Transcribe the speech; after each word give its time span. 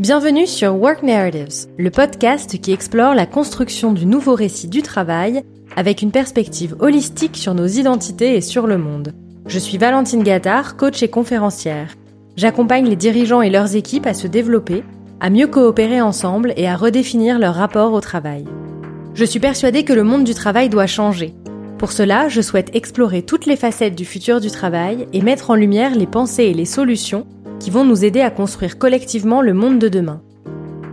Bienvenue 0.00 0.48
sur 0.48 0.74
Work 0.74 1.04
Narratives, 1.04 1.68
le 1.78 1.88
podcast 1.88 2.60
qui 2.60 2.72
explore 2.72 3.14
la 3.14 3.26
construction 3.26 3.92
du 3.92 4.06
nouveau 4.06 4.34
récit 4.34 4.66
du 4.66 4.82
travail 4.82 5.44
avec 5.76 6.02
une 6.02 6.10
perspective 6.10 6.74
holistique 6.80 7.36
sur 7.36 7.54
nos 7.54 7.68
identités 7.68 8.34
et 8.34 8.40
sur 8.40 8.66
le 8.66 8.76
monde. 8.76 9.12
Je 9.46 9.60
suis 9.60 9.78
Valentine 9.78 10.24
Gattard, 10.24 10.76
coach 10.76 11.04
et 11.04 11.08
conférencière. 11.08 11.94
J'accompagne 12.34 12.88
les 12.88 12.96
dirigeants 12.96 13.40
et 13.40 13.50
leurs 13.50 13.76
équipes 13.76 14.06
à 14.06 14.14
se 14.14 14.26
développer, 14.26 14.82
à 15.20 15.30
mieux 15.30 15.46
coopérer 15.46 16.00
ensemble 16.00 16.52
et 16.56 16.66
à 16.66 16.74
redéfinir 16.74 17.38
leur 17.38 17.54
rapport 17.54 17.92
au 17.92 18.00
travail. 18.00 18.46
Je 19.14 19.24
suis 19.24 19.38
persuadée 19.38 19.84
que 19.84 19.92
le 19.92 20.02
monde 20.02 20.24
du 20.24 20.34
travail 20.34 20.68
doit 20.70 20.88
changer. 20.88 21.34
Pour 21.78 21.92
cela, 21.92 22.28
je 22.28 22.40
souhaite 22.40 22.74
explorer 22.74 23.22
toutes 23.22 23.46
les 23.46 23.54
facettes 23.54 23.94
du 23.94 24.04
futur 24.04 24.40
du 24.40 24.50
travail 24.50 25.06
et 25.12 25.22
mettre 25.22 25.50
en 25.50 25.54
lumière 25.54 25.94
les 25.94 26.08
pensées 26.08 26.46
et 26.46 26.54
les 26.54 26.64
solutions 26.64 27.28
qui 27.60 27.70
vont 27.70 27.84
nous 27.84 28.04
aider 28.04 28.20
à 28.20 28.30
construire 28.30 28.78
collectivement 28.78 29.42
le 29.42 29.54
monde 29.54 29.78
de 29.78 29.88
demain. 29.88 30.20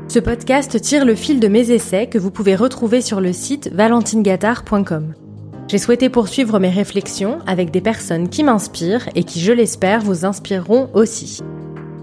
Ce 0.08 0.20
podcast 0.20 0.80
tire 0.82 1.06
le 1.06 1.16
fil 1.16 1.40
de 1.40 1.48
mes 1.48 1.72
essais 1.72 2.08
que 2.08 2.18
vous 2.18 2.32
pouvez 2.32 2.56
retrouver 2.56 3.02
sur 3.02 3.22
le 3.22 3.32
site 3.32 3.72
valentinegattard.com. 3.74 5.14
J'ai 5.68 5.78
souhaité 5.78 6.10
poursuivre 6.10 6.60
mes 6.60 6.70
réflexions 6.70 7.40
avec 7.48 7.72
des 7.72 7.80
personnes 7.80 8.28
qui 8.28 8.44
m'inspirent 8.44 9.08
et 9.16 9.24
qui, 9.24 9.40
je 9.40 9.54
l'espère, 9.54 10.02
vous 10.02 10.26
inspireront 10.26 10.90
aussi. 10.94 11.40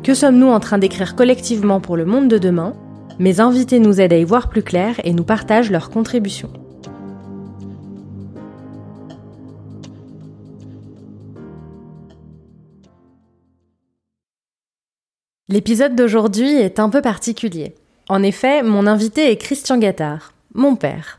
Que 0.03 0.15
sommes-nous 0.15 0.49
en 0.49 0.59
train 0.59 0.79
d'écrire 0.79 1.17
collectivement 1.17 1.81
pour 1.81 1.97
le 1.99 2.07
monde 2.07 2.29
de 2.29 2.39
demain? 2.39 2.73
Mes 3.19 3.41
invités 3.41 3.79
nous 3.79 4.01
aident 4.01 4.15
à 4.15 4.19
y 4.19 4.25
voir 4.25 4.49
plus 4.49 4.63
clair 4.63 4.95
et 5.05 5.13
nous 5.13 5.25
partagent 5.25 5.71
leurs 5.71 5.91
contributions. 5.91 6.51
L'épisode 15.51 15.97
d'aujourd'hui 15.97 16.57
est 16.57 16.79
un 16.79 16.91
peu 16.91 17.01
particulier. 17.01 17.75
En 18.11 18.23
effet, 18.23 18.63
mon 18.63 18.87
invité 18.87 19.31
est 19.31 19.39
Christian 19.39 19.79
Gattard, 19.79 20.35
mon 20.53 20.77
père. 20.77 21.17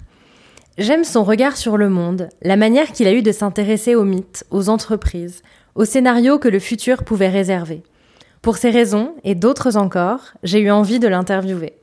J'aime 0.78 1.04
son 1.04 1.24
regard 1.24 1.58
sur 1.58 1.78
le 1.78 1.90
monde, 1.90 2.30
la 2.44 2.56
manière 2.56 2.92
qu'il 2.92 3.08
a 3.08 3.14
eu 3.14 3.24
de 3.24 3.32
s'intéresser 3.32 3.96
aux 3.96 4.04
mythes, 4.04 4.46
aux 4.52 4.70
entreprises, 4.70 5.42
aux 5.74 5.84
scénarios 5.84 6.38
que 6.38 6.48
le 6.48 6.60
futur 6.60 7.04
pouvait 7.06 7.30
réserver. 7.30 7.82
Pour 8.44 8.58
ces 8.58 8.70
raisons, 8.70 9.16
et 9.24 9.34
d'autres 9.34 9.78
encore, 9.78 10.34
j'ai 10.44 10.60
eu 10.60 10.70
envie 10.70 11.00
de 11.00 11.08
l'interviewer. 11.08 11.74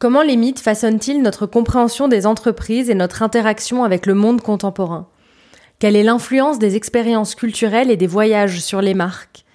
Comment 0.00 0.22
les 0.22 0.36
mythes 0.36 0.58
façonnent-ils 0.58 1.22
notre 1.22 1.46
compréhension 1.46 2.08
des 2.08 2.26
entreprises 2.26 2.90
et 2.90 2.96
notre 2.96 3.22
interaction 3.22 3.84
avec 3.84 4.06
le 4.06 4.14
monde 4.14 4.40
contemporain? 4.40 5.06
Quelle 5.78 5.94
est 5.94 6.02
l'influence 6.02 6.58
des 6.58 6.74
expériences 6.74 7.36
culturelles 7.36 7.92
et 7.92 7.96
des 7.96 8.08
voyages 8.08 8.58
sur 8.58 8.82
les 8.82 8.94
marques? 8.94 9.45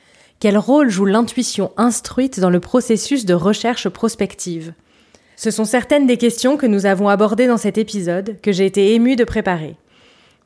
Quel 0.41 0.57
rôle 0.57 0.89
joue 0.89 1.05
l'intuition 1.05 1.71
instruite 1.77 2.39
dans 2.39 2.49
le 2.49 2.59
processus 2.59 3.25
de 3.25 3.35
recherche 3.35 3.87
prospective? 3.89 4.73
Ce 5.35 5.51
sont 5.51 5.65
certaines 5.65 6.07
des 6.07 6.17
questions 6.17 6.57
que 6.57 6.65
nous 6.65 6.87
avons 6.87 7.09
abordées 7.09 7.45
dans 7.45 7.59
cet 7.59 7.77
épisode, 7.77 8.37
que 8.41 8.51
j'ai 8.51 8.65
été 8.65 8.95
émue 8.95 9.15
de 9.15 9.23
préparer. 9.23 9.75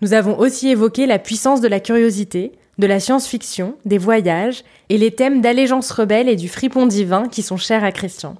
Nous 0.01 0.11
avons 0.11 0.37
aussi 0.37 0.67
évoqué 0.67 1.05
la 1.05 1.17
puissance 1.17 1.61
de 1.61 1.69
la 1.69 1.79
curiosité, 1.79 2.51
de 2.77 2.87
la 2.87 2.99
science-fiction, 2.99 3.77
des 3.85 3.97
voyages 3.97 4.65
et 4.89 4.97
les 4.97 5.11
thèmes 5.11 5.39
d'allégeance 5.39 5.89
rebelle 5.91 6.27
et 6.27 6.35
du 6.35 6.49
fripon 6.49 6.87
divin 6.87 7.29
qui 7.29 7.41
sont 7.41 7.55
chers 7.55 7.85
à 7.85 7.93
Christian. 7.93 8.35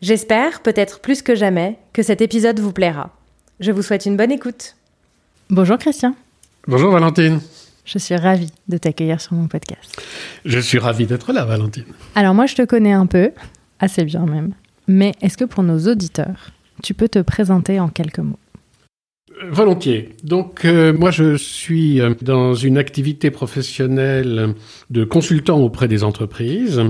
J'espère, 0.00 0.62
peut-être 0.62 1.00
plus 1.00 1.20
que 1.20 1.34
jamais, 1.34 1.76
que 1.92 2.02
cet 2.02 2.22
épisode 2.22 2.60
vous 2.60 2.72
plaira. 2.72 3.10
Je 3.60 3.72
vous 3.72 3.82
souhaite 3.82 4.06
une 4.06 4.16
bonne 4.16 4.32
écoute. 4.32 4.74
Bonjour 5.50 5.76
Christian. 5.76 6.14
Bonjour 6.66 6.90
Valentine. 6.90 7.40
Je 7.84 7.98
suis 7.98 8.16
ravie 8.16 8.52
de 8.68 8.76
t'accueillir 8.78 9.20
sur 9.20 9.34
mon 9.34 9.48
podcast. 9.48 10.00
Je 10.44 10.58
suis 10.58 10.78
ravie 10.78 11.06
d'être 11.06 11.32
là, 11.32 11.44
Valentine. 11.44 11.84
Alors 12.14 12.34
moi, 12.34 12.46
je 12.46 12.54
te 12.54 12.62
connais 12.62 12.92
un 12.92 13.06
peu, 13.06 13.32
assez 13.80 14.04
bien 14.04 14.24
même. 14.24 14.52
Mais 14.86 15.12
est-ce 15.20 15.36
que 15.36 15.44
pour 15.44 15.62
nos 15.62 15.78
auditeurs, 15.88 16.50
tu 16.82 16.94
peux 16.94 17.08
te 17.08 17.18
présenter 17.18 17.80
en 17.80 17.88
quelques 17.88 18.18
mots? 18.18 18.38
Volontiers. 19.50 20.10
Donc 20.22 20.64
euh, 20.64 20.92
moi 20.92 21.10
je 21.10 21.36
suis 21.36 22.00
euh, 22.00 22.14
dans 22.22 22.54
une 22.54 22.78
activité 22.78 23.30
professionnelle 23.30 24.54
de 24.90 25.04
consultant 25.04 25.60
auprès 25.60 25.88
des 25.88 26.04
entreprises 26.04 26.82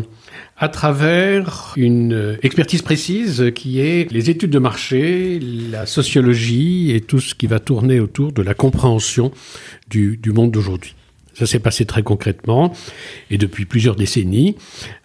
à 0.56 0.68
travers 0.68 1.72
une 1.76 2.38
expertise 2.42 2.82
précise 2.82 3.50
qui 3.54 3.80
est 3.80 4.10
les 4.12 4.30
études 4.30 4.50
de 4.50 4.58
marché, 4.58 5.40
la 5.40 5.86
sociologie 5.86 6.92
et 6.94 7.00
tout 7.00 7.20
ce 7.20 7.34
qui 7.34 7.46
va 7.46 7.58
tourner 7.58 8.00
autour 8.00 8.32
de 8.32 8.42
la 8.42 8.54
compréhension 8.54 9.32
du, 9.88 10.18
monde 10.26 10.52
d'aujourd'hui. 10.52 10.94
Ça 11.42 11.46
s'est 11.46 11.58
passé 11.58 11.86
très 11.86 12.04
concrètement 12.04 12.72
et 13.28 13.36
depuis 13.36 13.64
plusieurs 13.64 13.96
décennies 13.96 14.54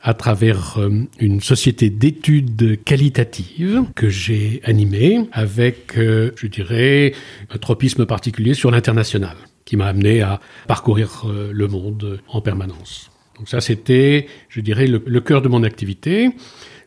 à 0.03 0.13
travers 0.13 0.77
euh, 0.77 1.07
une 1.19 1.41
société 1.41 1.89
d'études 1.89 2.83
qualitatives 2.83 3.81
que 3.95 4.07
j'ai 4.07 4.61
animée 4.63 5.27
avec, 5.31 5.97
euh, 5.97 6.29
je 6.35 6.45
dirais, 6.45 7.15
un 7.49 7.57
tropisme 7.57 8.05
particulier 8.05 8.53
sur 8.53 8.69
l'international 8.69 9.35
qui 9.65 9.77
m'a 9.77 9.87
amené 9.87 10.21
à 10.21 10.39
parcourir 10.67 11.23
euh, 11.25 11.49
le 11.51 11.67
monde 11.67 12.19
en 12.27 12.39
permanence. 12.39 13.09
Donc 13.39 13.49
ça, 13.49 13.59
c'était, 13.59 14.27
je 14.49 14.61
dirais, 14.61 14.85
le, 14.85 15.01
le 15.03 15.21
cœur 15.21 15.41
de 15.41 15.47
mon 15.47 15.63
activité, 15.63 16.29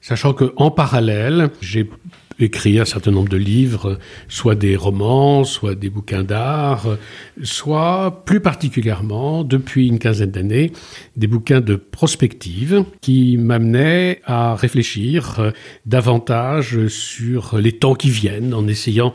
sachant 0.00 0.32
que 0.32 0.52
en 0.54 0.70
parallèle, 0.70 1.50
j'ai 1.60 1.90
écrit 2.42 2.78
un 2.78 2.84
certain 2.84 3.10
nombre 3.10 3.28
de 3.28 3.36
livres, 3.36 3.98
soit 4.28 4.54
des 4.54 4.76
romans, 4.76 5.44
soit 5.44 5.74
des 5.74 5.90
bouquins 5.90 6.22
d'art, 6.22 6.86
soit 7.42 8.22
plus 8.24 8.40
particulièrement, 8.40 9.44
depuis 9.44 9.88
une 9.88 9.98
quinzaine 9.98 10.30
d'années, 10.30 10.72
des 11.16 11.26
bouquins 11.26 11.60
de 11.60 11.76
prospective 11.76 12.84
qui 13.00 13.36
m'amenaient 13.36 14.20
à 14.24 14.54
réfléchir 14.54 15.52
davantage 15.86 16.86
sur 16.88 17.58
les 17.58 17.72
temps 17.72 17.94
qui 17.94 18.10
viennent 18.10 18.54
en 18.54 18.66
essayant 18.66 19.14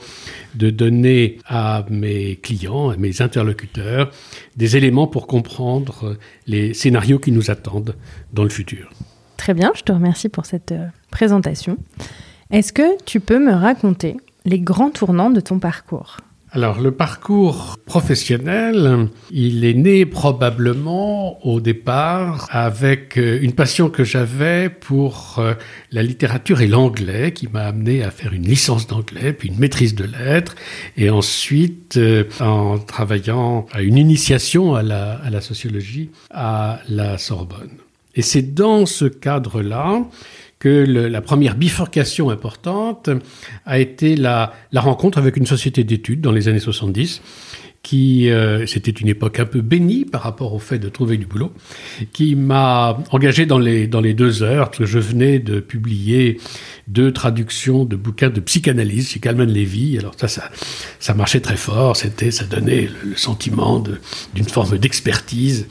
de 0.56 0.70
donner 0.70 1.38
à 1.46 1.86
mes 1.90 2.38
clients, 2.38 2.90
à 2.90 2.98
mes 2.98 3.22
interlocuteurs, 3.22 4.12
des 4.56 4.78
éléments 4.78 5.08
pour 5.08 5.28
comprendre 5.28 6.18
les 6.48 6.74
scénarios 6.74 7.20
qui 7.20 7.32
nous 7.32 7.52
attendent 7.52 7.96
dans 8.34 8.44
le 8.44 8.50
futur. 8.50 8.90
Très 9.38 9.54
bien, 9.54 9.72
je 9.76 9.82
te 9.82 9.92
remercie 9.92 10.30
pour 10.30 10.46
cette 10.46 10.72
euh, 10.72 10.88
présentation. 11.12 11.78
Est-ce 12.52 12.74
que 12.74 13.04
tu 13.06 13.20
peux 13.20 13.40
me 13.44 13.54
raconter 13.54 14.18
les 14.46 14.60
grands 14.60 14.92
tournants 14.92 15.32
de 15.32 15.40
ton 15.40 15.60
parcours 15.60 16.18
alors 16.52 16.80
le 16.80 16.92
parcours 16.92 17.76
professionnel, 17.86 19.10
il 19.30 19.66
est 19.66 19.74
né 19.74 20.06
probablement 20.06 21.46
au 21.46 21.60
départ 21.60 22.48
avec 22.50 23.18
euh, 23.18 23.40
une 23.42 23.52
passion 23.52 23.90
que 23.90 24.06
j'avais 24.06 24.70
pour 24.70 25.36
euh, 25.40 25.56
la 25.92 26.02
littérature 26.02 26.62
et 26.62 26.68
l'anglais 26.68 27.34
qui 27.34 27.50
m'a 27.50 27.64
amené 27.64 28.04
à 28.04 28.12
faire 28.12 28.32
une 28.32 28.48
licence 28.48 28.88
d'anglais, 28.88 29.34
puis 29.34 29.50
une 29.50 29.60
maîtrise 29.60 29.96
de 29.96 30.06
lettres, 30.06 30.56
et 30.96 31.10
ensuite 31.10 31.98
euh, 31.98 32.24
en 32.40 32.78
travaillant 32.78 33.66
à 33.74 33.82
une 33.82 33.98
initiation 33.98 34.76
à 34.76 34.82
la, 34.82 35.16
à 35.16 35.30
la 35.30 35.42
sociologie 35.42 36.10
à 36.32 36.80
la 36.88 37.18
Sorbonne. 37.18 37.80
Et 38.16 38.22
c'est 38.22 38.54
dans 38.54 38.86
ce 38.86 39.06
cadre-là 39.06 40.06
que 40.60 40.70
la 40.70 41.22
première 41.22 41.56
bifurcation 41.56 42.30
importante 42.30 43.10
a 43.66 43.80
été 43.80 44.16
la, 44.16 44.54
rencontre 44.74 45.18
avec 45.18 45.38
une 45.38 45.46
société 45.46 45.84
d'études 45.84 46.22
dans 46.22 46.32
les 46.32 46.48
années 46.48 46.60
70 46.60 47.22
qui, 47.84 48.32
euh, 48.32 48.66
c'était 48.66 48.90
une 48.90 49.08
époque 49.08 49.40
un 49.40 49.46
peu 49.46 49.62
bénie 49.62 50.06
par 50.06 50.24
rapport 50.24 50.56
au 50.56 50.60
fait 50.60 50.80
de 50.80 50.90
trouver 50.90 51.18
du 51.18 51.28
boulot, 51.28 51.54
qui 52.14 52.36
m'a 52.36 52.98
engagé 53.12 53.46
dans 53.46 53.60
les, 53.60 53.86
dans 53.86 54.02
les 54.02 54.16
deux 54.16 54.42
heures, 54.42 54.72
que 54.72 54.88
je 54.88 54.98
venais 54.98 55.38
de 55.38 55.60
publier 55.60 56.40
deux 56.88 57.12
traductions 57.12 57.86
de 57.86 57.96
bouquins 57.96 58.32
de 58.32 58.40
psychanalyse 58.40 59.10
chez 59.12 59.20
Calman 59.20 59.46
Levy. 59.46 60.00
Alors 60.00 60.16
ça, 60.18 60.28
ça, 60.28 60.50
ça 61.00 61.14
marchait 61.14 61.42
très 61.42 61.58
fort, 61.58 61.96
c'était, 61.96 62.32
ça 62.32 62.46
donnait 62.46 62.90
le, 63.04 63.12
le 63.12 63.18
sentiment 63.18 63.84
d'une 64.34 64.50
forme 64.50 64.80
d'expertise. 64.80 65.68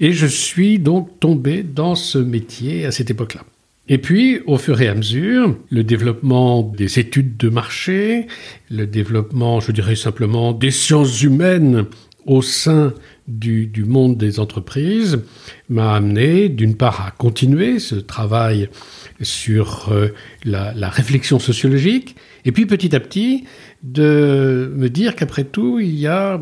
Et 0.00 0.12
je 0.12 0.26
suis 0.26 0.78
donc 0.78 1.20
tombé 1.20 1.62
dans 1.62 1.94
ce 1.94 2.16
métier 2.16 2.86
à 2.86 2.90
cette 2.90 3.10
époque-là. 3.10 3.42
Et 3.88 3.98
puis, 3.98 4.40
au 4.46 4.56
fur 4.56 4.80
et 4.80 4.88
à 4.88 4.94
mesure, 4.94 5.56
le 5.70 5.82
développement 5.82 6.62
des 6.62 6.98
études 6.98 7.36
de 7.36 7.48
marché, 7.48 8.26
le 8.70 8.86
développement, 8.86 9.58
je 9.60 9.72
dirais 9.72 9.96
simplement, 9.96 10.52
des 10.52 10.70
sciences 10.70 11.22
humaines 11.22 11.86
au 12.26 12.42
sein 12.42 12.94
du, 13.26 13.84
monde 13.86 14.16
des 14.16 14.40
entreprises 14.40 15.22
m'a 15.68 15.94
amené, 15.94 16.48
d'une 16.48 16.76
part, 16.76 17.06
à 17.06 17.10
continuer 17.10 17.78
ce 17.78 17.94
travail 17.94 18.68
sur 19.22 19.88
euh, 19.90 20.08
la, 20.44 20.88
réflexion 20.88 21.38
sociologique, 21.38 22.16
et 22.44 22.52
puis 22.52 22.66
petit 22.66 22.94
à 22.94 23.00
petit, 23.00 23.44
de 23.82 24.72
me 24.76 24.88
dire 24.88 25.16
qu'après 25.16 25.44
tout, 25.44 25.78
il 25.80 25.94
y 25.94 26.06
a 26.06 26.40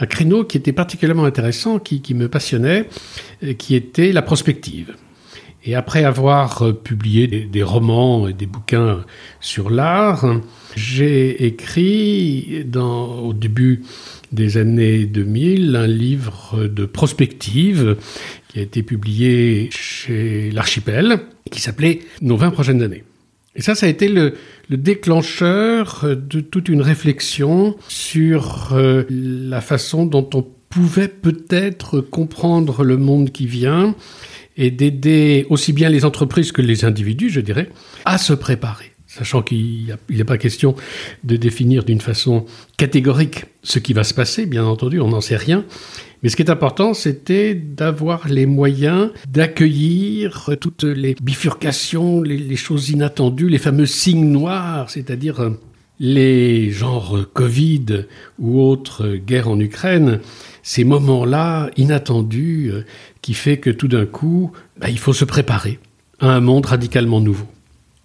un 0.00 0.06
créneau 0.06 0.44
qui 0.44 0.56
était 0.56 0.72
particulièrement 0.72 1.24
intéressant, 1.24 1.78
qui, 1.78 2.00
qui 2.00 2.14
me 2.14 2.28
passionnait, 2.28 2.88
qui 3.58 3.74
était 3.74 4.12
la 4.12 4.22
prospective. 4.22 4.94
Et 5.68 5.74
après 5.74 6.02
avoir 6.02 6.62
euh, 6.62 6.72
publié 6.72 7.26
des, 7.26 7.62
romans 7.62 8.26
et 8.26 8.32
des 8.32 8.46
bouquins 8.46 9.04
sur 9.38 9.68
l'art, 9.68 10.24
j'ai 10.74 11.44
écrit 11.44 12.64
au 12.74 13.34
début 13.34 13.82
des 14.32 14.56
années 14.56 15.04
2000 15.04 15.76
un 15.76 15.86
livre 15.86 16.66
de 16.66 16.86
prospective 16.86 17.98
qui 18.48 18.60
a 18.60 18.62
été 18.62 18.82
publié 18.82 19.68
chez 19.70 20.50
l'Archipel, 20.52 21.18
qui 21.50 21.60
s'appelait 21.60 22.00
Nos 22.22 22.38
20 22.38 22.50
prochaines 22.50 22.82
années. 22.82 23.04
Et 23.54 23.60
ça, 23.60 23.74
ça 23.74 23.84
a 23.84 23.88
été 23.90 24.08
le, 24.08 24.36
déclencheur 24.70 26.06
de 26.06 26.40
toute 26.40 26.70
une 26.70 26.80
réflexion 26.80 27.76
sur 27.88 28.70
euh, 28.72 29.04
la 29.10 29.60
façon 29.60 30.06
dont 30.06 30.30
on 30.32 30.46
pouvait 30.70 31.08
peut-être 31.08 32.00
comprendre 32.00 32.84
le 32.84 32.96
monde 32.96 33.30
qui 33.32 33.46
vient 33.46 33.94
et 34.58 34.70
d'aider 34.70 35.46
aussi 35.48 35.72
bien 35.72 35.88
les 35.88 36.04
entreprises 36.04 36.52
que 36.52 36.60
les 36.60 36.84
individus, 36.84 37.30
je 37.30 37.40
dirais, 37.40 37.70
à 38.04 38.18
se 38.18 38.34
préparer 38.34 38.92
sachant 39.08 39.42
qu'il 39.42 39.96
n'est 40.10 40.24
pas 40.24 40.38
question 40.38 40.76
de 41.24 41.36
définir 41.36 41.82
d'une 41.82 42.00
façon 42.00 42.44
catégorique 42.76 43.46
ce 43.62 43.78
qui 43.78 43.92
va 43.92 44.04
se 44.04 44.14
passer, 44.14 44.46
bien 44.46 44.64
entendu, 44.64 45.00
on 45.00 45.08
n'en 45.08 45.20
sait 45.20 45.36
rien. 45.36 45.64
Mais 46.22 46.28
ce 46.28 46.36
qui 46.36 46.42
est 46.42 46.50
important, 46.50 46.94
c'était 46.94 47.54
d'avoir 47.54 48.28
les 48.28 48.46
moyens 48.46 49.10
d'accueillir 49.28 50.50
toutes 50.60 50.84
les 50.84 51.14
bifurcations, 51.20 52.22
les, 52.22 52.56
choses 52.56 52.90
inattendues, 52.90 53.48
les 53.48 53.58
fameux 53.58 53.86
signes 53.86 54.30
noirs, 54.30 54.90
c'est-à-dire 54.90 55.52
les 56.00 56.70
genres 56.70 57.18
Covid 57.32 58.04
ou 58.38 58.60
autres 58.60 59.16
guerres 59.16 59.48
en 59.48 59.58
Ukraine, 59.58 60.20
ces 60.62 60.84
moments-là 60.84 61.70
inattendus 61.76 62.70
euh, 62.72 62.84
qui 63.28 63.34
fait 63.34 63.58
que 63.58 63.68
tout 63.68 63.88
d'un 63.88 64.06
coup, 64.06 64.52
bah, 64.78 64.88
il 64.88 64.98
faut 64.98 65.12
se 65.12 65.26
préparer 65.26 65.78
à 66.18 66.28
un 66.30 66.40
monde 66.40 66.64
radicalement 66.64 67.20
nouveau. 67.20 67.46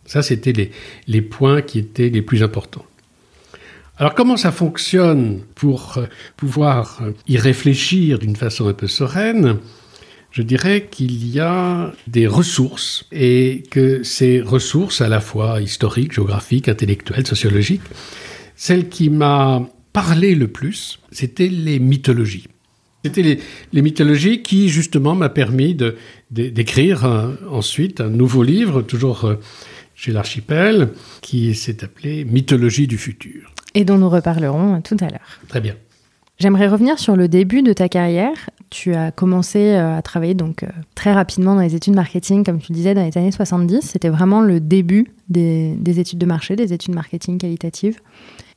Ça, 0.06 0.22
c'était 0.22 0.52
les, 0.52 0.70
les, 1.08 1.22
points 1.22 1.62
qui 1.62 1.80
étaient 1.80 2.10
les 2.10 2.22
plus 2.22 2.44
importants. 2.44 2.84
Alors 3.96 4.16
comment 4.16 4.36
ça 4.36 4.52
fonctionne 4.52 5.40
pour 5.56 5.98
euh, 5.98 6.08
pouvoir 6.36 7.00
euh, 7.02 7.12
y 7.26 7.38
réfléchir 7.38 8.20
d'une 8.20 8.36
façon 8.36 8.68
un 8.68 8.74
peu 8.74 8.88
sereine? 8.88 9.60
Je 10.32 10.42
dirais 10.42 10.90
qu'il 10.92 11.26
y 11.26 11.40
a 11.40 11.94
des 12.08 12.28
ressources 12.28 13.06
et 13.14 13.64
que 13.72 14.04
ces 14.04 14.42
ressources, 14.42 15.00
à 15.00 15.08
la 15.08 15.22
fois 15.22 15.62
historiques, 15.62 16.12
géographiques, 16.12 16.68
intellectuelles, 16.68 17.26
sociologiques, 17.26 17.88
celle 18.58 18.90
qui 18.90 19.10
m'a 19.10 19.70
parlé 19.94 20.36
le 20.36 20.50
plus, 20.50 21.00
c'était 21.14 21.48
les 21.48 21.80
mythologies. 21.80 22.48
C'était 23.04 23.22
les, 23.22 23.40
les, 23.74 23.82
mythologies 23.82 24.42
qui, 24.42 24.70
justement, 24.70 25.14
m'a 25.14 25.30
permis 25.30 25.78
d'écrire 26.32 27.06
ensuite 27.52 28.02
un 28.02 28.10
nouveau 28.10 28.44
livre, 28.44 28.82
toujours 28.82 29.26
euh, 29.26 29.36
chez 29.96 30.12
l'archipel, 30.12 30.90
qui 31.22 31.54
s'est 31.54 31.84
appelé 31.84 32.26
Mythologie 32.26 32.88
du 32.88 32.98
futur. 32.98 33.52
Et 33.74 33.86
dont 33.86 33.98
nous 33.98 34.10
reparlerons 34.10 34.82
tout 34.82 34.98
à 35.02 35.10
l'heure. 35.10 35.40
Très 35.48 35.62
bien. 35.62 35.76
J'aimerais 36.40 36.68
revenir 36.68 36.98
sur 36.98 37.16
le 37.16 37.28
début 37.28 37.62
de 37.62 37.74
ta 37.74 37.90
carrière. 37.90 38.50
Tu 38.70 38.96
as 38.96 39.12
commencé 39.12 39.60
euh, 39.60 39.98
à 39.98 40.02
travailler 40.02 40.34
donc 40.34 40.64
euh, 40.64 40.68
très 40.96 41.14
rapidement 41.14 41.56
dans 41.56 41.62
les 41.62 41.76
études 41.76 41.94
marketing, 41.94 42.44
comme 42.44 42.60
tu 42.60 42.72
disais, 42.72 42.94
dans 42.94 43.06
les 43.06 43.18
années 43.18 43.32
70. 43.32 43.82
C'était 43.82 44.10
vraiment 44.10 44.42
le 44.42 44.60
début 44.60 45.12
des, 45.30 45.76
des, 45.78 46.00
études 46.00 46.20
de 46.20 46.26
marché, 46.26 46.56
des 46.56 46.74
études 46.74 46.96
marketing 46.96 47.38
qualitatives. 47.38 48.00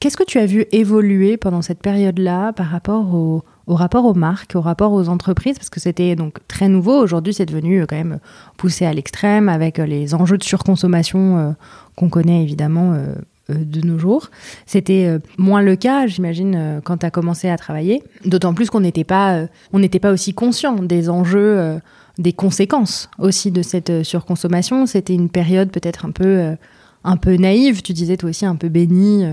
Qu'est-ce 0.00 0.16
que 0.16 0.24
tu 0.24 0.38
as 0.38 0.46
vu 0.46 0.66
évoluer 0.72 1.36
pendant 1.36 1.62
cette 1.62 1.80
période-là 1.80 2.52
par 2.54 2.66
rapport 2.66 3.14
au, 3.14 3.42
au 3.66 3.74
rapport 3.74 4.04
aux 4.04 4.14
marques, 4.14 4.54
au 4.54 4.60
rapport 4.60 4.92
aux 4.92 5.08
entreprises, 5.08 5.56
parce 5.56 5.70
que 5.70 5.80
c'était 5.80 6.14
donc 6.14 6.38
très 6.46 6.68
nouveau. 6.68 6.98
Aujourd'hui, 6.98 7.34
c'est 7.34 7.46
devenu 7.46 7.82
euh, 7.82 7.86
quand 7.86 7.96
même 7.96 8.18
poussé 8.56 8.86
à 8.86 8.92
l'extrême 8.92 9.48
avec 9.48 9.78
euh, 9.78 9.86
les 9.86 10.14
enjeux 10.14 10.38
de 10.38 10.44
surconsommation 10.44 11.38
euh, 11.38 11.50
qu'on 11.96 12.08
connaît 12.08 12.42
évidemment 12.42 12.94
de 13.48 13.80
nos 13.80 13.98
jours. 13.98 14.28
C'était 14.66 15.18
moins 15.38 15.62
le 15.62 15.76
cas, 15.76 16.06
j'imagine, 16.06 16.82
quand 16.84 16.98
tu 16.98 17.06
as 17.06 17.10
commencé 17.10 17.48
à 17.48 17.56
travailler. 17.56 18.02
D'autant 18.26 18.52
plus 18.52 18.68
qu'on 18.68 18.80
n'était 18.80 19.04
pas, 19.04 19.46
on 19.72 19.78
n'était 19.78 19.98
pas 19.98 20.12
aussi 20.12 20.34
conscient 20.34 20.74
des 20.74 21.08
enjeux, 21.08 21.80
des 22.18 22.34
conséquences 22.34 23.08
aussi 23.18 23.50
de 23.50 23.62
cette 23.62 24.02
surconsommation. 24.02 24.84
C'était 24.84 25.14
une 25.14 25.30
période 25.30 25.70
peut-être 25.70 26.04
un 26.04 26.10
peu 26.10 26.54
un 27.02 27.16
peu 27.16 27.36
naïve, 27.36 27.80
tu 27.80 27.94
disais 27.94 28.18
toi 28.18 28.28
aussi 28.28 28.44
un 28.44 28.56
peu 28.56 28.68
bénie. 28.68 29.24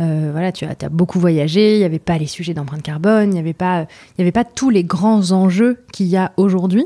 Euh, 0.00 0.28
euh, 0.28 0.30
voilà, 0.32 0.52
tu 0.52 0.64
as, 0.64 0.88
beaucoup 0.88 1.18
voyagé, 1.18 1.74
il 1.74 1.78
n'y 1.78 1.84
avait 1.84 1.98
pas 1.98 2.18
les 2.18 2.26
sujets 2.26 2.54
d'empreinte 2.54 2.82
carbone, 2.82 3.30
il 3.30 3.34
n'y 3.34 3.38
avait, 3.38 3.52
pas, 3.52 3.86
avait 4.18 4.32
pas 4.32 4.44
tous 4.44 4.70
les 4.70 4.84
grands 4.84 5.32
enjeux 5.32 5.78
qu'il 5.92 6.06
y 6.06 6.16
a 6.16 6.32
aujourd'hui. 6.36 6.84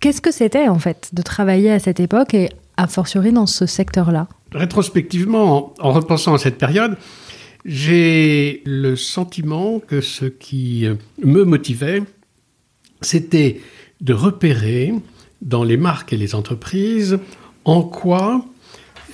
Qu'est-ce 0.00 0.20
que 0.20 0.32
c'était 0.32 0.68
en 0.68 0.78
fait 0.78 1.10
de 1.12 1.22
travailler 1.22 1.70
à 1.70 1.78
cette 1.78 2.00
époque 2.00 2.34
et 2.34 2.50
a 2.76 2.86
fortiori 2.86 3.32
dans 3.32 3.46
ce 3.46 3.66
secteur-là? 3.66 4.28
Rétrospectivement, 4.52 5.74
en, 5.78 5.92
repensant 5.92 6.34
à 6.34 6.38
cette 6.38 6.58
période, 6.58 6.96
j'ai 7.64 8.62
le 8.64 8.96
sentiment 8.96 9.80
que 9.80 10.00
ce 10.00 10.26
qui 10.26 10.86
me 11.22 11.44
motivait, 11.44 12.02
c'était 13.00 13.60
de 14.00 14.14
repérer 14.14 14.94
dans 15.42 15.64
les 15.64 15.76
marques 15.76 16.12
et 16.12 16.16
les 16.16 16.34
entreprises 16.34 17.18
en 17.64 17.82
quoi 17.82 18.44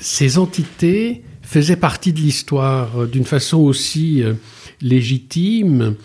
ces 0.00 0.38
entités 0.38 1.22
faisaient 1.52 1.76
partie 1.76 2.14
de 2.14 2.18
l'histoire 2.18 3.02
euh, 3.02 3.06
d'une 3.06 3.26
façon 3.26 3.58
aussi 3.58 4.22
euh, 4.22 4.32
légitime 4.80 5.96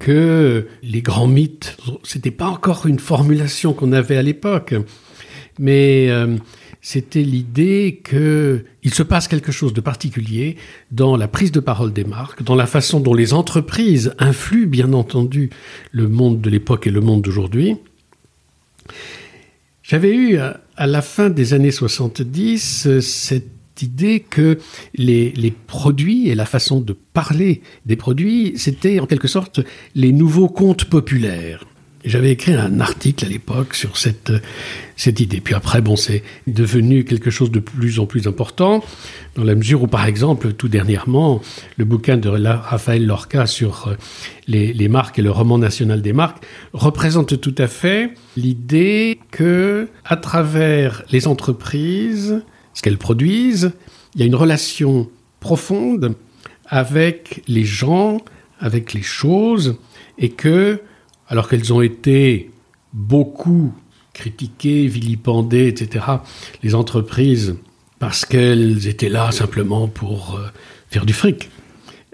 que 0.00 0.66
les 0.82 1.00
grands 1.00 1.28
mythes. 1.28 1.76
C'était 2.02 2.32
pas 2.32 2.48
encore 2.48 2.86
une 2.86 2.98
formulation 2.98 3.72
qu'on 3.72 3.92
avait 3.92 4.16
à 4.16 4.22
l'époque, 4.22 4.74
mais 5.60 6.10
euh, 6.10 6.36
c'était 6.82 7.22
l'idée 7.22 8.02
qu'il 8.04 8.92
se 8.92 9.02
passe 9.04 9.28
quelque 9.28 9.52
chose 9.52 9.72
de 9.72 9.80
particulier 9.80 10.56
dans 10.90 11.16
la 11.16 11.28
prise 11.28 11.52
de 11.52 11.60
parole 11.60 11.92
des 11.92 12.04
marques, 12.04 12.42
dans 12.42 12.56
la 12.56 12.66
façon 12.66 12.98
dont 12.98 13.14
les 13.14 13.32
entreprises 13.32 14.12
influent, 14.18 14.68
bien 14.68 14.92
entendu, 14.92 15.50
le 15.92 16.08
monde 16.08 16.40
de 16.40 16.50
l'époque 16.50 16.88
et 16.88 16.90
le 16.90 17.00
monde 17.00 17.22
d'aujourd'hui. 17.22 17.76
J'avais 19.84 20.14
eu 20.14 20.38
à 20.38 20.86
la 20.86 21.00
fin 21.00 21.30
des 21.30 21.54
années 21.54 21.70
70 21.70 23.00
cette 23.00 23.55
idée 23.82 24.20
que 24.20 24.58
les, 24.94 25.54
produits 25.66 26.28
et 26.28 26.34
la 26.34 26.46
façon 26.46 26.80
de 26.80 26.92
parler 26.92 27.62
des 27.84 27.96
produits, 27.96 28.54
c'était 28.56 29.00
en 29.00 29.06
quelque 29.06 29.28
sorte 29.28 29.60
les 29.94 30.12
nouveaux 30.12 30.48
contes 30.48 30.84
populaires. 30.84 31.64
J'avais 32.04 32.30
écrit 32.30 32.54
un 32.54 32.78
article 32.78 33.24
à 33.24 33.28
l'époque 33.28 33.74
sur 33.74 33.96
cette, 33.96 34.32
cette 34.96 35.18
idée. 35.18 35.40
Puis 35.40 35.54
après, 35.54 35.80
bon, 35.80 35.96
c'est 35.96 36.22
devenu 36.46 37.04
quelque 37.04 37.30
chose 37.30 37.50
de 37.50 37.58
plus 37.58 37.98
en 37.98 38.06
plus 38.06 38.28
important, 38.28 38.84
dans 39.34 39.42
la 39.42 39.56
mesure 39.56 39.82
où, 39.82 39.86
par 39.88 40.06
exemple, 40.06 40.52
tout 40.52 40.68
dernièrement, 40.68 41.42
le 41.76 41.84
bouquin 41.84 42.16
de 42.16 42.28
Raphaël 42.28 43.04
Lorca 43.04 43.46
sur 43.46 43.88
euh, 43.88 43.94
les, 44.46 44.72
les 44.72 44.88
marques 44.88 45.18
et 45.18 45.22
le 45.22 45.32
roman 45.32 45.58
national 45.58 46.00
des 46.00 46.12
marques 46.12 46.44
représente 46.72 47.40
tout 47.40 47.54
à 47.58 47.66
fait 47.66 48.14
l'idée 48.36 49.18
que, 49.32 49.88
à 50.04 50.16
travers 50.16 51.02
les 51.10 51.26
entreprises, 51.26 52.40
ce 52.76 52.82
qu'elles 52.82 52.98
produisent, 52.98 53.72
il 54.14 54.20
y 54.20 54.22
a 54.22 54.26
une 54.26 54.36
relation 54.36 55.08
profonde 55.40 56.14
avec 56.66 57.42
les 57.48 57.64
gens, 57.64 58.18
avec 58.60 58.92
les 58.92 59.02
choses, 59.02 59.76
et 60.18 60.28
que 60.28 60.80
alors 61.28 61.48
qu'elles 61.48 61.72
ont 61.72 61.80
été 61.80 62.50
beaucoup 62.92 63.72
critiquées, 64.12 64.86
vilipendées, 64.86 65.68
etc., 65.68 66.04
les 66.62 66.74
entreprises, 66.74 67.56
parce 67.98 68.24
qu'elles 68.24 68.86
étaient 68.86 69.08
là 69.08 69.32
simplement 69.32 69.88
pour 69.88 70.36
euh, 70.36 70.46
faire 70.88 71.06
du 71.06 71.12
fric. 71.12 71.50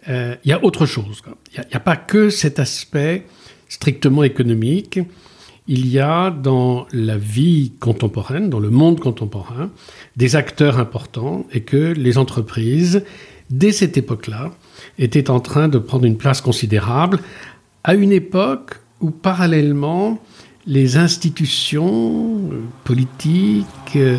Euh, 0.09 0.37
il 0.45 0.51
y 0.51 0.53
a 0.53 0.65
autre 0.65 0.87
chose. 0.87 1.23
Il 1.55 1.61
n'y 1.61 1.75
a, 1.75 1.81
pas 1.81 1.97
que 1.97 2.31
cet 2.31 2.59
aspect 2.59 3.27
strictement 3.69 4.23
économique. 4.23 5.01
Il 5.69 5.87
y 5.87 6.01
a 6.01 6.31
dans 6.31 6.87
la 6.93 7.17
vie 7.17 7.73
contemporaine, 7.79 8.51
dans 8.51 8.59
le 8.59 8.71
monde 8.71 8.99
contemporain, 8.99 9.71
des 10.17 10.35
acteurs 10.35 10.79
importants 10.79 11.47
et 11.53 11.61
que 11.61 11.93
les 11.93 12.19
entreprises, 12.19 13.05
dès 13.51 13.71
cette 13.71 13.97
époque-là, 13.97 14.51
étaient 14.99 15.31
en 15.31 15.41
train 15.41 15.69
de 15.69 15.79
prendre 15.79 16.05
une 16.05 16.17
place 16.17 16.41
considérable 16.41 17.21
à 17.85 17.95
une 17.95 18.13
époque 18.13 18.81
où 19.01 19.11
parallèlement 19.11 20.21
les 20.67 20.97
institutions 20.97 22.51
euh, 22.53 22.61
politiques, 22.85 23.67
euh, 23.97 24.19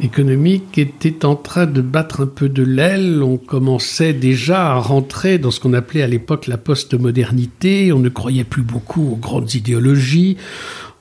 économiques 0.00 0.78
étaient 0.78 1.24
en 1.24 1.36
train 1.36 1.66
de 1.66 1.80
battre 1.80 2.22
un 2.22 2.26
peu 2.26 2.48
de 2.48 2.62
l'aile. 2.62 3.22
On 3.22 3.36
commençait 3.36 4.12
déjà 4.12 4.72
à 4.72 4.78
rentrer 4.78 5.38
dans 5.38 5.50
ce 5.50 5.60
qu'on 5.60 5.72
appelait 5.72 6.02
à 6.02 6.06
l'époque 6.06 6.46
la 6.46 6.58
post-modernité. 6.58 7.92
On 7.92 7.98
ne 7.98 8.08
croyait 8.08 8.44
plus 8.44 8.62
beaucoup 8.62 9.12
aux 9.12 9.16
grandes 9.16 9.54
idéologies. 9.54 10.36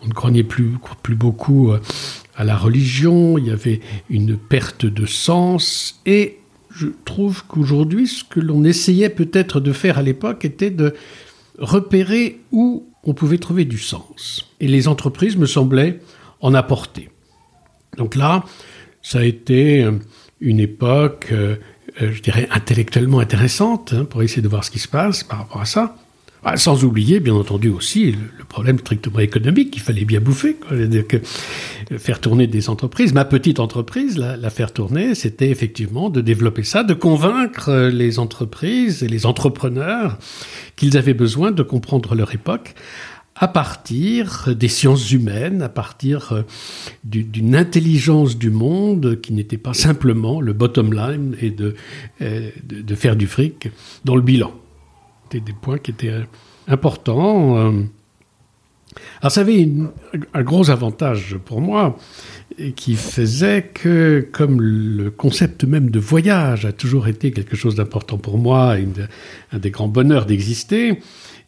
On 0.02 0.08
ne 0.08 0.14
croyait 0.14 0.44
plus, 0.44 0.72
plus 1.04 1.16
beaucoup 1.16 1.72
euh, 1.72 1.80
à 2.36 2.44
la 2.44 2.58
religion. 2.58 3.38
Il 3.38 3.48
y 3.48 3.52
avait 3.52 3.82
une 4.10 4.38
perte 4.38 4.86
de 4.86 5.06
sens. 5.06 6.02
Et 6.06 6.40
je 6.72 6.88
trouve 7.06 7.46
qu'aujourd'hui, 7.46 8.08
ce 8.08 8.24
que 8.24 8.40
l'on 8.40 8.64
essayait 8.64 9.10
peut-être 9.10 9.60
de 9.60 9.72
faire 9.72 9.98
à 10.00 10.02
l'époque 10.02 10.46
était 10.46 10.72
de 10.72 10.96
repérer 11.60 12.40
où 12.52 12.89
on 13.04 13.14
pouvait 13.14 13.38
trouver 13.38 13.66
du 13.66 13.78
sens. 13.78 14.50
Et 14.60 14.68
les 14.68 14.88
entreprises 14.88 15.38
me 15.38 15.46
semblaient 15.46 16.00
en 16.42 16.54
apporter. 16.54 17.10
Donc 17.98 18.16
là, 18.16 18.44
ça 19.02 19.20
a 19.20 19.24
été 19.24 19.84
euh, 19.84 19.94
une 20.40 20.60
époque, 20.60 21.30
euh, 21.32 21.56
euh, 22.02 22.12
je 22.12 22.22
dirais, 22.22 22.48
intellectuellement 22.52 23.20
intéressante 23.20 23.94
hein, 23.94 24.06
pour 24.06 24.24
essayer 24.24 24.42
de 24.42 24.48
voir 24.48 24.64
ce 24.64 24.72
qui 24.72 24.80
se 24.80 24.88
passe 24.88 25.24
par 25.24 25.40
rapport 25.40 25.62
à 25.62 25.66
ça. 25.66 25.96
Ah, 26.44 26.56
sans 26.56 26.86
oublier, 26.86 27.20
bien 27.20 27.34
entendu, 27.34 27.68
aussi 27.70 28.14
le, 28.14 28.46
problème 28.48 28.80
strictement 28.80 29.20
économique, 29.20 29.72
qu'il 29.72 29.82
fallait 29.82 30.06
bien 30.06 30.22
bouffer. 30.22 30.56
Que, 30.56 31.22
faire 31.98 32.22
tourner 32.22 32.48
des 32.48 32.70
entreprises. 32.70 33.14
Ma 33.14 33.26
petite 33.26 33.60
entreprise, 33.60 34.18
la, 34.18 34.50
faire 34.50 34.72
tourner, 34.72 35.16
c'était 35.16 35.50
effectivement 35.50 36.10
de 36.10 36.22
développer 36.22 36.64
ça, 36.64 36.84
de 36.84 36.94
convaincre 36.94 37.90
les 37.92 38.20
entreprises 38.20 39.04
et 39.04 39.08
les 39.08 39.26
entrepreneurs 39.26 40.18
qu'ils 40.78 40.98
avaient 40.98 41.14
besoin 41.14 41.52
de 41.52 41.62
comprendre 41.62 42.16
leur 42.16 42.34
époque 42.34 42.74
à 43.36 43.48
partir 43.48 44.50
des 44.54 44.68
sciences 44.68 45.12
humaines, 45.12 45.62
à 45.62 45.70
partir 45.70 46.34
euh, 46.34 46.42
d'une 47.04 47.56
intelligence 47.56 48.38
du 48.38 48.50
monde 48.50 49.20
qui 49.22 49.34
n'était 49.34 49.58
pas 49.58 49.74
simplement 49.74 50.42
le 50.42 50.54
bottom 50.54 50.94
line 50.94 51.36
et 51.42 51.56
euh, 52.22 52.50
de 52.64 52.96
faire 52.96 53.16
du 53.16 53.28
fric 53.28 53.70
dans 54.04 54.16
le 54.16 54.22
bilan 54.22 54.54
des 55.32 55.54
points 55.54 55.78
qui 55.78 55.92
étaient 55.92 56.14
importants. 56.68 57.58
Euh. 57.58 57.84
Alors 59.22 59.32
ça 59.32 59.42
avait 59.42 59.70
un 60.34 60.44
gros 60.44 60.70
avantage 60.70 61.38
pour 61.46 61.62
moi 61.62 61.98
qui 62.76 62.96
faisait 62.96 63.70
que, 63.74 64.28
comme 64.32 64.60
le 64.62 65.12
concept 65.12 65.64
même 65.64 65.92
de 65.92 66.00
voyage 66.00 66.66
a 66.66 66.72
toujours 66.72 67.08
été 67.08 67.32
quelque 67.32 67.56
chose 67.56 67.76
d'important 67.76 68.18
pour 68.18 68.38
moi, 68.38 68.76
un 69.52 69.60
des 69.60 69.72
grands 69.72 69.88
bonheurs 69.88 70.26
d'exister, 70.26 71.00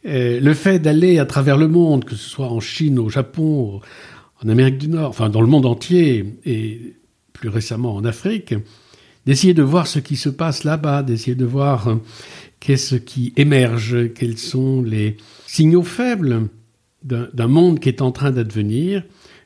le 0.03 0.53
fait 0.53 0.79
d'aller 0.79 1.19
à 1.19 1.25
travers 1.25 1.57
le 1.57 1.67
monde, 1.67 2.05
que 2.05 2.15
ce 2.15 2.29
soit 2.29 2.47
en 2.47 2.59
Chine, 2.59 2.99
au 2.99 3.09
Japon, 3.09 3.81
en 4.43 4.49
Amérique 4.49 4.77
du 4.77 4.87
Nord, 4.87 5.09
enfin 5.09 5.29
dans 5.29 5.41
le 5.41 5.47
monde 5.47 5.65
entier, 5.65 6.37
et 6.45 6.95
plus 7.33 7.49
récemment 7.49 7.95
en 7.95 8.05
Afrique, 8.05 8.53
d'essayer 9.25 9.53
de 9.53 9.63
voir 9.63 9.87
ce 9.87 9.99
qui 9.99 10.15
se 10.15 10.29
passe 10.29 10.63
là-bas, 10.63 11.03
d'essayer 11.03 11.35
de 11.35 11.45
voir 11.45 11.97
qu'est-ce 12.61 12.95
qui 12.95 13.33
émerge, 13.35 14.13
quels 14.13 14.37
sont 14.37 14.81
les 14.81 15.17
signaux 15.45 15.83
faibles 15.83 16.47
d'un 17.03 17.47
monde 17.47 17.79
qui 17.79 17.89
est 17.89 18.01
en 18.01 18.13
train 18.13 18.31
d'advenir? 18.31 19.03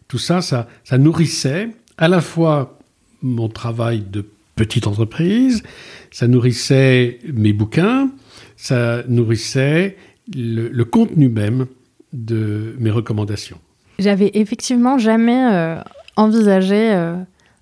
Tout 0.08 0.20
ça, 0.20 0.42
ça, 0.42 0.68
nourrissait 1.00 1.70
à 1.98 2.08
la 2.08 2.22
fois 2.22 2.78
mon 3.24 3.50
travail 3.50 4.04
de 4.12 4.24
petite 4.56 4.86
entreprise, 4.86 5.64
ça 6.12 6.28
nourrissait 6.28 7.20
mes 7.34 7.54
bouquins, 7.54 8.12
ça 8.56 9.04
nourrissait 9.08 9.98
le, 10.36 10.84
contenu 10.84 11.30
même 11.30 11.66
de 12.14 12.76
mes 12.78 12.92
recommandations. 12.92 13.58
J'avais 13.98 14.32
effectivement 14.36 14.98
jamais 14.98 15.46
euh, 15.52 15.80
envisagé 16.18 16.94
euh, 16.94 17.16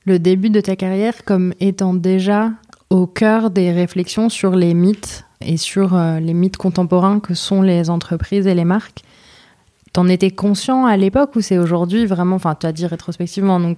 le 0.05 0.19
début 0.19 0.49
de 0.49 0.61
ta 0.61 0.75
carrière 0.75 1.23
comme 1.23 1.53
étant 1.59 1.93
déjà 1.93 2.51
au 2.89 3.07
cœur 3.07 3.49
des 3.49 3.71
réflexions 3.71 4.29
sur 4.29 4.55
les 4.55 4.73
mythes 4.73 5.25
et 5.45 5.57
sur 5.57 5.95
euh, 5.95 6.19
les 6.19 6.33
mythes 6.33 6.57
contemporains 6.57 7.19
que 7.19 7.33
sont 7.33 7.61
les 7.61 7.89
entreprises 7.89 8.47
et 8.47 8.55
les 8.55 8.65
marques. 8.65 9.01
T'en 9.91 10.07
étais 10.07 10.31
conscient 10.31 10.85
à 10.85 10.97
l'époque 10.97 11.35
ou 11.35 11.41
c'est 11.41 11.57
aujourd'hui 11.57 12.05
vraiment, 12.05 12.35
enfin 12.35 12.55
tu 12.59 12.65
as 12.65 12.71
dit 12.71 12.85
rétrospectivement, 12.85 13.59
donc 13.59 13.77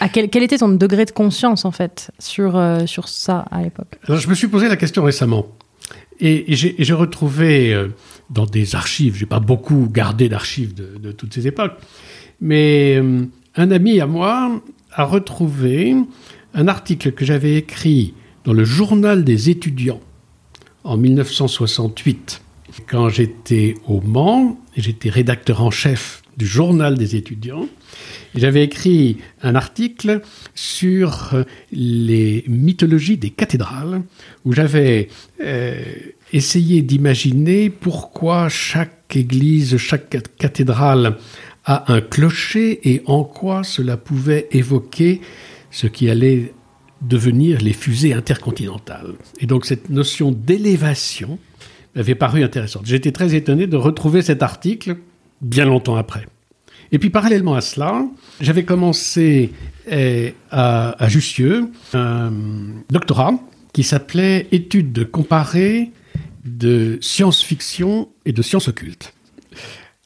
à 0.00 0.08
quel, 0.08 0.30
quel, 0.30 0.42
était 0.42 0.58
ton 0.58 0.68
degré 0.68 1.04
de 1.04 1.10
conscience 1.10 1.64
en 1.64 1.70
fait 1.70 2.10
sur, 2.18 2.56
euh, 2.56 2.86
sur 2.86 3.08
ça 3.08 3.44
à 3.50 3.62
l'époque? 3.62 3.98
Alors 4.06 4.20
je 4.20 4.28
me 4.28 4.34
suis 4.34 4.48
posé 4.48 4.68
la 4.68 4.76
question 4.76 5.02
récemment 5.02 5.46
et, 6.20 6.44
j'ai 6.48 6.92
retrouvé 6.94 7.74
euh, 7.74 7.88
dans 8.30 8.46
des 8.46 8.74
archives, 8.74 9.16
j'ai 9.16 9.26
pas 9.26 9.40
beaucoup 9.40 9.88
gardé 9.90 10.28
d'archives 10.28 10.74
de, 10.74 10.98
de, 10.98 11.12
toutes 11.12 11.34
ces 11.34 11.46
époques, 11.46 11.74
mais 12.40 13.02
un 13.54 13.70
ami 13.70 14.00
à 14.00 14.06
moi 14.06 14.62
a 14.92 15.04
retrouvé 15.04 15.94
un 16.54 16.68
article 16.68 17.12
que 17.12 17.24
j'avais 17.24 17.56
écrit 17.56 18.14
dans 18.44 18.52
le 18.52 18.64
journal 18.64 19.24
des 19.24 19.50
étudiants 19.50 20.00
en 20.86 20.96
1968. 20.96 22.40
Quand 22.86 23.08
j'étais 23.08 23.74
au 23.86 24.00
Mans, 24.00 24.58
j'étais 24.76 25.10
rédacteur 25.10 25.62
en 25.62 25.70
chef 25.70 26.22
du 26.36 26.46
journal 26.46 26.96
des 26.96 27.16
étudiants. 27.16 27.68
J'avais 28.34 28.62
écrit 28.62 29.16
un 29.42 29.54
article 29.54 30.20
sur 30.54 31.32
les 31.72 32.44
mythologies 32.46 33.16
des 33.16 33.30
cathédrales, 33.30 34.02
où 34.44 34.52
j'avais 34.52 35.08
euh, 35.40 35.82
essayé 36.32 36.82
d'imaginer 36.82 37.70
pourquoi 37.70 38.48
chaque 38.48 39.16
église, 39.16 39.78
chaque 39.78 40.10
cathédrale 40.38 41.16
a 41.64 41.92
un 41.92 42.00
clocher 42.00 42.90
et 42.90 43.02
en 43.06 43.24
quoi 43.24 43.64
cela 43.64 43.96
pouvait 43.96 44.48
évoquer 44.52 45.20
ce 45.70 45.86
qui 45.86 46.08
allait 46.10 46.52
devenir 47.02 47.60
les 47.60 47.72
fusées 47.72 48.14
intercontinentales. 48.14 49.14
Et 49.40 49.46
donc 49.46 49.66
cette 49.66 49.90
notion 49.90 50.32
d'élévation 50.32 51.38
m'avait 51.94 52.14
paru 52.14 52.42
intéressante. 52.42 52.86
J'étais 52.86 53.12
très 53.12 53.34
étonné 53.34 53.66
de 53.66 53.76
retrouver 53.76 54.22
cet 54.22 54.42
article 54.42 54.96
bien 55.40 55.64
longtemps 55.64 55.96
après. 55.96 56.26
Et 56.92 56.98
puis 56.98 57.10
parallèlement 57.10 57.54
à 57.54 57.60
cela, 57.60 58.06
j'avais 58.40 58.64
commencé 58.64 59.52
eh, 59.90 60.34
à, 60.50 61.02
à 61.02 61.08
Jussieu 61.08 61.70
un 61.94 62.32
doctorat 62.90 63.34
qui 63.72 63.82
s'appelait 63.82 64.46
Études 64.52 65.10
comparées 65.10 65.90
de 66.44 66.98
science-fiction 67.00 68.08
et 68.24 68.32
de 68.32 68.40
sciences 68.40 68.68
occultes. 68.68 69.12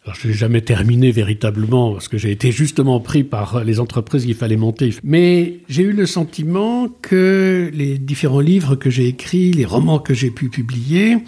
Alors, 0.05 0.17
je 0.19 0.29
n'ai 0.29 0.35
jamais 0.35 0.63
terminé 0.63 1.13
véritablement 1.13 1.93
parce 1.93 2.09
que 2.09 2.17
j'ai 2.17 2.31
été 2.31 2.53
justement 2.53 3.01
pris 3.01 3.23
par 3.23 3.63
les 3.65 3.81
entreprises 3.81 4.25
qu'il 4.25 4.35
fallait 4.35 4.57
monter. 4.57 4.95
Mais 5.05 5.59
j'ai 5.69 5.83
eu 5.83 5.93
le 5.93 6.07
sentiment 6.07 6.89
que 7.03 7.71
les 7.75 7.99
différents 7.99 8.41
livres 8.41 8.77
que 8.77 8.89
j'ai 8.89 9.09
écrits, 9.09 9.53
les 9.53 9.67
romans 9.67 9.99
que 9.99 10.15
j'ai 10.15 10.31
pu 10.31 10.49
publier, 10.49 11.19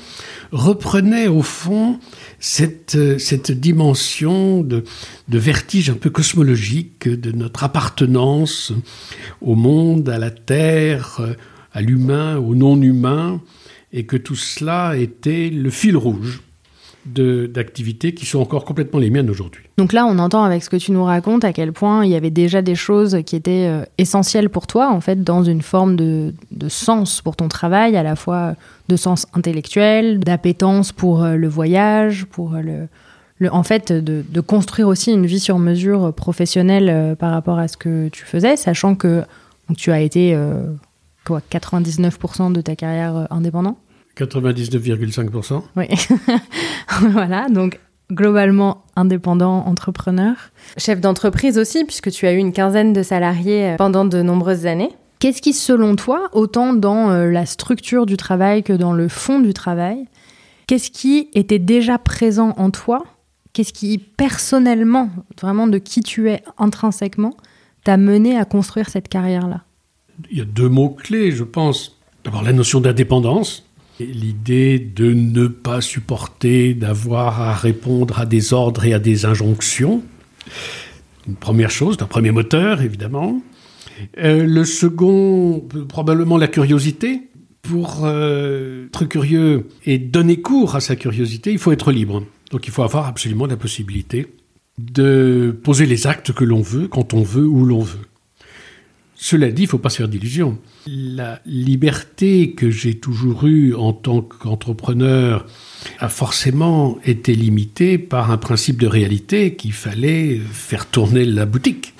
reprenaient 0.53 1.29
au 1.29 1.43
fond 1.43 1.99
cette, 2.39 3.19
cette 3.19 3.53
dimension 3.53 4.63
de, 4.63 4.85
de 5.29 5.39
vertige 5.39 5.91
un 5.91 5.95
peu 5.95 6.09
cosmologique 6.09 7.07
de 7.07 7.31
notre 7.31 7.65
appartenance 7.65 8.73
au 9.43 9.55
monde, 9.55 10.09
à 10.09 10.19
la 10.19 10.31
Terre, 10.31 11.21
à 11.75 11.83
l'humain, 11.83 12.39
au 12.39 12.55
non-humain, 12.55 13.43
et 13.93 14.07
que 14.07 14.17
tout 14.17 14.37
cela 14.37 14.97
était 14.97 15.51
le 15.51 15.69
fil 15.69 15.95
rouge 15.95 16.41
d'activités 17.05 18.15
qui 18.15 18.27
sont 18.27 18.39
encore 18.39 18.65
complètement 18.65 19.01
les 19.01 19.11
miennes 19.11 19.29
aujourd'hui. 19.29 19.65
Donc 19.77 19.93
là, 19.93 20.07
on 20.07 20.19
entend 20.19 20.45
avec 20.45 20.63
ce 20.63 20.71
que 20.71 20.77
tu 20.77 20.93
nous 20.93 21.05
racontes 21.05 21.45
à 21.45 21.53
quel 21.53 21.73
point 21.73 22.05
il 22.05 22.13
y 22.13 22.15
avait 22.15 22.31
déjà 22.31 22.63
des 22.63 22.77
choses 22.77 23.19
qui 23.27 23.35
étaient 23.35 23.67
euh, 23.67 23.85
essentielles 23.99 24.49
pour 24.49 24.67
toi, 24.67 24.89
en 24.91 25.01
fait, 25.01 25.25
dans 25.25 25.43
une 25.43 25.63
forme 25.63 25.97
de, 25.97 26.33
de, 26.53 26.69
sens 26.69 27.21
pour 27.21 27.35
ton 27.35 27.49
travail, 27.49 27.97
à 27.97 28.05
la 28.05 28.15
fois 28.15 28.55
de 28.89 28.97
sens 28.97 29.27
intellectuel, 29.35 30.21
d'appétence 30.21 30.93
pour 30.93 31.25
euh, 31.25 31.35
le 31.35 31.49
voyage, 31.49 32.25
pour 32.27 32.53
le, 32.53 32.87
le 33.39 33.53
en 33.53 33.65
fait, 33.65 33.93
de, 33.93 34.25
de, 34.29 34.41
construire 34.41 34.87
aussi 34.87 35.11
une 35.13 35.27
vie 35.27 35.41
sur 35.41 35.59
mesure 35.59 36.13
professionnelle 36.15 36.89
euh, 36.89 37.15
par 37.17 37.33
rapport 37.33 37.59
à 37.59 37.67
ce 37.67 37.77
que 37.77 38.09
tu 38.11 38.25
faisais, 38.25 38.57
sachant 38.57 38.95
que 38.95 39.23
tu 39.77 39.91
as 39.91 40.01
été 40.01 40.37
quoi, 41.25 41.41
99% 41.51 42.53
de 42.53 42.61
ta 42.61 42.77
carrière 42.77 43.27
indépendante 43.31 43.79
99,5%. 44.17 45.63
Oui. 45.77 45.87
voilà, 47.13 47.49
donc 47.49 47.81
globalement 48.11 48.85
indépendant, 48.97 49.65
entrepreneur. 49.67 50.35
Chef 50.77 51.01
d'entreprise 51.01 51.59
aussi, 51.59 51.85
puisque 51.85 52.11
tu 52.11 52.27
as 52.27 52.33
eu 52.33 52.37
une 52.37 52.53
quinzaine 52.53 52.93
de 52.93 53.03
salariés 53.03 53.71
euh, 53.71 53.77
pendant 53.77 54.05
de 54.05 54.23
nombreuses 54.23 54.67
années. 54.67 54.91
Qu'est-ce 55.19 55.41
qui, 55.41 55.53
selon 55.53 55.97
toi, 55.97 56.29
autant 56.33 56.75
dans 56.75 57.11
euh, 57.11 57.31
la 57.31 57.47
structure 57.47 58.07
du 58.07 58.17
travail 58.17 58.63
que 58.63 58.73
dans 58.73 58.93
le 58.93 59.09
fond 59.09 59.41
du 59.41 59.55
travail, 59.55 60.07
qu'est-ce 60.67 60.91
qui 60.91 61.29
était 61.35 61.59
déjà 61.59 61.99
présent 61.99 62.55
en 62.57 62.71
toi? 62.71 63.05
Qu'est-ce 63.53 63.73
qui, 63.73 63.99
personnellement, 63.99 65.11
vraiment 65.41 65.67
de 65.67 65.79
qui 65.79 66.01
tu 66.01 66.31
es 66.31 66.43
intrinsèquement, 66.59 67.35
t'a 67.85 67.97
mené 67.97 68.39
à 68.39 68.45
construire 68.45 68.89
cette 68.89 69.09
carrière-là? 69.09 69.63
Il 70.31 70.39
y 70.39 70.41
a 70.41 70.45
deux 70.45 70.69
mots 70.69 70.91
clés, 70.91 71.31
je 71.31 71.45
pense. 71.45 71.99
D'abord 72.25 72.43
la 72.43 72.53
notion 72.53 72.81
d'indépendance, 72.81 73.65
L'idée 74.01 74.79
de 74.79 75.13
ne 75.13 75.47
pas 75.47 75.81
supporter 75.81 76.75
d'avoir 76.75 77.41
à 77.41 77.55
répondre 77.55 78.19
à 78.19 78.27
des 78.27 78.53
ordres 78.53 78.85
et 78.85 78.95
à 78.95 78.99
des 78.99 79.27
injonctions. 79.27 80.03
Une 81.29 81.37
première 81.37 81.71
chose, 81.71 81.97
un 82.01 82.07
premier 82.07 82.31
moteur, 82.31 82.81
évidemment. 82.81 83.41
Euh, 84.19 84.45
le 84.45 84.65
second, 84.65 85.63
probablement 85.89 86.39
la 86.39 86.49
curiosité. 86.49 87.23
Pour 87.61 88.01
euh, 88.03 88.87
être 88.87 89.05
curieux 89.05 89.69
et 89.87 89.99
donner 89.99 90.41
cours 90.41 90.75
à 90.75 90.81
sa 90.81 90.97
curiosité, 90.97 91.53
il 91.53 91.59
faut 91.59 91.71
être 91.71 91.93
libre. 91.93 92.25
Donc 92.51 92.67
il 92.67 92.73
faut 92.73 92.83
avoir 92.83 93.07
absolument 93.07 93.47
la 93.47 93.57
possibilité 93.57 94.27
de 94.79 95.57
poser 95.63 95.87
les 95.87 96.09
actes 96.09 96.33
que 96.33 96.45
l'on 96.45 96.61
veut, 96.61 96.89
quand 96.89 97.15
on 97.15 97.23
veut, 97.23 97.47
où 97.47 97.65
l'on 97.65 97.81
veut. 97.81 98.01
Cela 99.25 99.53
dit, 99.53 99.63
il 99.63 99.67
ne 99.67 99.71
faut 99.71 99.79
pas 99.79 99.89
se 99.89 99.99
faire 99.99 100.09
d'illusions. 100.09 100.59
La 100.89 101.41
liberté 101.47 102.55
que 102.55 102.73
j'ai 102.73 102.95
toujours 102.95 103.47
eue 103.47 103.73
en 103.73 103.93
tant 103.93 104.21
qu'entrepreneur 104.21 105.47
a 106.01 106.09
forcément 106.09 106.99
été 107.05 107.37
limitée 107.37 107.99
par 107.99 108.33
un 108.33 108.37
principe 108.37 108.81
de 108.81 108.89
réalité 108.89 109.55
qu'il 109.55 109.75
fallait 109.75 110.41
faire 110.51 110.87
tourner 110.87 111.25
la 111.25 111.47
boutique. 111.47 111.95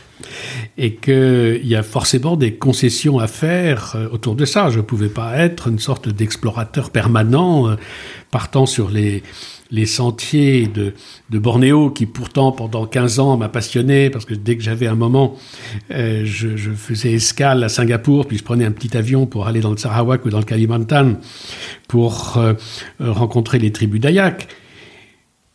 Et 0.79 0.95
qu'il 0.95 1.67
y 1.67 1.75
a 1.75 1.83
forcément 1.83 2.37
des 2.37 2.55
concessions 2.55 3.19
à 3.19 3.27
faire 3.27 3.95
euh, 3.95 4.09
autour 4.11 4.35
de 4.35 4.45
ça. 4.45 4.71
Je 4.71 4.79
ne 4.79 4.83
pouvais 4.83 5.09
pas 5.09 5.37
être 5.39 5.69
une 5.69 5.79
sorte 5.79 6.09
d'explorateur 6.09 6.91
permanent 6.91 7.69
euh, 7.69 7.77
partant 8.31 8.67
sur 8.67 8.91
les, 8.91 9.23
sentiers 9.87 10.67
de, 10.67 10.95
Bornéo, 11.31 11.91
qui 11.91 12.07
pourtant 12.07 12.53
pendant 12.53 12.87
15 12.87 13.19
ans 13.21 13.37
m'a 13.37 13.49
passionné, 13.49 14.11
parce 14.11 14.25
que 14.25 14.35
dès 14.35 14.57
que 14.57 14.63
j'avais 14.63 14.87
un 14.87 14.95
moment, 14.95 15.37
euh, 15.91 16.23
je, 16.25 16.49
faisais 16.71 17.13
escale 17.13 17.65
à 17.65 17.69
Singapour, 17.69 18.27
puis 18.27 18.39
je 18.39 18.45
prenais 18.45 18.65
un 18.65 18.71
petit 18.71 18.97
avion 18.97 19.27
pour 19.27 19.47
aller 19.47 19.61
dans 19.61 19.71
le 19.71 19.77
Sarawak 19.77 20.25
ou 20.25 20.31
dans 20.31 20.39
le 20.39 20.45
Kalimantan 20.45 21.15
pour 21.89 22.39
rencontrer 22.99 23.59
les 23.59 23.73
tribus 23.73 24.01
Dayak. 24.01 24.49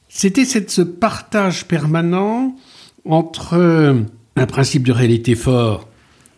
C'était 0.07 0.45
ce 0.45 0.81
partage 0.81 1.65
permanent 1.65 2.55
entre 3.05 4.05
un 4.37 4.45
principe 4.45 4.83
de 4.83 4.91
réalité 4.91 5.35
fort, 5.35 5.87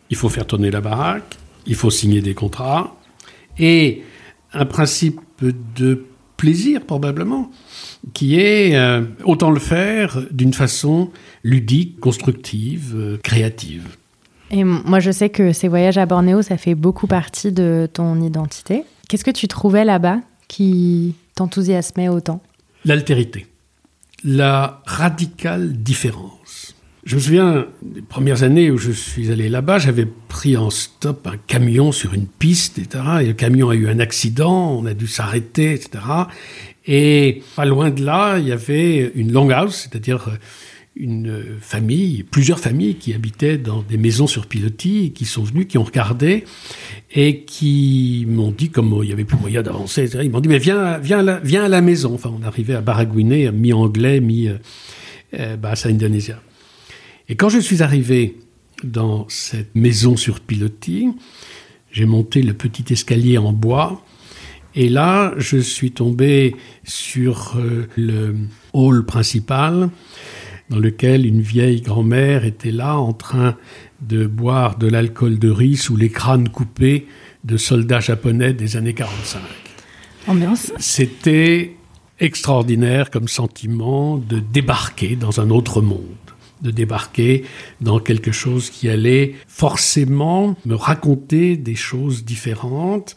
il 0.09 0.17
faut 0.17 0.29
faire 0.29 0.47
tourner 0.47 0.71
la 0.71 0.81
baraque, 0.81 1.37
il 1.65 1.75
faut 1.75 1.89
signer 1.89 2.21
des 2.21 2.33
contrats, 2.33 2.95
et 3.57 4.03
un 4.53 4.65
principe 4.65 5.19
de 5.41 6.05
plaisir 6.37 6.85
probablement, 6.85 7.51
qui 8.13 8.39
est 8.39 8.75
euh, 8.75 9.01
autant 9.25 9.51
le 9.51 9.59
faire 9.59 10.25
d'une 10.31 10.53
façon 10.53 11.11
ludique, 11.43 11.99
constructive, 11.99 12.93
euh, 12.95 13.17
créative. 13.21 13.87
Et 14.51 14.63
moi, 14.63 14.99
je 14.99 15.11
sais 15.11 15.29
que 15.29 15.53
ces 15.53 15.67
voyages 15.67 15.97
à 15.97 16.05
Bornéo, 16.05 16.41
ça 16.41 16.57
fait 16.57 16.75
beaucoup 16.75 17.07
partie 17.07 17.51
de 17.51 17.87
ton 17.91 18.21
identité. 18.21 18.83
Qu'est-ce 19.07 19.23
que 19.23 19.31
tu 19.31 19.47
trouvais 19.47 19.85
là-bas 19.85 20.21
qui 20.47 21.13
t'enthousiasmait 21.35 22.09
autant? 22.09 22.41
L'altérité, 22.85 23.45
la 24.23 24.81
radicale 24.85 25.73
différence. 25.73 26.68
Je 27.05 27.15
me 27.15 27.21
souviens 27.21 27.65
des 27.81 28.01
premières 28.01 28.43
années 28.43 28.69
où 28.71 28.77
je 28.77 28.91
suis 28.91 29.31
allé 29.31 29.47
là-bas, 29.47 29.79
j'avais 29.79 30.05
pris 30.05 30.57
en 30.57 30.69
stop 30.69 31.27
un 31.27 31.37
camion 31.37 31.91
sur 31.91 32.13
une 32.13 32.27
piste, 32.27 32.77
etc. 32.77 33.03
Et 33.21 33.27
le 33.27 33.33
camion 33.33 33.69
a 33.69 33.75
eu 33.75 33.87
un 33.87 33.99
accident, 33.99 34.73
on 34.73 34.85
a 34.85 34.93
dû 34.93 35.07
s'arrêter, 35.07 35.73
etc. 35.73 36.03
Et 36.85 37.41
pas 37.55 37.65
loin 37.65 37.89
de 37.89 38.03
là, 38.03 38.37
il 38.37 38.47
y 38.47 38.51
avait 38.51 39.11
une 39.15 39.31
longhouse, 39.31 39.75
c'est-à-dire 39.75 40.29
une 40.97 41.57
famille, 41.61 42.23
plusieurs 42.23 42.59
familles 42.59 42.95
qui 42.95 43.13
habitaient 43.13 43.57
dans 43.57 43.81
des 43.81 43.97
maisons 43.97 44.27
sur 44.27 44.47
pilotis, 44.47 45.13
qui 45.13 45.23
sont 45.23 45.43
venus, 45.43 45.67
qui 45.67 45.77
ont 45.77 45.83
regardé 45.83 46.43
et 47.13 47.43
qui 47.43 48.25
m'ont 48.27 48.51
dit, 48.51 48.69
comme 48.69 48.93
il 49.03 49.07
n'y 49.07 49.13
avait 49.13 49.23
plus 49.23 49.37
moyen 49.37 49.61
d'avancer, 49.61 50.09
ils 50.21 50.29
m'ont 50.29 50.41
dit, 50.41 50.49
mais 50.49 50.59
viens, 50.59 50.97
viens, 50.97 51.19
à 51.19 51.23
la, 51.23 51.39
viens 51.39 51.63
à 51.63 51.69
la 51.69 51.79
maison. 51.79 52.13
Enfin, 52.13 52.33
on 52.37 52.45
arrivait 52.45 52.75
à 52.75 52.81
baragouiner, 52.81 53.49
mi-anglais, 53.51 54.19
mi-bassin 54.19 54.59
euh, 55.39 55.91
euh 55.91 55.95
indonésien. 55.95 56.35
Et 57.29 57.35
quand 57.35 57.49
je 57.49 57.59
suis 57.59 57.83
arrivé 57.83 58.39
dans 58.83 59.29
cette 59.29 59.75
maison 59.75 60.17
sur 60.17 60.39
pilotis, 60.39 61.09
j'ai 61.91 62.05
monté 62.05 62.41
le 62.41 62.53
petit 62.53 62.91
escalier 62.91 63.37
en 63.37 63.53
bois. 63.53 64.03
Et 64.73 64.89
là, 64.89 65.33
je 65.37 65.57
suis 65.57 65.91
tombé 65.91 66.55
sur 66.83 67.55
euh, 67.57 67.87
le 67.95 68.35
hall 68.73 69.05
principal 69.05 69.89
dans 70.71 70.79
lequel 70.79 71.25
une 71.25 71.41
vieille 71.41 71.81
grand-mère 71.81 72.45
était 72.45 72.71
là 72.71 72.97
en 72.97 73.13
train 73.13 73.55
de 74.01 74.25
boire 74.25 74.77
de 74.77 74.87
l'alcool 74.87 75.37
de 75.37 75.49
riz 75.49 75.77
sous 75.77 75.97
les 75.97 76.09
crânes 76.09 76.49
coupés 76.49 77.07
de 77.43 77.57
soldats 77.57 77.99
japonais 77.99 78.53
des 78.53 78.75
années 78.75 78.93
45. 78.93 79.41
Ambiance. 80.27 80.71
C'était 80.77 81.75
extraordinaire 82.19 83.11
comme 83.11 83.27
sentiment 83.27 84.17
de 84.17 84.39
débarquer 84.39 85.15
dans 85.15 85.39
un 85.39 85.49
autre 85.49 85.81
monde 85.81 86.28
de 86.61 86.71
débarquer 86.71 87.43
dans 87.81 87.99
quelque 87.99 88.31
chose 88.31 88.69
qui 88.69 88.89
allait 88.89 89.35
forcément 89.47 90.55
me 90.65 90.75
raconter 90.75 91.57
des 91.57 91.75
choses 91.75 92.25
différentes. 92.25 93.15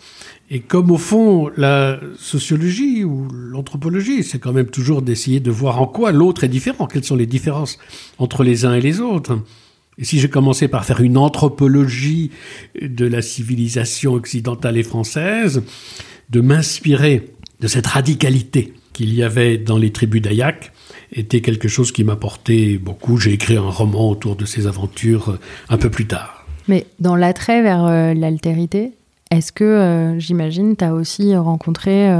Et 0.50 0.60
comme 0.60 0.90
au 0.90 0.98
fond, 0.98 1.50
la 1.56 1.98
sociologie 2.18 3.04
ou 3.04 3.28
l'anthropologie, 3.30 4.22
c'est 4.22 4.38
quand 4.38 4.52
même 4.52 4.66
toujours 4.66 5.02
d'essayer 5.02 5.40
de 5.40 5.50
voir 5.50 5.80
en 5.80 5.86
quoi 5.86 6.12
l'autre 6.12 6.44
est 6.44 6.48
différent, 6.48 6.86
quelles 6.86 7.04
sont 7.04 7.16
les 7.16 7.26
différences 7.26 7.78
entre 8.18 8.44
les 8.44 8.64
uns 8.64 8.74
et 8.74 8.80
les 8.80 9.00
autres. 9.00 9.38
Et 9.98 10.04
si 10.04 10.18
j'ai 10.20 10.30
commencé 10.30 10.68
par 10.68 10.84
faire 10.84 11.00
une 11.00 11.18
anthropologie 11.18 12.30
de 12.80 13.06
la 13.06 13.22
civilisation 13.22 14.14
occidentale 14.14 14.78
et 14.78 14.82
française, 14.82 15.62
de 16.30 16.40
m'inspirer 16.40 17.30
de 17.60 17.68
cette 17.68 17.86
radicalité 17.86 18.72
qu'il 18.92 19.14
y 19.14 19.22
avait 19.22 19.58
dans 19.58 19.78
les 19.78 19.90
tribus 19.90 20.22
d'Ayak, 20.22 20.71
était 21.12 21.40
quelque 21.40 21.68
chose 21.68 21.92
qui 21.92 22.04
m'apportait 22.04 22.78
beaucoup. 22.78 23.18
J'ai 23.18 23.32
écrit 23.32 23.56
un 23.56 23.68
roman 23.68 24.08
autour 24.08 24.36
de 24.36 24.44
ces 24.44 24.66
aventures 24.66 25.30
euh, 25.30 25.38
un 25.68 25.78
peu 25.78 25.90
plus 25.90 26.06
tard. 26.06 26.46
Mais 26.68 26.86
dans 27.00 27.16
l'attrait 27.16 27.62
vers 27.62 27.84
euh, 27.84 28.14
l'altérité, 28.14 28.92
est-ce 29.30 29.52
que, 29.52 29.64
euh, 29.64 30.18
j'imagine, 30.18 30.76
tu 30.76 30.84
as 30.84 30.94
aussi 30.94 31.34
rencontré 31.36 32.10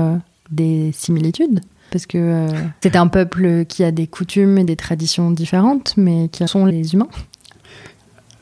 des 0.51 0.91
similitudes? 0.93 1.61
Parce 1.91 2.07
que 2.07 2.49
c'est 2.81 2.97
un 2.97 3.07
peuple 3.07 3.67
qui 3.67 3.85
a 3.85 3.91
des 3.91 4.07
coutumes 4.07 4.57
et 4.57 4.65
des 4.65 4.77
traditions 4.77 5.31
différentes, 5.31 5.95
mais 5.99 6.29
qui 6.33 6.47
sont 6.49 6.65
les 6.65 6.95
humains 6.95 7.11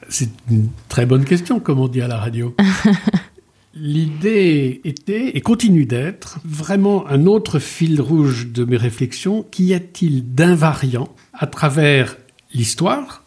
C'est 0.08 0.30
une 0.48 0.68
très 0.88 1.04
bonne 1.04 1.24
question, 1.24 1.58
comme 1.58 1.80
on 1.80 1.88
dit 1.88 2.00
à 2.00 2.06
la 2.06 2.16
radio. 2.16 2.54
L'idée 3.74 4.80
était 4.82 5.36
et 5.36 5.40
continue 5.40 5.86
d'être 5.86 6.40
vraiment 6.44 7.06
un 7.06 7.26
autre 7.26 7.60
fil 7.60 8.00
rouge 8.00 8.48
de 8.48 8.64
mes 8.64 8.76
réflexions. 8.76 9.44
Qu'y 9.48 9.74
a-t-il 9.74 10.34
d'invariant 10.34 11.08
à 11.32 11.46
travers 11.46 12.16
l'histoire, 12.52 13.22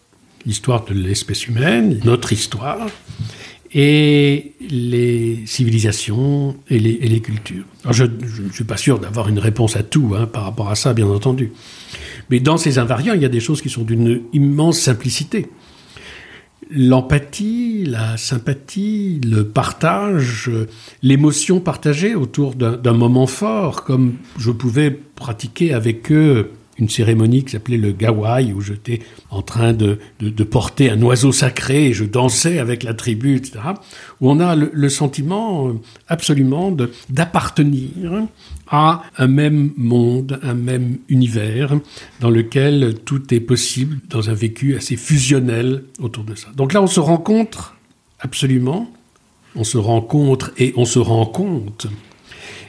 l'histoire 0.46 0.84
de 0.84 0.94
l'espèce 0.94 1.48
humaine, 1.48 2.02
notre 2.04 2.34
histoire, 2.34 2.88
et 3.74 4.54
les 4.70 5.40
civilisations 5.46 6.58
et 6.70 6.78
les, 6.78 7.22
cultures? 7.22 7.64
Je 7.90 8.04
ne 8.04 8.52
suis 8.52 8.66
pas 8.66 8.78
sûr 8.78 9.00
d'avoir 9.00 9.30
une 9.30 9.40
réponse 9.40 9.78
à 9.78 9.84
tout 9.84 10.14
hein, 10.14 10.28
par 10.28 10.44
rapport 10.44 10.70
à 10.70 10.76
ça, 10.76 10.94
bien 10.94 11.08
entendu. 11.08 11.54
Mais 12.30 12.42
dans 12.42 12.58
ces 12.58 12.80
invariants, 12.80 13.14
il 13.14 13.22
y 13.22 13.26
a 13.26 13.30
des 13.30 13.40
choses 13.40 13.62
qui 13.62 13.70
sont 13.70 13.84
d'une 13.84 14.24
immense 14.34 14.78
simplicité 14.78 15.48
l'empathie, 16.70 17.86
la 17.86 18.18
sympathie, 18.18 19.20
le 19.24 19.46
partage, 19.46 20.52
l'émotion 21.02 21.60
partagée 21.60 22.16
autour 22.16 22.56
d'un 22.56 22.94
moment 22.94 23.28
fort, 23.28 23.84
comme 23.84 24.16
je 24.38 24.52
pouvais 24.52 24.92
pratiquer 24.92 25.74
avec 25.74 26.12
eux 26.12 26.52
une 26.78 26.90
cérémonie 26.90 27.44
qui 27.44 27.52
s'appelait 27.52 27.78
le 27.78 27.92
Gawai, 27.92 28.52
où 28.54 28.62
j'étais 28.62 29.00
en 29.30 29.42
train 29.42 29.74
de, 29.74 30.00
porter 30.44 30.90
un 30.90 31.02
oiseau 31.02 31.32
sacré 31.32 31.88
et 31.88 31.94
je 31.94 32.04
dansais 32.04 32.60
avec 32.60 32.84
la 32.84 32.94
tribu, 32.94 33.36
etc., 33.36 33.60
où 34.22 34.30
on 34.30 34.40
a 34.40 34.56
le 34.56 34.90
sentiment 34.90 35.74
absolument 36.08 36.76
d'appartenir 37.10 38.28
à 38.68 39.04
un 39.18 39.28
même 39.28 39.72
monde, 39.78 40.40
un 40.42 40.56
même 40.56 40.98
univers 41.10 41.80
dans 42.20 42.30
lequel 42.30 42.96
tout 43.06 43.34
est 43.34 43.40
possible 43.40 44.00
dans 44.10 44.30
un 44.30 44.34
vécu 44.34 44.76
assez 44.76 44.96
fusionnel 44.96 45.84
autour 46.00 46.24
de 46.24 46.36
ça. 46.36 46.48
Donc 46.56 46.74
là, 46.74 46.82
on 46.82 46.88
se 46.88 47.00
rencontre 47.00 47.76
absolument, 48.20 48.92
on 49.56 49.64
se 49.64 49.78
rencontre 49.78 50.52
et 50.58 50.74
on 50.76 50.86
se 50.86 51.00
rend 51.00 51.26
compte 51.26 51.88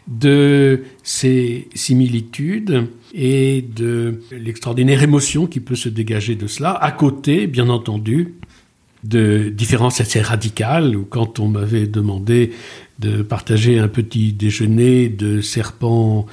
de 0.09 0.83
ces 1.03 1.69
similitudes 1.75 2.89
et 3.15 3.63
de 3.63 4.21
l'extraordinaire 4.33 5.03
émotion 5.03 5.47
qui 5.47 5.61
peut 5.61 5.77
se 5.77 5.89
dégager 5.89 6.35
de 6.35 6.49
cela, 6.49 6.73
à 6.73 6.91
côté, 6.91 7.47
bien 7.47 7.69
entendu, 7.69 8.35
de 9.05 9.51
différences 9.51 10.01
assez 10.01 10.21
radicales, 10.21 10.97
ou 10.97 11.05
quand 11.05 11.39
on 11.39 11.49
m'avait 11.49 11.87
demandé 11.87 12.53
de 12.99 13.23
partager 13.23 13.79
un 13.79 13.89
petit 13.89 14.33
déjeuner 14.33 15.09
de 15.09 15.41
serpents 15.41 16.27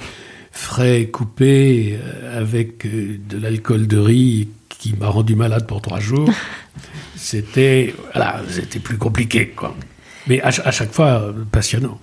frais 0.52 1.06
coupés 1.06 1.98
euh, 2.00 2.40
avec 2.40 2.84
euh, 2.84 3.18
de 3.28 3.38
l'alcool 3.38 3.86
de 3.86 3.98
riz 3.98 4.48
qui 4.68 4.94
m'a 4.98 5.08
rendu 5.08 5.34
malade 5.34 5.66
pour 5.66 5.80
trois 5.80 5.98
jours. 5.98 6.28
c'était 7.16 7.94
voilà, 8.12 8.42
c'était 8.48 8.78
plus 8.78 8.98
compliqué 8.98 9.48
quoi. 9.48 9.74
Mais 10.28 10.40
à, 10.42 10.50
chaque 10.50 10.92
fois 10.92 11.22
euh, 11.22 11.32
passionnant. 11.50 11.98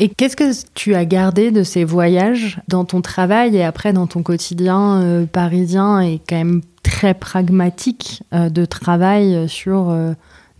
Et 0.00 0.08
qu'est-ce 0.08 0.34
que 0.34 0.50
tu 0.74 0.94
as 0.94 1.04
gardé 1.04 1.52
de 1.52 1.62
ces 1.62 1.84
voyages 1.84 2.58
dans 2.68 2.84
ton 2.84 3.02
travail 3.02 3.54
et 3.56 3.62
après 3.62 3.92
dans 3.92 4.06
ton 4.06 4.22
quotidien 4.22 5.26
parisien 5.30 6.00
et 6.00 6.20
quand 6.26 6.36
même 6.36 6.62
très 6.82 7.14
pragmatique 7.14 8.22
de 8.32 8.64
travail 8.64 9.46
sur 9.46 9.90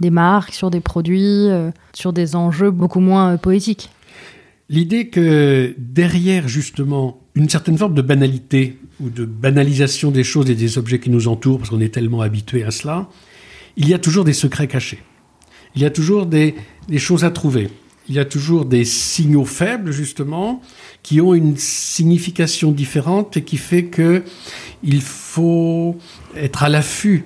des 0.00 0.10
marques, 0.10 0.52
sur 0.52 0.70
des 0.70 0.80
produits, 0.80 1.48
euh, 1.48 1.70
sur 1.92 2.12
des 2.12 2.34
enjeux 2.34 2.70
beaucoup 2.70 3.00
moins 3.00 3.34
euh, 3.34 3.36
poétiques? 3.36 3.90
L'idée 4.68 5.08
que 5.08 5.74
derrière 5.78 6.48
justement 6.48 7.20
une 7.34 7.48
certaine 7.48 7.76
forme 7.76 7.94
de 7.94 8.02
banalité 8.02 8.78
ou 9.00 9.10
de 9.10 9.24
banalisation 9.24 10.10
des 10.10 10.24
choses 10.24 10.48
et 10.50 10.54
des 10.54 10.78
objets 10.78 11.00
qui 11.00 11.10
nous 11.10 11.28
entourent, 11.28 11.58
parce 11.58 11.70
qu'on 11.70 11.80
est 11.80 11.92
tellement 11.92 12.20
habitué 12.20 12.64
à 12.64 12.70
cela, 12.70 13.08
il 13.76 13.88
y 13.88 13.94
a 13.94 13.98
toujours 13.98 14.24
des 14.24 14.32
secrets 14.32 14.68
cachés. 14.68 15.00
Il 15.74 15.82
y 15.82 15.84
a 15.84 15.90
toujours 15.90 16.26
des 16.26 16.54
choses 16.98 17.24
à 17.24 17.30
trouver. 17.30 17.68
Il 18.10 18.16
y 18.16 18.18
a 18.18 18.24
toujours 18.24 18.64
des 18.64 18.84
signaux 18.84 19.44
faibles, 19.44 19.92
justement, 19.92 20.60
qui 21.04 21.20
ont 21.20 21.32
une 21.32 21.56
signification 21.56 22.72
différente 22.72 23.36
et 23.36 23.42
qui 23.42 23.56
fait 23.56 23.84
que 23.84 24.24
il 24.82 25.00
faut 25.00 25.96
être 26.34 26.64
à 26.64 26.68
l'affût 26.68 27.24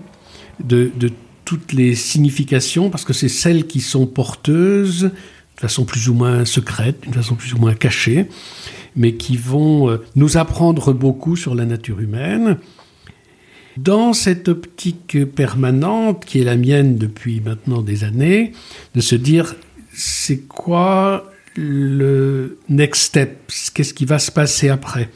de, 0.62 0.92
de 0.94 1.10
toutes 1.46 1.72
les 1.72 1.94
significations, 1.94 2.90
parce 2.90 3.06
que 3.06 3.14
c'est 3.14 3.30
celles 3.30 3.66
qui 3.66 3.80
sont 3.80 4.06
porteuses, 4.06 5.04
de 5.04 5.60
façon 5.60 5.86
plus 5.86 6.10
ou 6.10 6.14
moins 6.14 6.44
secrète, 6.44 7.00
d'une 7.00 7.14
façon 7.14 7.34
plus 7.34 7.54
ou 7.54 7.58
moins 7.58 7.74
cachée, 7.74 8.26
mais 8.94 9.14
qui 9.14 9.38
vont 9.38 9.88
euh, 9.88 10.04
nous 10.16 10.36
apprendre 10.36 10.92
beaucoup 10.92 11.34
sur 11.34 11.54
la 11.54 11.64
nature 11.64 12.00
humaine. 12.00 12.58
Dans 13.78 14.12
cette 14.12 14.48
optique 14.48 15.24
permanente, 15.34 16.26
qui 16.26 16.40
est 16.40 16.44
la 16.44 16.56
mienne 16.56 16.98
depuis 16.98 17.40
maintenant 17.40 17.80
des 17.80 18.04
années, 18.04 18.52
de 18.94 19.00
se 19.00 19.14
dire, 19.14 19.54
c'est 19.94 20.46
quoi 20.46 21.30
le 21.56 22.58
next 22.68 23.02
step? 23.02 23.50
Qu'est-ce 23.74 23.94
qui 23.94 24.04
va 24.04 24.18
se 24.18 24.30
passer 24.30 24.68
après? 24.68 25.08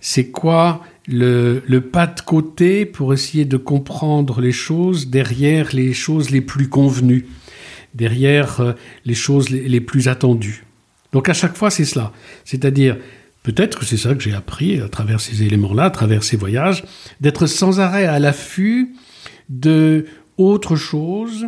C'est 0.00 0.30
quoi 0.30 0.82
le, 1.06 1.60
pas 1.78 2.06
de 2.06 2.20
côté 2.20 2.86
pour 2.86 3.12
essayer 3.12 3.44
de 3.44 3.56
comprendre 3.56 4.40
les 4.40 4.52
choses 4.52 5.08
derrière 5.08 5.70
les 5.72 5.92
choses 5.92 6.30
les 6.30 6.40
plus 6.40 6.68
convenues, 6.68 7.26
derrière 7.94 8.60
euh, 8.60 8.72
les 9.04 9.14
choses 9.14 9.50
les, 9.50 9.80
plus 9.80 10.08
attendues? 10.08 10.64
Donc 11.12 11.28
à 11.28 11.34
chaque 11.34 11.56
fois, 11.56 11.70
c'est 11.70 11.84
cela. 11.84 12.12
C'est-à-dire, 12.44 12.96
peut-être 13.42 13.78
que 13.78 13.84
c'est 13.84 13.96
ça 13.96 14.14
que 14.14 14.22
j'ai 14.22 14.34
appris 14.34 14.80
à 14.80 14.88
travers 14.88 15.20
ces 15.20 15.42
éléments-là, 15.42 15.84
à 15.84 15.90
travers 15.90 16.22
ces 16.22 16.36
voyages, 16.36 16.84
d'être 17.20 17.46
sans 17.46 17.80
arrêt 17.80 18.06
à 18.06 18.18
l'affût 18.18 18.94
de 19.48 20.06
autre 20.36 20.76
chose 20.76 21.46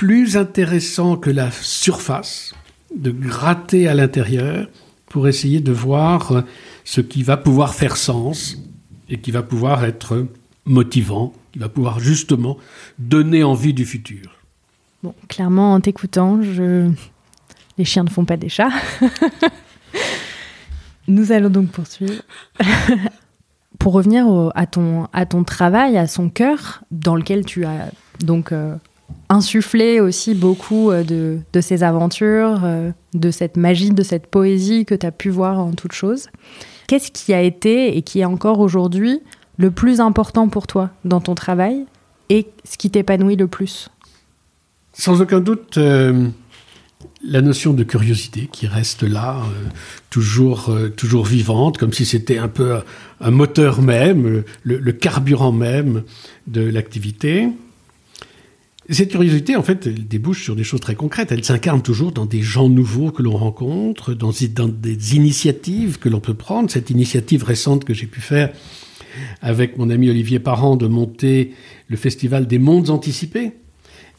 plus 0.00 0.38
intéressant 0.38 1.18
que 1.18 1.28
la 1.28 1.50
surface, 1.50 2.54
de 2.96 3.10
gratter 3.10 3.86
à 3.86 3.92
l'intérieur 3.92 4.66
pour 5.10 5.28
essayer 5.28 5.60
de 5.60 5.72
voir 5.72 6.42
ce 6.84 7.02
qui 7.02 7.22
va 7.22 7.36
pouvoir 7.36 7.74
faire 7.74 7.98
sens 7.98 8.56
et 9.10 9.18
qui 9.18 9.30
va 9.30 9.42
pouvoir 9.42 9.84
être 9.84 10.26
motivant, 10.64 11.34
qui 11.52 11.58
va 11.58 11.68
pouvoir 11.68 12.00
justement 12.00 12.56
donner 12.98 13.44
envie 13.44 13.74
du 13.74 13.84
futur. 13.84 14.38
Bon, 15.02 15.14
clairement, 15.28 15.74
en 15.74 15.82
t'écoutant, 15.82 16.42
je... 16.42 16.90
les 17.76 17.84
chiens 17.84 18.04
ne 18.04 18.08
font 18.08 18.24
pas 18.24 18.38
des 18.38 18.48
chats. 18.48 18.72
Nous 21.08 21.30
allons 21.30 21.50
donc 21.50 21.68
poursuivre. 21.72 22.22
Pour 23.78 23.92
revenir 23.92 24.24
à, 24.54 24.66
ton, 24.66 25.08
à 25.12 25.26
ton 25.26 25.44
travail, 25.44 25.98
à 25.98 26.06
son 26.06 26.30
cœur, 26.30 26.84
dans 26.90 27.16
lequel 27.16 27.44
tu 27.44 27.66
as 27.66 27.90
donc 28.20 28.52
euh, 28.52 28.76
insufflé 29.30 30.00
aussi 30.00 30.34
beaucoup 30.34 30.90
euh, 30.90 31.04
de, 31.04 31.38
de 31.52 31.60
ces 31.60 31.82
aventures, 31.82 32.64
euh, 32.64 32.90
de 33.14 33.30
cette 33.30 33.56
magie, 33.56 33.90
de 33.90 34.02
cette 34.02 34.26
poésie 34.26 34.84
que 34.84 34.94
tu 34.94 35.06
as 35.06 35.12
pu 35.12 35.30
voir 35.30 35.58
en 35.58 35.72
toute 35.72 35.92
chose. 35.92 36.28
Qu'est-ce 36.88 37.10
qui 37.10 37.32
a 37.32 37.40
été 37.40 37.96
et 37.96 38.02
qui 38.02 38.20
est 38.20 38.24
encore 38.24 38.58
aujourd'hui 38.58 39.20
le 39.56 39.70
plus 39.70 40.00
important 40.00 40.48
pour 40.48 40.66
toi 40.66 40.90
dans 41.04 41.20
ton 41.20 41.34
travail 41.34 41.86
et 42.28 42.48
ce 42.64 42.76
qui 42.76 42.90
t'épanouit 42.90 43.36
le 43.36 43.46
plus? 43.46 43.88
Sans 44.92 45.22
aucun 45.22 45.38
doute, 45.40 45.78
euh, 45.78 46.26
la 47.22 47.40
notion 47.40 47.72
de 47.72 47.84
curiosité 47.84 48.48
qui 48.50 48.66
reste 48.66 49.04
là, 49.04 49.36
toujours, 50.10 50.74
toujours 50.96 51.24
vivante, 51.24 51.78
comme 51.78 51.92
si 51.92 52.04
c'était 52.04 52.38
un 52.38 52.48
peu 52.48 52.80
un 53.20 53.30
moteur 53.30 53.82
même, 53.82 54.42
le 54.64 54.92
carburant 54.92 55.52
même 55.52 56.02
de 56.46 56.62
l'activité. 56.62 57.48
Cette 58.92 59.12
curiosité, 59.12 59.54
en 59.54 59.62
fait, 59.62 59.86
elle 59.86 60.08
débouche 60.08 60.42
sur 60.42 60.56
des 60.56 60.64
choses 60.64 60.80
très 60.80 60.96
concrètes. 60.96 61.30
Elle 61.30 61.44
s'incarne 61.44 61.80
toujours 61.80 62.10
dans 62.10 62.26
des 62.26 62.42
gens 62.42 62.68
nouveaux 62.68 63.12
que 63.12 63.22
l'on 63.22 63.36
rencontre, 63.36 64.14
dans, 64.14 64.32
des 64.32 65.14
initiatives 65.14 66.00
que 66.00 66.08
l'on 66.08 66.18
peut 66.18 66.34
prendre. 66.34 66.68
Cette 66.70 66.90
initiative 66.90 67.44
récente 67.44 67.84
que 67.84 67.94
j'ai 67.94 68.06
pu 68.06 68.20
faire 68.20 68.52
avec 69.42 69.78
mon 69.78 69.90
ami 69.90 70.10
Olivier 70.10 70.40
Parent 70.40 70.76
de 70.76 70.88
monter 70.88 71.52
le 71.86 71.96
festival 71.96 72.48
des 72.48 72.58
mondes 72.58 72.90
anticipés, 72.90 73.52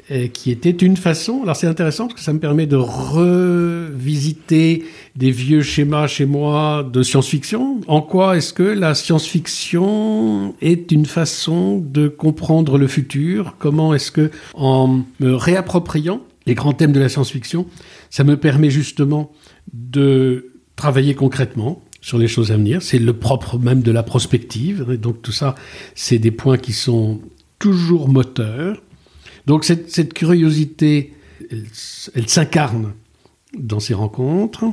euh, 0.09 0.27
qui 0.27 0.51
était 0.51 0.71
une 0.71 0.97
façon. 0.97 1.41
Alors 1.43 1.55
c'est 1.55 1.67
intéressant 1.67 2.07
parce 2.07 2.19
que 2.19 2.25
ça 2.25 2.33
me 2.33 2.39
permet 2.39 2.65
de 2.65 2.75
revisiter 2.75 4.83
des 5.15 5.31
vieux 5.31 5.61
schémas 5.61 6.07
chez 6.07 6.25
moi 6.25 6.89
de 6.91 7.03
science-fiction. 7.03 7.81
En 7.87 8.01
quoi 8.01 8.37
est-ce 8.37 8.53
que 8.53 8.63
la 8.63 8.95
science-fiction 8.95 10.55
est 10.61 10.91
une 10.91 11.05
façon 11.05 11.77
de 11.77 12.07
comprendre 12.07 12.77
le 12.77 12.87
futur? 12.87 13.55
Comment 13.59 13.93
est-ce 13.93 14.11
que, 14.11 14.31
en 14.53 15.03
me 15.19 15.35
réappropriant 15.35 16.21
les 16.47 16.55
grands 16.55 16.73
thèmes 16.73 16.93
de 16.93 16.99
la 16.99 17.09
science-fiction, 17.09 17.67
ça 18.09 18.23
me 18.23 18.37
permet 18.37 18.71
justement 18.71 19.31
de 19.73 20.51
travailler 20.75 21.13
concrètement 21.13 21.83
sur 22.01 22.17
les 22.17 22.27
choses 22.27 22.51
à 22.51 22.57
venir? 22.57 22.81
C'est 22.81 22.97
le 22.97 23.13
propre 23.13 23.59
même 23.59 23.81
de 23.81 23.91
la 23.91 24.01
prospective. 24.01 24.87
Et 24.91 24.97
donc 24.97 25.21
tout 25.21 25.31
ça, 25.31 25.53
c'est 25.93 26.17
des 26.17 26.31
points 26.31 26.57
qui 26.57 26.73
sont 26.73 27.21
toujours 27.59 28.09
moteurs. 28.09 28.81
Donc 29.47 29.63
cette, 29.65 30.13
curiosité, 30.13 31.13
elle, 31.49 32.27
s'incarne 32.27 32.93
dans 33.57 33.79
ces 33.79 33.93
rencontres. 33.93 34.65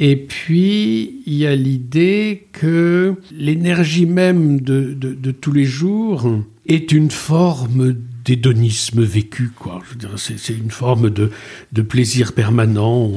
Et 0.00 0.16
puis, 0.16 1.22
il 1.26 1.34
y 1.34 1.46
a 1.46 1.56
l'idée 1.56 2.46
que 2.52 3.16
l'énergie 3.32 4.06
même 4.06 4.60
de, 4.60 5.32
tous 5.32 5.52
les 5.52 5.64
jours 5.64 6.30
est 6.66 6.92
une 6.92 7.10
forme 7.10 7.96
d'hédonisme 8.24 9.02
vécu, 9.02 9.50
quoi. 9.56 9.80
c'est 10.16 10.52
une 10.52 10.70
forme 10.70 11.10
de, 11.10 11.82
plaisir 11.82 12.34
permanent, 12.34 13.10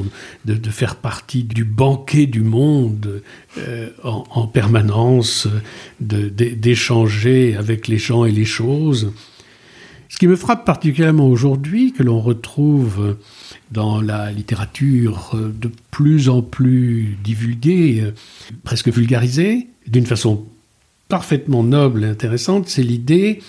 de, 0.45 0.69
faire 0.69 0.95
partie 0.95 1.43
du 1.43 1.65
banquet 1.65 2.25
du 2.25 2.41
monde 2.41 3.21
euh, 3.57 3.89
en, 4.03 4.23
en, 4.31 4.47
permanence, 4.47 5.49
d'échanger 5.99 7.55
avec 7.57 7.89
les 7.89 7.97
gens 7.97 8.25
et 8.25 8.31
les 8.31 8.45
choses. 8.45 9.11
Ce 10.11 10.17
qui 10.17 10.27
me 10.27 10.35
frappe 10.35 10.65
particulièrement 10.65 11.29
aujourd'hui, 11.29 11.93
que 11.93 12.03
l'on 12.03 12.19
retrouve 12.19 13.15
dans 13.71 14.01
la 14.01 14.29
littérature 14.29 15.31
de 15.33 15.71
plus 15.89 16.27
en 16.27 16.41
plus 16.41 17.17
divulguée, 17.23 18.11
presque 18.65 18.89
vulgarisée, 18.89 19.67
d'une 19.87 20.05
façon 20.05 20.43
parfaitement 21.07 21.63
noble 21.63 22.03
et 22.03 22.07
intéressante, 22.07 22.67
c'est 22.67 22.83
l'idée 22.83 23.39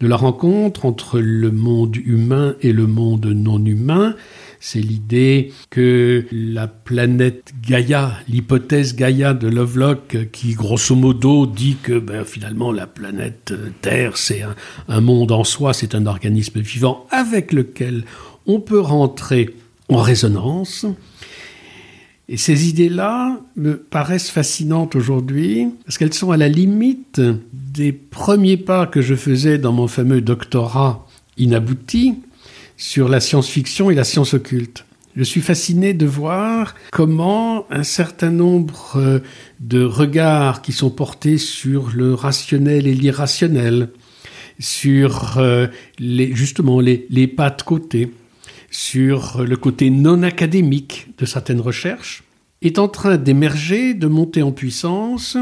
de 0.00 0.08
la 0.08 0.16
rencontre 0.16 0.86
entre 0.86 1.20
le 1.20 1.52
monde 1.52 1.94
humain 1.96 2.56
et 2.62 2.72
le 2.72 2.88
monde 2.88 3.26
non 3.26 3.64
humain, 3.64 4.16
c'est 4.60 4.80
l'idée 4.80 5.52
que 5.70 6.26
la 6.32 6.66
planète 6.66 7.52
Gaïa, 7.66 8.18
l'hypothèse 8.28 8.96
Gaïa 8.96 9.34
de 9.34 9.46
Lovelock, 9.48 10.30
qui 10.32 10.54
grosso 10.54 10.96
modo 10.96 11.46
dit 11.46 11.76
que 11.82 11.98
ben, 11.98 12.24
finalement 12.24 12.72
la 12.72 12.86
planète 12.86 13.52
Terre, 13.80 14.16
c'est 14.16 14.42
un, 14.88 15.00
monde 15.00 15.32
en 15.32 15.44
soi, 15.44 15.74
c'est 15.74 15.94
un 15.94 16.06
organisme 16.06 16.60
vivant 16.60 17.06
avec 17.10 17.52
lequel 17.52 18.04
on 18.46 18.60
peut 18.60 18.80
rentrer 18.80 19.54
en 19.88 20.02
résonance. 20.02 20.86
Et 22.28 22.36
ces 22.36 22.68
idées-là 22.68 23.40
me 23.56 23.76
paraissent 23.76 24.30
fascinantes 24.30 24.96
aujourd'hui, 24.96 25.68
parce 25.84 25.96
qu'elles 25.96 26.12
sont 26.12 26.30
à 26.30 26.36
la 26.36 26.48
limite 26.48 27.22
des 27.52 27.92
premiers 27.92 28.58
pas 28.58 28.86
que 28.86 29.00
je 29.00 29.14
faisais 29.14 29.56
dans 29.56 29.72
mon 29.72 29.88
fameux 29.88 30.20
doctorat 30.20 31.06
inabouti, 31.38 32.16
sur 32.78 33.08
la 33.08 33.20
science-fiction 33.20 33.90
et 33.90 33.94
la 33.94 34.04
science 34.04 34.32
occulte. 34.32 34.86
Je 35.16 35.24
suis 35.24 35.40
fasciné 35.40 35.94
de 35.94 36.06
voir 36.06 36.76
comment 36.92 37.66
un 37.70 37.82
certain 37.82 38.30
nombre 38.30 38.92
euh, 38.96 39.18
de 39.58 39.82
regards 39.82 40.62
qui 40.62 40.72
sont 40.72 40.90
portés 40.90 41.38
sur 41.38 41.90
le 41.92 42.14
rationnel 42.14 42.86
et 42.86 42.94
l'irrationnel, 42.94 43.90
sur 44.60 45.38
euh, 45.38 45.66
les, 45.98 46.34
justement 46.34 46.78
les, 46.78 47.06
les 47.10 47.26
pas 47.26 47.50
de 47.50 47.62
côté, 47.62 48.12
sur 48.70 49.42
le 49.42 49.56
côté 49.56 49.90
non 49.90 50.22
académique 50.22 51.08
de 51.18 51.26
certaines 51.26 51.60
recherches, 51.60 52.22
est 52.62 52.78
en 52.78 52.86
train 52.86 53.16
d'émerger, 53.16 53.94
de 53.94 54.06
monter 54.06 54.42
en 54.42 54.52
puissance, 54.52 55.36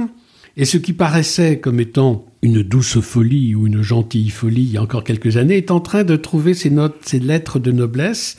et 0.57 0.65
ce 0.65 0.79
qui 0.79 0.93
paraissait 0.93 1.61
comme 1.61 1.81
étant 1.81 2.25
une 2.43 2.63
douce 2.63 3.01
folie 3.01 3.55
ou 3.55 3.67
une 3.67 3.83
gentille 3.83 4.31
folie 4.31 4.63
il 4.63 4.73
y 4.73 4.77
a 4.79 4.83
encore 4.83 5.05
quelques 5.05 5.37
années 5.37 5.57
est 5.57 5.71
en 5.71 5.81
train 5.81 6.05
de 6.05 6.17
trouver 6.17 6.55
ses 6.55 6.71
notes, 6.71 6.97
ses 7.03 7.19
lettres 7.19 7.59
de 7.59 7.73
noblesse 7.73 8.39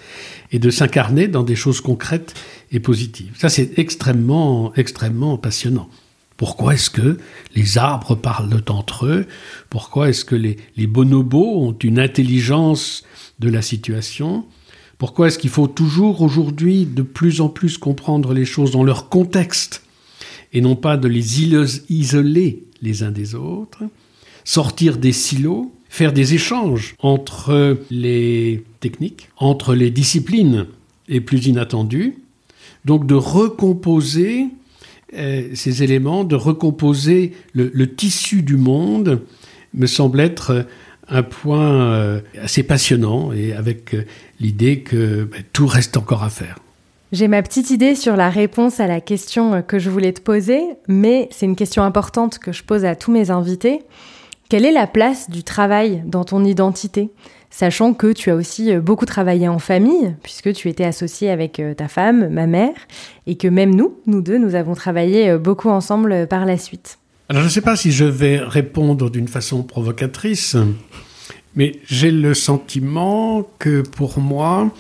et 0.51 0.59
de 0.59 0.69
s'incarner 0.69 1.27
dans 1.27 1.43
des 1.43 1.55
choses 1.55 1.81
concrètes 1.81 2.33
et 2.71 2.79
positives. 2.79 3.33
Ça, 3.37 3.49
c'est 3.49 3.77
extrêmement, 3.77 4.73
extrêmement 4.75 5.37
passionnant. 5.37 5.89
Pourquoi 6.37 6.75
est-ce 6.75 6.89
que 6.89 7.17
les 7.55 7.77
arbres 7.77 8.15
parlent 8.15 8.61
entre 8.69 9.05
eux? 9.07 9.25
Pourquoi 9.69 10.09
est-ce 10.09 10.25
que 10.25 10.35
les, 10.35 10.57
les 10.75 10.87
bonobos 10.87 11.61
ont 11.61 11.73
une 11.73 11.99
intelligence 11.99 13.03
de 13.39 13.49
la 13.49 13.61
situation? 13.61 14.45
Pourquoi 14.97 15.27
est-ce 15.27 15.39
qu'il 15.39 15.49
faut 15.49 15.67
toujours 15.67 16.21
aujourd'hui 16.21 16.85
de 16.85 17.01
plus 17.01 17.41
en 17.41 17.49
plus 17.49 17.77
comprendre 17.77 18.33
les 18.33 18.45
choses 18.45 18.71
dans 18.71 18.83
leur 18.83 19.09
contexte? 19.09 19.83
Et 20.53 20.61
non 20.61 20.75
pas 20.75 20.97
de 20.97 21.07
les 21.07 21.41
isoler 21.89 22.63
les 22.81 23.03
uns 23.03 23.11
des 23.11 23.35
autres, 23.35 23.83
sortir 24.43 24.97
des 24.97 25.11
silos, 25.11 25.71
faire 25.89 26.13
des 26.13 26.33
échanges 26.33 26.95
entre 26.99 27.77
les 27.89 28.63
techniques, 28.79 29.29
entre 29.37 29.75
les 29.75 29.89
disciplines 29.89 30.67
les 31.07 31.21
plus 31.21 31.47
inattendues, 31.47 32.15
donc 32.85 33.07
de 33.07 33.15
recomposer 33.15 34.47
euh, 35.13 35.49
ces 35.53 35.83
éléments, 35.83 36.23
de 36.23 36.35
recomposer 36.35 37.33
le, 37.53 37.95
tissu 37.95 38.41
du 38.41 38.57
monde, 38.57 39.21
me 39.73 39.87
semble 39.87 40.19
être 40.19 40.65
un 41.09 41.23
point 41.23 41.91
euh, 41.91 42.21
assez 42.41 42.63
passionnant 42.63 43.31
et 43.31 43.53
avec 43.53 43.93
euh, 43.93 44.05
l'idée 44.39 44.81
que 44.81 45.23
ben, 45.23 45.43
tout 45.53 45.67
reste 45.67 45.95
encore 45.95 46.23
à 46.23 46.29
faire. 46.29 46.59
J'ai 47.13 47.29
ma 47.29 47.41
petite 47.41 47.69
idée 47.69 47.95
sur 47.95 48.17
la 48.17 48.29
réponse 48.29 48.81
à 48.81 48.87
la 48.87 48.99
question 48.99 49.61
que 49.61 49.79
je 49.79 49.89
voulais 49.89 50.11
te 50.11 50.19
poser, 50.19 50.61
mais 50.89 51.29
c'est 51.31 51.45
une 51.45 51.55
question 51.55 51.83
importante 51.83 52.37
que 52.37 52.51
je 52.51 52.65
pose 52.65 52.83
à 52.83 52.95
tous 52.95 53.13
mes 53.13 53.31
invités. 53.31 53.79
Quelle 54.49 54.65
est 54.65 54.73
la 54.73 54.87
place 54.87 55.29
du 55.29 55.43
travail 55.43 56.03
dans 56.05 56.25
ton 56.25 56.43
identité? 56.43 57.09
Sachant 57.49 57.93
que 57.93 58.11
tu 58.11 58.29
as 58.29 58.35
aussi 58.35 58.75
beaucoup 58.75 59.05
travaillé 59.05 59.47
en 59.47 59.57
famille, 59.57 60.15
puisque 60.21 60.51
tu 60.51 60.67
étais 60.67 60.83
associé 60.83 61.29
avec 61.29 61.61
ta 61.77 61.87
femme, 61.87 62.27
ma 62.27 62.45
mère, 62.45 62.75
et 63.25 63.37
que 63.37 63.47
même 63.47 63.73
nous, 63.73 63.95
nous 64.05 64.21
deux, 64.21 64.37
nous 64.37 64.55
avons 64.55 64.75
travaillé 64.75 65.37
beaucoup 65.37 65.69
ensemble 65.69 66.27
par 66.27 66.45
la 66.45 66.57
suite. 66.57 66.99
Alors 67.29 67.41
je 67.41 67.47
ne 67.47 67.51
sais 67.51 67.61
pas 67.61 67.77
si 67.77 67.93
je 67.93 68.03
vais 68.03 68.37
répondre 68.37 69.09
d'une 69.09 69.29
façon 69.29 69.63
provocatrice, 69.63 70.57
mais 71.55 71.79
j'ai 71.85 72.11
le 72.11 72.33
sentiment 72.33 73.47
que 73.59 73.81
pour 73.81 74.19
moi, 74.19 74.73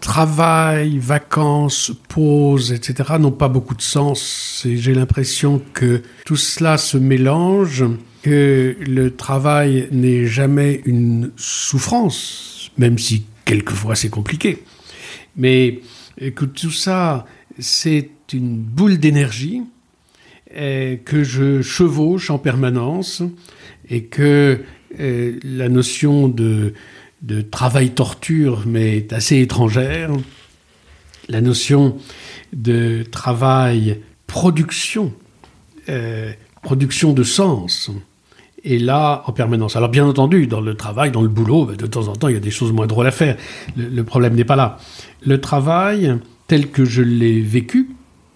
travail, 0.00 0.98
vacances, 0.98 1.92
pause, 2.08 2.72
etc. 2.72 3.14
n'ont 3.18 3.30
pas 3.30 3.48
beaucoup 3.48 3.74
de 3.74 3.82
sens. 3.82 4.62
Et 4.66 4.76
j'ai 4.76 4.94
l'impression 4.94 5.62
que 5.72 6.02
tout 6.24 6.36
cela 6.36 6.78
se 6.78 6.96
mélange, 6.96 7.84
que 8.22 8.76
le 8.80 9.14
travail 9.14 9.88
n'est 9.92 10.26
jamais 10.26 10.80
une 10.84 11.30
souffrance, 11.36 12.70
même 12.78 12.98
si 12.98 13.24
quelquefois 13.44 13.94
c'est 13.94 14.10
compliqué. 14.10 14.62
Mais 15.36 15.80
que 16.34 16.44
tout 16.44 16.70
ça, 16.70 17.26
c'est 17.58 18.10
une 18.32 18.56
boule 18.56 18.98
d'énergie 18.98 19.62
que 20.54 21.22
je 21.22 21.62
chevauche 21.62 22.30
en 22.30 22.38
permanence 22.38 23.22
et 23.88 24.04
que 24.04 24.60
euh, 24.98 25.38
la 25.44 25.68
notion 25.68 26.26
de, 26.28 26.74
de 27.22 27.40
travail-torture 27.40 28.66
m'est 28.66 29.12
assez 29.12 29.40
étrangère. 29.40 30.10
La 31.28 31.40
notion 31.40 31.96
de 32.52 33.04
travail-production, 33.10 35.12
euh, 35.88 36.32
production 36.62 37.12
de 37.12 37.22
sens, 37.22 37.90
est 38.64 38.78
là 38.78 39.22
en 39.26 39.32
permanence. 39.32 39.76
Alors 39.76 39.88
bien 39.88 40.06
entendu, 40.06 40.46
dans 40.46 40.60
le 40.60 40.74
travail, 40.74 41.10
dans 41.10 41.22
le 41.22 41.28
boulot, 41.28 41.66
de 41.66 41.86
temps 41.86 42.08
en 42.08 42.16
temps, 42.16 42.28
il 42.28 42.34
y 42.34 42.36
a 42.36 42.40
des 42.40 42.50
choses 42.50 42.72
moins 42.72 42.86
drôles 42.86 43.06
à 43.06 43.10
faire. 43.10 43.36
le 43.76 44.02
problème 44.02 44.34
n'est 44.34 44.44
pas 44.44 44.56
là. 44.56 44.78
Le 45.24 45.40
travail, 45.40 46.18
tel 46.46 46.70
que 46.70 46.84
je 46.84 47.02
l'ai 47.02 47.40
vécu, 47.40 47.88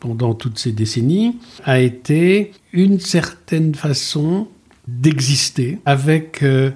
pendant 0.05 0.35
toutes 0.35 0.59
ces 0.59 0.73
décennies 0.73 1.39
a 1.65 1.81
été 1.81 2.53
une 2.75 3.01
certaine 3.01 3.75
façon 3.75 4.49
d'exister 4.87 5.79
avec, 5.87 6.43
euh, 6.43 6.73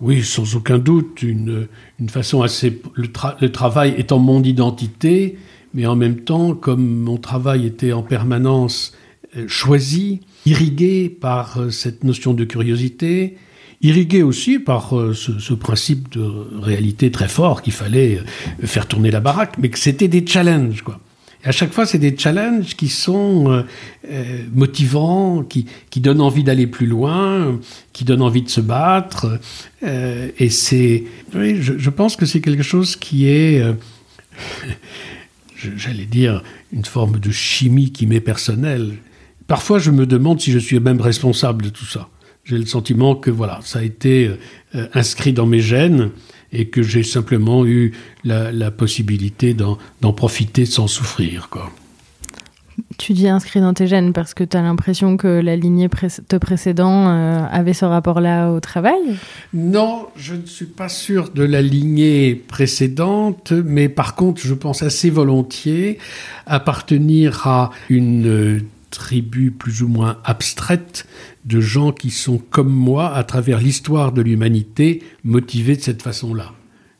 oui, 0.00 0.22
sans 0.22 0.56
aucun 0.56 0.78
doute, 0.78 1.22
une, 1.22 1.68
une 1.98 2.08
façon 2.08 2.42
assez... 2.42 2.80
Le, 2.94 3.08
le, 3.40 3.52
travail 3.52 3.94
étant 3.96 4.18
mon 4.18 4.42
identité, 4.42 5.38
mais 5.74 5.86
en 5.86 5.96
même 5.96 6.20
temps, 6.20 6.54
comme 6.54 6.86
mon 6.86 7.16
travail 7.16 7.66
était 7.66 7.92
en 7.92 8.02
permanence 8.02 8.92
euh, 9.36 9.46
choisi, 9.48 10.20
irrigué 10.44 11.08
par 11.08 11.58
euh, 11.58 11.70
cette 11.70 12.04
notion 12.04 12.34
de 12.34 12.44
curiosité, 12.44 13.36
irrigué 13.82 14.22
aussi 14.22 14.58
par 14.58 14.90
ce, 15.14 15.38
ce, 15.38 15.54
principe 15.54 16.10
de 16.12 16.22
réalité 16.60 17.10
très 17.10 17.28
fort 17.28 17.60
qu'il 17.60 17.74
fallait 17.74 18.20
faire 18.62 18.86
tourner 18.86 19.10
la 19.10 19.20
baraque, 19.20 19.58
mais 19.58 19.68
que 19.68 19.78
c'était 19.78 20.08
des 20.08 20.26
challenges, 20.26 20.82
quoi 20.82 21.00
à 21.46 21.52
chaque 21.52 21.72
fois, 21.72 21.86
c'est 21.86 21.98
des 21.98 22.16
challenges 22.18 22.74
qui 22.74 22.88
sont 22.88 23.52
euh, 23.52 23.62
euh, 24.10 24.42
motivants, 24.52 25.44
qui, 25.44 25.66
qui, 25.90 26.00
donnent 26.00 26.20
envie 26.20 26.42
d'aller 26.42 26.66
plus 26.66 26.88
loin, 26.88 27.60
qui 27.92 28.04
donnent 28.04 28.22
envie 28.22 28.42
de 28.42 28.48
se 28.48 28.60
battre. 28.60 29.38
Euh, 29.84 30.28
et 30.38 30.50
c'est, 30.50 31.04
oui, 31.36 31.62
je, 31.62 31.78
je, 31.78 31.90
pense 31.90 32.16
que 32.16 32.26
c'est 32.26 32.40
quelque 32.40 32.64
chose 32.64 32.96
qui 32.96 33.28
est, 33.28 33.62
j'allais 35.76 36.06
dire, 36.06 36.42
une 36.72 36.84
forme 36.84 37.20
de 37.20 37.30
chimie 37.30 37.92
qui 37.92 38.08
m'est 38.08 38.20
personnelle. 38.20 38.94
Parfois, 39.46 39.78
je 39.78 39.92
me 39.92 40.04
demande 40.04 40.40
si 40.40 40.50
je 40.50 40.58
suis 40.58 40.80
même 40.80 41.00
responsable 41.00 41.62
de 41.62 41.68
tout 41.68 41.86
ça. 41.86 42.08
J'ai 42.44 42.58
le 42.58 42.66
sentiment 42.66 43.14
que 43.14 43.30
voilà, 43.30 43.60
ça 43.62 43.78
a 43.78 43.82
été 43.82 44.30
inscrit 44.94 45.32
dans 45.32 45.46
mes 45.46 45.60
gènes 45.60 46.10
et 46.56 46.66
que 46.66 46.82
j'ai 46.82 47.02
simplement 47.02 47.66
eu 47.66 47.92
la, 48.24 48.70
possibilité 48.70 49.54
d'en 49.54 50.12
profiter 50.12 50.66
sans 50.66 50.86
souffrir. 50.86 51.48
Quoi. 51.50 51.70
Tu 52.98 53.12
dis 53.12 53.28
inscrit 53.28 53.60
dans 53.60 53.72
tes 53.72 53.86
gènes 53.86 54.12
parce 54.12 54.34
que 54.34 54.44
tu 54.44 54.56
as 54.56 54.62
l'impression 54.62 55.16
que 55.16 55.28
la 55.28 55.56
lignée 55.56 55.88
te 55.88 56.36
précédent 56.36 57.08
euh, 57.08 57.44
avait 57.50 57.72
ce 57.72 57.84
rapport-là 57.84 58.50
au 58.50 58.60
travail? 58.60 59.00
Non, 59.54 60.06
je 60.16 60.34
ne 60.34 60.44
suis 60.46 60.66
pas 60.66 60.88
sûr 60.88 61.30
de 61.30 61.42
la 61.42 61.62
lignée 61.62 62.34
précédente, 62.34 63.52
mais 63.52 63.88
par 63.88 64.14
contre, 64.14 64.42
je 64.42 64.54
pense 64.54 64.82
assez 64.82 65.10
volontiers 65.10 65.98
appartenir 66.46 67.46
à 67.46 67.70
une 67.88 68.62
plus 69.58 69.82
ou 69.82 69.88
moins 69.88 70.18
abstraite 70.24 71.06
de 71.44 71.60
gens 71.60 71.92
qui 71.92 72.10
sont 72.10 72.38
comme 72.38 72.72
moi 72.72 73.14
à 73.14 73.24
travers 73.24 73.58
l'histoire 73.58 74.12
de 74.12 74.22
l'humanité 74.22 75.02
motivés 75.24 75.76
de 75.76 75.82
cette 75.82 76.02
façon-là. 76.02 76.52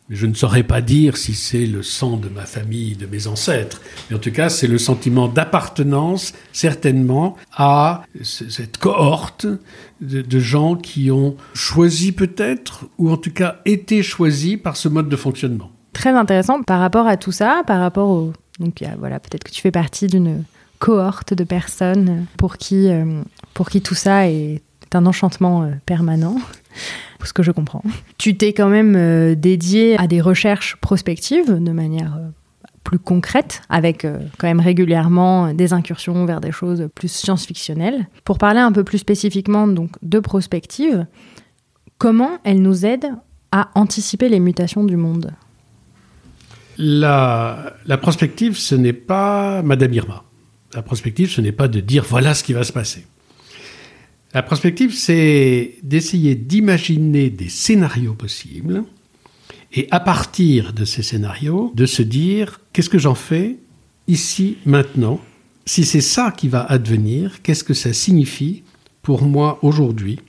Je 0.08 0.26
ne 0.26 0.34
saurais 0.34 0.62
pas 0.62 0.80
dire 0.80 1.16
si 1.16 1.34
c'est 1.34 1.66
le 1.66 1.82
sang 1.82 2.16
de 2.16 2.28
ma 2.28 2.46
famille, 2.46 2.94
de 2.94 3.06
mes 3.06 3.26
ancêtres, 3.26 3.80
mais 4.08 4.16
en 4.16 4.20
tout 4.20 4.30
cas 4.30 4.48
c'est 4.48 4.68
le 4.68 4.78
sentiment 4.78 5.26
d'appartenance 5.26 6.32
certainement 6.52 7.36
à 7.52 8.04
cette 8.22 8.78
cohorte 8.78 9.46
de, 10.00 10.38
gens 10.38 10.76
qui 10.76 11.10
ont 11.10 11.36
choisi 11.54 12.12
peut-être, 12.12 12.84
ou 12.98 13.10
en 13.10 13.16
tout 13.16 13.32
cas 13.32 13.56
été 13.64 14.04
choisis 14.04 14.56
par 14.56 14.76
ce 14.76 14.88
mode 14.88 15.08
de 15.08 15.16
fonctionnement. 15.16 15.72
Très 15.92 16.10
intéressant 16.10 16.62
par 16.62 16.78
rapport 16.78 17.08
à 17.08 17.16
tout 17.16 17.32
ça, 17.32 17.62
par 17.66 17.80
rapport 17.80 18.08
au... 18.08 18.32
Donc 18.60 18.84
voilà, 18.98 19.18
peut-être 19.18 19.42
que 19.42 19.50
tu 19.50 19.60
fais 19.60 19.72
partie 19.72 20.06
d'une 20.06 20.44
cohorte 20.78 21.34
de 21.34 21.44
personnes 21.44 22.26
pour 22.36 22.56
qui, 22.56 22.88
euh, 22.88 23.22
pour 23.54 23.68
qui 23.68 23.80
tout 23.80 23.94
ça 23.94 24.28
est 24.28 24.62
un 24.92 25.06
enchantement 25.06 25.62
euh, 25.62 25.72
permanent, 25.84 26.36
ce 27.24 27.32
que 27.32 27.42
je 27.42 27.50
comprends. 27.50 27.82
Tu 28.18 28.36
t'es 28.36 28.52
quand 28.52 28.68
même 28.68 28.94
euh, 28.96 29.34
dédié 29.34 29.98
à 29.98 30.06
des 30.06 30.20
recherches 30.20 30.76
prospectives 30.76 31.62
de 31.62 31.72
manière 31.72 32.18
plus 32.84 32.98
concrète, 33.00 33.62
avec 33.68 34.06
quand 34.38 34.46
même 34.46 34.60
régulièrement 34.60 35.52
des 35.52 35.72
incursions 35.72 36.24
vers 36.24 36.40
des 36.40 36.52
choses 36.52 36.88
plus 36.94 37.10
science-fictionnelles. 37.10 38.06
Pour 38.22 38.38
parler 38.38 38.60
un 38.60 38.70
peu 38.70 38.84
plus 38.84 38.98
spécifiquement 38.98 39.66
donc 39.66 39.90
de 40.02 40.20
prospective, 40.20 41.04
comment 41.98 42.38
elle 42.44 42.62
nous 42.62 42.86
aide 42.86 43.06
à 43.50 43.70
anticiper 43.74 44.28
les 44.28 44.38
mutations 44.38 44.84
du 44.84 44.96
monde? 44.96 45.32
La, 46.78 47.74
la 47.86 47.98
prospective, 47.98 48.56
ce 48.56 48.76
n'est 48.76 48.92
pas 48.92 49.62
Madame 49.62 49.92
Irma. 49.92 50.25
La 50.74 50.82
prospective, 50.82 51.30
ce 51.30 51.40
n'est 51.40 51.52
pas 51.52 51.68
de 51.68 51.80
dire 51.80 52.04
voilà 52.04 52.34
ce 52.34 52.44
qui 52.44 52.52
va 52.52 52.64
se 52.64 52.72
passer. 52.72 53.06
La 54.34 54.42
prospective, 54.42 54.94
c'est 54.94 55.76
d'essayer 55.82 56.34
d'imaginer 56.34 57.30
des 57.30 57.48
scénarios 57.48 58.14
possibles 58.14 58.84
et 59.72 59.88
à 59.90 60.00
partir 60.00 60.72
de 60.72 60.84
ces 60.84 61.02
scénarios, 61.02 61.72
de 61.74 61.86
se 61.86 62.02
dire 62.02 62.60
qu'est-ce 62.72 62.90
que 62.90 62.98
j'en 62.98 63.14
fais 63.14 63.56
ici, 64.08 64.58
maintenant? 64.66 65.20
Si 65.64 65.84
c'est 65.84 66.00
ça 66.00 66.30
qui 66.30 66.48
va 66.48 66.64
advenir, 66.64 67.42
qu'est-ce 67.42 67.64
que 67.64 67.74
ça 67.74 67.92
signifie 67.92 68.62
pour 69.02 69.22
moi 69.22 69.58
aujourd'hui? 69.62 70.20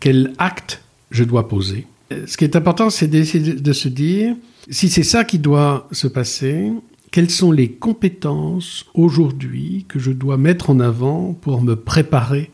Quel 0.00 0.32
acte 0.38 0.82
je 1.10 1.24
dois 1.24 1.48
poser? 1.48 1.86
Ce 2.26 2.36
qui 2.36 2.44
est 2.44 2.56
important, 2.56 2.90
c'est 2.90 3.08
d'essayer 3.08 3.54
de 3.54 3.72
se 3.72 3.88
dire 3.88 4.34
si 4.70 4.88
c'est 4.88 5.02
ça 5.02 5.24
qui 5.24 5.38
doit 5.38 5.88
se 5.92 6.06
passer, 6.06 6.72
quelles 7.10 7.30
sont 7.30 7.52
les 7.52 7.70
compétences 7.70 8.86
aujourd'hui 8.94 9.86
que 9.88 9.98
je 9.98 10.10
dois 10.10 10.36
mettre 10.36 10.70
en 10.70 10.80
avant 10.80 11.32
pour 11.32 11.62
me 11.62 11.76
préparer 11.76 12.50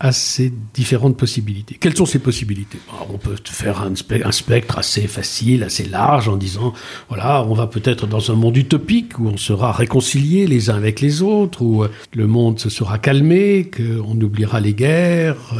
à 0.00 0.12
ces 0.12 0.52
différentes 0.74 1.16
possibilités? 1.16 1.76
Quelles 1.80 1.96
sont 1.96 2.06
ces 2.06 2.18
possibilités? 2.18 2.78
On 3.12 3.18
peut 3.18 3.36
faire 3.44 3.82
un, 3.82 3.94
spectre 4.32 4.78
assez 4.78 5.06
facile, 5.06 5.62
assez 5.62 5.84
large, 5.84 6.28
en 6.28 6.36
disant, 6.36 6.72
voilà, 7.08 7.44
on 7.44 7.54
va 7.54 7.66
peut-être 7.66 8.06
dans 8.06 8.30
un 8.30 8.34
monde 8.34 8.56
utopique 8.56 9.18
où 9.18 9.28
on 9.28 9.36
sera 9.36 9.72
réconciliés 9.72 10.46
les 10.46 10.70
uns 10.70 10.76
avec 10.76 11.00
les 11.00 11.22
autres, 11.22 11.62
où 11.62 11.84
le 12.14 12.26
monde 12.26 12.58
se 12.58 12.70
sera 12.70 12.98
calmé, 12.98 13.70
qu'on 13.74 14.20
oubliera 14.20 14.60
les 14.60 14.74
guerres, 14.74 15.54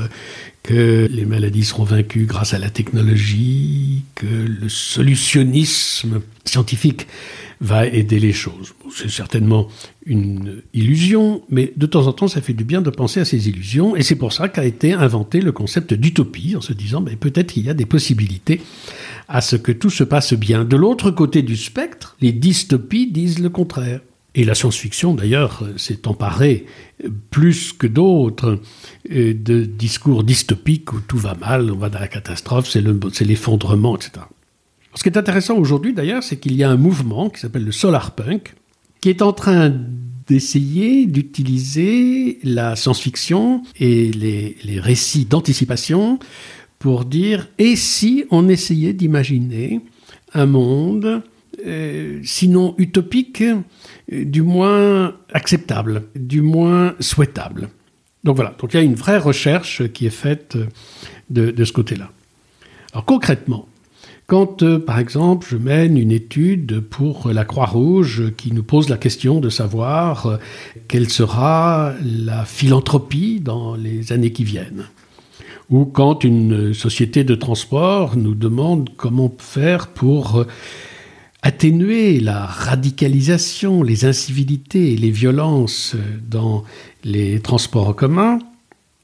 que 0.63 1.09
les 1.11 1.25
maladies 1.25 1.65
seront 1.65 1.85
vaincues 1.85 2.27
grâce 2.27 2.55
à 2.55 2.59
la 2.59 2.71
technologie, 2.71 4.05
que 4.15 4.27
le 4.27 4.69
solutionnisme 4.69 6.21
scientifique 6.45 7.07
va 7.61 7.87
aider 7.87 8.19
les 8.19 8.33
choses. 8.33 8.75
C'est 8.95 9.09
certainement 9.09 9.69
une 10.05 10.63
illusion, 10.75 11.43
mais 11.49 11.73
de 11.77 11.87
temps 11.87 12.07
en 12.07 12.13
temps, 12.13 12.29
ça 12.29 12.43
fait 12.43 12.53
du 12.53 12.65
bien 12.65 12.83
de 12.83 12.91
penser 12.91 13.21
à 13.21 13.25
ces 13.25 13.49
illusions, 13.49 13.97
et 13.97 14.03
c'est 14.03 14.17
pour 14.17 14.33
ça 14.33 14.49
qu'a 14.49 14.65
été 14.65 14.93
inventé 14.93 15.41
le 15.41 15.53
concept 15.53 15.95
d'utopie, 15.95 16.57
en 16.57 16.61
se 16.61 16.73
disant, 16.73 17.03
peut-être 17.03 17.53
qu'il 17.53 17.65
y 17.65 17.71
a 17.71 17.75
des 17.75 17.87
possibilités 17.87 18.61
à 19.29 19.41
ce 19.41 19.57
que 19.57 19.73
tout 19.73 19.91
se 19.91 20.05
passe 20.05 20.35
bien. 20.35 20.65
De 20.65 20.77
l'autre 20.77 21.11
côté 21.11 21.43
du 21.43 21.57
spectre, 21.57 22.17
les 22.21 22.33
dystopies 22.33 23.11
disent 23.11 23.39
le 23.39 23.49
contraire. 23.49 24.01
Et 24.37 24.45
la 24.45 24.57
science-fiction, 24.57 25.15
d'ailleurs, 25.15 25.63
s'est 25.77 26.09
emparée 26.09 26.67
plus 27.31 27.73
que 27.73 27.87
d'autres 27.87 28.61
de 29.09 29.65
discours 29.65 30.25
dystopiques 30.25 30.93
où 30.93 30.99
tout 31.01 31.19
va 31.19 31.35
mal, 31.35 31.71
on 31.71 31.77
va 31.77 31.89
dans 31.89 32.01
la 32.01 32.09
catastrophe, 32.09 32.69
c'est 32.69 33.25
l'effondrement, 33.25 33.97
etc. 33.97 34.27
Ce 34.95 35.03
qui 35.03 35.09
est 35.09 35.19
intéressant 35.19 35.57
aujourd'hui, 35.57 35.93
d'ailleurs, 35.93 36.23
c'est 36.23 36.37
qu'il 36.37 36.55
y 36.55 36.63
a 36.63 36.71
un 36.71 36.77
mouvement 36.77 37.29
qui 37.29 37.41
s'appelle 37.41 37.65
le 37.65 37.73
solar 37.73 38.13
punk, 38.13 38.55
qui 39.01 39.11
est 39.11 39.23
en 39.23 39.33
train 39.33 39.73
d'essayer 40.27 41.07
d'utiliser 41.07 42.39
la 42.43 42.77
science-fiction 42.77 43.63
et 43.79 44.11
les, 44.13 44.81
récits 44.81 45.27
d'anticipation 45.27 46.19
pour 46.79 47.05
dire 47.05 47.49
et 47.59 47.77
si 47.77 48.25
on 48.31 48.49
essayait 48.49 48.93
d'imaginer 48.93 49.81
un 50.33 50.47
monde, 50.47 51.23
euh, 51.67 52.21
sinon 52.25 52.75
utopique, 52.79 53.43
euh, 53.43 54.25
du 54.25 54.43
moins 54.43 55.15
acceptable, 55.33 56.05
du 56.17 56.41
moins 56.41 56.95
souhaitable. 57.01 57.69
Donc 58.25 58.37
voilà, 58.37 58.55
donc 58.59 58.73
il 58.73 58.77
y 58.77 58.81
a 58.81 58.83
une 58.83 58.95
vraie 58.95 59.19
recherche 59.19 59.87
qui 59.89 60.07
est 60.07 60.11
faite 60.11 60.57
de, 61.31 61.51
de 61.51 61.65
ce 61.65 61.73
côté-là. 61.73 62.11
Alors 62.93 63.05
concrètement, 63.05 63.69
quand, 64.27 64.63
euh, 64.63 64.79
par 64.79 64.99
exemple, 64.99 65.47
je 65.51 65.57
mène 65.57 65.99
une 65.99 66.11
étude 66.11 66.81
pour 66.81 67.29
la 67.29 67.45
Croix-Rouge 67.45 68.33
qui 68.37 68.53
nous 68.53 68.63
pose 68.63 68.89
la 68.89 68.97
question 68.97 69.39
de 69.39 69.51
savoir 69.51 70.27
euh, 70.27 70.37
quelle 70.89 71.11
sera 71.11 71.93
la 72.03 72.47
philanthropie 72.47 73.41
dans 73.41 73.75
les 73.75 74.13
années 74.13 74.33
qui 74.33 74.45
viennent, 74.45 74.87
ou 75.69 75.85
quand 75.85 76.25
une 76.25 76.73
société 76.73 77.23
de 77.23 77.35
transport 77.35 78.17
nous 78.17 78.35
demande 78.35 78.89
comment 78.97 79.33
faire 79.39 79.89
pour 79.89 80.37
euh, 80.37 80.47
atténuer 81.43 82.19
la 82.19 82.47
radicalisation, 82.47 83.83
les 83.83 84.07
incivilités 84.07 84.95
et 84.95 84.97
les 84.97 85.11
violences 85.11 85.97
dans 86.31 86.65
les 87.05 87.41
transports 87.41 87.89
en 87.89 87.93
commun, 87.93 88.39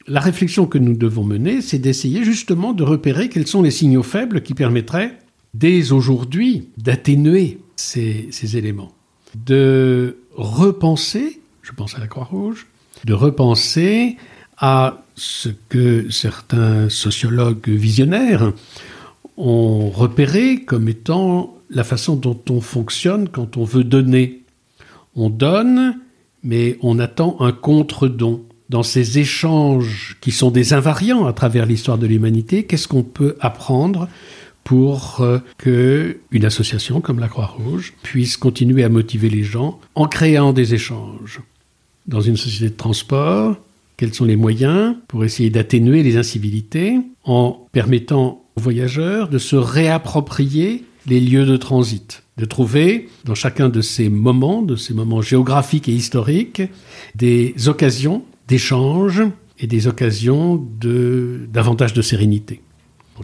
la 0.06 0.20
réflexion 0.20 0.66
que 0.66 0.78
nous 0.78 0.94
devons 0.94 1.24
mener, 1.24 1.60
c'est 1.60 1.78
d'essayer 1.78 2.24
justement 2.24 2.72
de 2.72 2.82
repérer 2.82 3.28
quels 3.28 3.46
sont 3.46 3.62
les 3.62 3.70
signaux 3.70 4.02
faibles 4.02 4.42
qui 4.42 4.54
permettraient, 4.54 5.18
dès 5.54 5.92
aujourd'hui, 5.92 6.68
d'atténuer 6.78 7.58
ces, 7.76 8.56
éléments. 8.56 8.92
De 9.46 10.18
repenser, 10.34 11.40
je 11.62 11.72
pense 11.72 11.94
à 11.94 11.98
la 11.98 12.06
Croix-Rouge, 12.06 12.66
de 13.04 13.12
repenser 13.12 14.16
à 14.58 15.02
ce 15.14 15.48
que 15.68 16.10
certains 16.10 16.88
sociologues 16.88 17.68
visionnaires 17.68 18.52
ont 19.36 19.90
repéré 19.90 20.64
comme 20.64 20.88
étant 20.88 21.56
la 21.70 21.84
façon 21.84 22.16
dont 22.16 22.40
on 22.50 22.60
fonctionne 22.60 23.28
quand 23.28 23.56
on 23.56 23.64
veut 23.64 23.84
donner. 23.84 24.42
On 25.14 25.30
donne, 25.30 25.98
mais 26.42 26.78
on 26.82 26.98
attend 26.98 27.36
un 27.40 27.52
contre-don 27.52 28.44
dans 28.70 28.84
ces 28.84 29.18
échanges 29.18 30.16
qui 30.20 30.30
sont 30.30 30.52
des 30.52 30.72
invariants 30.72 31.26
à 31.26 31.32
travers 31.32 31.66
l'histoire 31.66 31.98
de 31.98 32.06
l'humanité, 32.06 32.62
qu'est-ce 32.64 32.86
qu'on 32.86 33.02
peut 33.02 33.36
apprendre 33.40 34.08
pour 34.62 35.18
euh, 35.20 35.38
que 35.58 36.18
une 36.30 36.44
association 36.44 37.00
comme 37.00 37.18
la 37.18 37.26
Croix-Rouge 37.28 37.94
puisse 38.02 38.36
continuer 38.36 38.84
à 38.84 38.88
motiver 38.88 39.28
les 39.28 39.42
gens 39.42 39.80
en 39.96 40.06
créant 40.06 40.52
des 40.52 40.72
échanges 40.72 41.40
dans 42.06 42.20
une 42.20 42.36
société 42.36 42.70
de 42.70 42.76
transport? 42.76 43.56
Quels 43.96 44.14
sont 44.14 44.24
les 44.24 44.36
moyens 44.36 44.94
pour 45.08 45.24
essayer 45.24 45.50
d'atténuer 45.50 46.04
les 46.04 46.16
incivilités 46.16 46.98
en 47.24 47.66
permettant 47.72 48.44
aux 48.56 48.60
voyageurs 48.60 49.28
de 49.28 49.38
se 49.38 49.56
réapproprier 49.56 50.84
les 51.06 51.20
lieux 51.20 51.44
de 51.44 51.56
transit, 51.56 52.22
de 52.36 52.44
trouver 52.44 53.08
dans 53.24 53.34
chacun 53.34 53.68
de 53.68 53.80
ces 53.80 54.08
moments, 54.08 54.62
de 54.62 54.76
ces 54.76 54.94
moments 54.94 55.22
géographiques 55.22 55.88
et 55.88 55.92
historiques, 55.92 56.62
des 57.16 57.54
occasions 57.66 58.22
d'échanges 58.50 59.22
et 59.60 59.68
des 59.68 59.86
occasions 59.86 60.56
de 60.80 61.48
davantage 61.52 61.94
de 61.94 62.02
sérénité. 62.02 62.60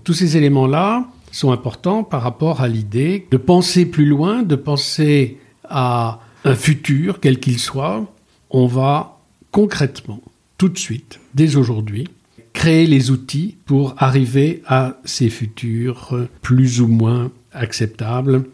tous 0.04 0.14
ces 0.14 0.36
éléments-là 0.36 1.08
sont 1.32 1.50
importants 1.50 2.04
par 2.04 2.22
rapport 2.22 2.60
à 2.60 2.68
l'idée 2.68 3.26
de 3.32 3.36
penser 3.36 3.86
plus 3.86 4.06
loin, 4.06 4.44
de 4.44 4.54
penser 4.54 5.38
à 5.68 6.20
un 6.44 6.54
futur, 6.54 7.18
quel 7.20 7.40
qu'il 7.40 7.58
soit. 7.58 8.06
On 8.50 8.66
va 8.66 9.18
concrètement, 9.50 10.22
tout 10.58 10.68
de 10.68 10.78
suite, 10.78 11.18
dès 11.34 11.56
aujourd'hui, 11.56 12.06
créer 12.52 12.86
les 12.86 13.10
outils 13.10 13.56
pour 13.66 13.94
arriver 13.98 14.62
à 14.66 14.98
ces 15.04 15.28
futurs 15.28 16.14
plus 16.40 16.80
ou 16.80 16.86
moins 16.86 17.32
acceptables 17.52 18.44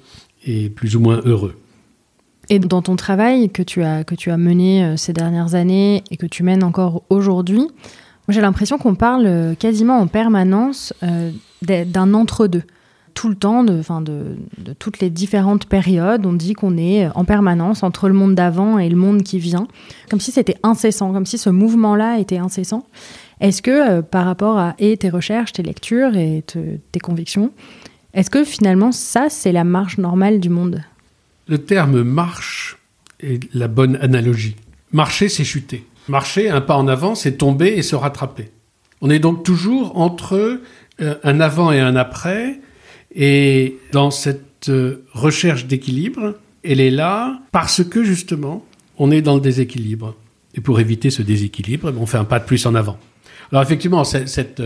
et 0.46 0.70
plus 0.70 0.96
ou 0.96 1.00
moins 1.00 1.20
heureux. 1.26 1.54
Et 2.53 2.59
dans 2.59 2.83
ton 2.83 2.97
travail 2.97 3.49
que 3.49 3.62
tu 3.62 3.83
as, 3.83 4.05
que 4.05 4.15
tu 4.15 4.31
as 4.31 4.37
mené 4.37 4.85
euh, 4.85 4.99
ces 4.99 5.15
dernières 5.15 5.55
années 5.55 6.05
et 6.11 6.19
que 6.19 6.27
tu 6.27 6.43
mènes 6.43 6.62
encore 6.62 7.03
aujourd'hui, 7.09 7.67
j'ai 8.29 8.43
l'impression 8.43 8.77
qu'on 8.77 8.95
parle 8.95 9.25
euh, 9.25 9.55
quasiment 9.55 9.97
en 9.97 10.07
permanence 10.07 10.93
euh, 11.03 11.31
d'un 11.62 12.12
entre-deux. 12.12 12.65
Tout 13.15 13.31
le 13.31 13.37
temps, 13.37 13.65
de, 13.65 13.81
de, 14.59 14.73
toutes 14.75 15.01
les 15.01 15.09
différentes 15.09 15.65
périodes, 15.65 16.27
on 16.27 16.35
dit 16.35 16.53
qu'on 16.53 16.77
est 16.77 17.09
en 17.15 17.25
permanence 17.25 17.83
entre 17.83 18.07
le 18.09 18.15
monde 18.15 18.35
d'avant 18.35 18.79
et 18.79 18.91
le 18.91 18.97
monde 18.97 19.23
qui 19.23 19.38
vient, 19.38 19.67
comme 20.11 20.21
si 20.21 20.31
c'était 20.31 20.57
incessant, 20.62 21.15
comme 21.15 21.25
si 21.25 21.38
ce 21.38 21.49
mouvement-là 21.49 22.19
était 22.19 22.38
incessant. 22.38 22.85
Est-ce 23.41 23.62
que 23.62 24.03
par 24.03 24.27
rapport 24.27 24.59
à 24.59 24.75
et 24.79 24.99
tes 24.99 25.09
recherches, 25.09 25.53
tes 25.53 25.62
lectures 25.62 26.17
et 26.17 26.43
tes 26.43 27.01
convictions, 27.01 27.51
est-ce 28.12 28.31
que 28.31 28.45
finalement 28.45 28.93
ça, 28.93 29.29
c'est 29.31 29.53
la 29.53 29.65
marche 29.65 29.97
normale 29.97 30.41
du 30.41 30.51
monde? 30.51 30.83
Le 31.53 31.59
terme 31.59 32.03
marche 32.03 32.79
est 33.21 33.41
la 33.53 33.69
bonne 33.69 33.97
analogie. 33.97 34.57
Marcher, 34.91 35.29
c'est 35.29 35.45
chuter. 35.45 35.85
Marcher, 36.09 36.49
un 36.49 36.62
pas 36.62 36.77
en 36.77 36.88
avant, 36.88 37.15
c'est 37.15 37.33
tomber 37.33 37.75
et 37.77 37.83
se 37.83 37.95
rattraper. 37.95 38.49
On 39.03 39.11
est 39.11 39.19
donc 39.19 39.45
toujours 39.45 39.99
entre 39.99 40.62
euh, 41.03 41.15
un 41.23 41.41
avant 41.41 41.71
et 41.71 41.79
un 41.79 41.95
après, 41.95 42.59
et 43.15 43.77
dans 43.93 44.11
cette 44.11 44.71
euh, 44.71 45.05
recherche 45.12 45.67
d'équilibre, 45.67 46.38
elle 46.65 46.81
est 46.81 46.91
là 46.91 47.38
parce 47.53 47.85
que 47.85 48.03
justement, 48.03 48.65
on 48.97 49.11
est 49.11 49.21
dans 49.21 49.35
le 49.35 49.43
déséquilibre. 49.43 50.17
Et 50.55 50.62
pour 50.62 50.81
éviter 50.81 51.11
ce 51.11 51.21
déséquilibre, 51.21 51.93
on 51.99 52.07
fait 52.07 52.17
un 52.17 52.25
pas 52.25 52.38
de 52.38 52.47
plus 52.47 52.65
en 52.65 52.75
avant. 52.75 52.99
Alors 53.51 53.62
effectivement, 53.62 54.05
cette 54.05 54.62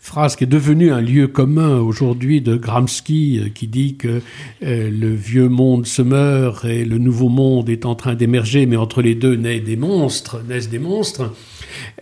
phrase 0.00 0.34
qui 0.34 0.44
est 0.44 0.46
devenue 0.46 0.90
un 0.90 1.02
lieu 1.02 1.28
commun 1.28 1.78
aujourd'hui 1.78 2.40
de 2.40 2.56
Gramsci, 2.56 3.38
euh, 3.38 3.48
qui 3.50 3.68
dit 3.68 3.96
que 3.96 4.22
euh, 4.62 4.90
le 4.90 5.14
vieux 5.14 5.48
monde 5.48 5.86
se 5.86 6.00
meurt 6.00 6.64
et 6.64 6.84
le 6.86 6.98
nouveau 6.98 7.28
monde 7.28 7.68
est 7.68 7.84
en 7.84 7.94
train 7.94 8.14
d'émerger, 8.14 8.64
mais 8.64 8.76
entre 8.76 9.02
les 9.02 9.14
deux 9.14 9.36
naissent 9.36 9.62
des 9.62 9.76
monstres, 9.76 10.42
naissent 10.48 10.70
des 10.70 10.78
monstres. 10.78 11.32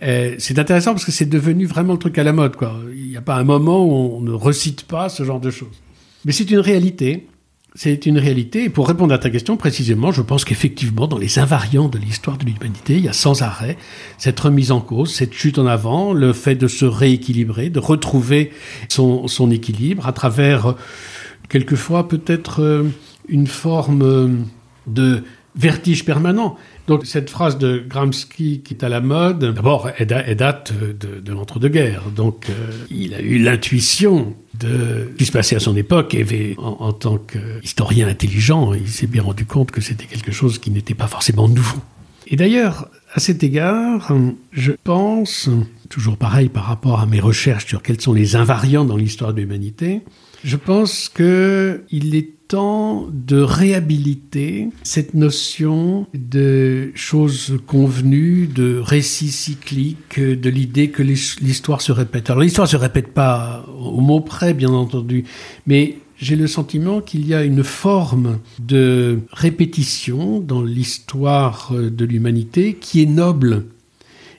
Euh, 0.01 0.35
c'est 0.39 0.57
intéressant 0.57 0.93
parce 0.93 1.05
que 1.05 1.11
c'est 1.11 1.29
devenu 1.29 1.65
vraiment 1.65 1.93
le 1.93 1.99
truc 1.99 2.17
à 2.17 2.23
la 2.23 2.31
mode. 2.31 2.55
Quoi. 2.55 2.79
Il 2.95 3.09
n'y 3.09 3.17
a 3.17 3.21
pas 3.21 3.35
un 3.35 3.43
moment 3.43 3.85
où 3.85 4.17
on 4.17 4.21
ne 4.21 4.31
recite 4.31 4.83
pas 4.83 5.09
ce 5.09 5.23
genre 5.23 5.41
de 5.41 5.51
choses. 5.51 5.81
Mais 6.23 6.31
c'est 6.31 6.49
une 6.49 6.59
réalité 6.59 7.27
c'est 7.75 8.05
une 8.05 8.17
réalité. 8.17 8.65
Et 8.65 8.69
pour 8.69 8.87
répondre 8.87 9.13
à 9.13 9.17
ta 9.17 9.29
question 9.29 9.57
précisément, 9.57 10.11
je 10.11 10.21
pense 10.21 10.45
qu'effectivement, 10.45 11.07
dans 11.07 11.17
les 11.17 11.39
invariants 11.39 11.87
de 11.87 11.97
l'histoire 11.97 12.37
de 12.37 12.45
l'humanité, 12.45 12.95
il 12.95 13.05
y 13.05 13.07
a 13.07 13.13
sans 13.13 13.41
arrêt 13.41 13.77
cette 14.17 14.39
remise 14.39 14.71
en 14.71 14.81
cause, 14.81 15.13
cette 15.13 15.33
chute 15.33 15.59
en 15.59 15.67
avant, 15.67 16.13
le 16.13 16.33
fait 16.33 16.55
de 16.55 16.67
se 16.67 16.85
rééquilibrer, 16.85 17.69
de 17.69 17.79
retrouver 17.79 18.51
son, 18.87 19.27
équilibre 19.51 20.07
à 20.07 20.13
travers, 20.13 20.75
quelquefois, 21.47 22.07
peut-être 22.07 22.61
euh, 22.61 22.83
une 23.27 23.47
forme 23.47 24.01
euh, 24.01 24.27
de 24.87 25.23
vertige 25.55 26.05
permanent. 26.05 26.55
Donc 26.87 27.05
cette 27.05 27.29
phrase 27.29 27.57
de 27.57 27.83
Gramsci 27.87 28.61
qui 28.63 28.73
est 28.73 28.83
à 28.83 28.89
la 28.89 29.01
mode, 29.01 29.39
d'abord, 29.39 29.89
elle, 29.97 30.35
date 30.35 30.73
de, 30.73 31.31
l'entre-deux-guerres. 31.31 32.09
Donc 32.15 32.47
euh, 32.49 32.71
il 32.89 33.13
a 33.13 33.21
eu 33.21 33.39
l'intuition 33.39 34.35
de 34.59 35.09
ce 35.11 35.17
qui 35.17 35.25
se 35.25 35.31
passait 35.31 35.55
à 35.55 35.59
son 35.59 35.75
époque. 35.75 36.13
Et 36.13 36.55
en, 36.57 36.77
en 36.79 36.93
tant 36.93 37.17
qu'historien 37.17 38.07
intelligent, 38.07 38.73
il 38.73 38.87
s'est 38.87 39.07
bien 39.07 39.23
rendu 39.23 39.45
compte 39.45 39.71
que 39.71 39.81
c'était 39.81 40.05
quelque 40.05 40.31
chose 40.31 40.59
qui 40.59 40.71
n'était 40.71 40.93
pas 40.93 41.07
forcément 41.07 41.47
nouveau. 41.47 41.79
Et 42.27 42.35
d'ailleurs, 42.35 42.89
à 43.13 43.19
cet 43.19 43.43
égard, 43.43 44.11
je 44.51 44.71
pense, 44.83 45.49
toujours 45.89 46.15
pareil 46.17 46.49
par 46.49 46.65
rapport 46.65 46.99
à 46.99 47.07
mes 47.07 47.19
recherches 47.19 47.65
sur 47.65 47.81
quels 47.81 47.99
sont 47.99 48.13
les 48.13 48.35
invariants 48.35 48.85
dans 48.85 48.97
l'histoire 48.97 49.33
de 49.33 49.41
l'humanité, 49.41 50.01
je 50.43 50.55
pense 50.55 51.09
qu'il 51.09 52.15
est 52.15 52.39
temps 52.49 53.07
de 53.13 53.39
réhabiliter 53.39 54.69
cette 54.81 55.13
notion 55.13 56.07
de 56.15 56.91
choses 56.95 57.59
convenues, 57.67 58.47
de 58.47 58.79
récits 58.79 59.31
cycliques, 59.31 60.19
de 60.19 60.49
l'idée 60.49 60.89
que 60.89 61.03
l'histoire 61.03 61.81
se 61.81 61.91
répète. 61.91 62.29
Alors 62.29 62.41
l'histoire 62.41 62.67
se 62.67 62.75
répète 62.75 63.09
pas 63.09 63.65
au 63.79 64.01
mot 64.01 64.19
près, 64.19 64.55
bien 64.55 64.69
entendu, 64.69 65.25
mais 65.67 65.99
j'ai 66.17 66.35
le 66.35 66.47
sentiment 66.47 67.01
qu'il 67.01 67.25
y 67.27 67.35
a 67.35 67.43
une 67.43 67.63
forme 67.63 68.39
de 68.57 69.19
répétition 69.31 70.39
dans 70.39 70.63
l'histoire 70.63 71.71
de 71.71 72.05
l'humanité 72.05 72.73
qui 72.73 73.03
est 73.03 73.05
noble 73.05 73.67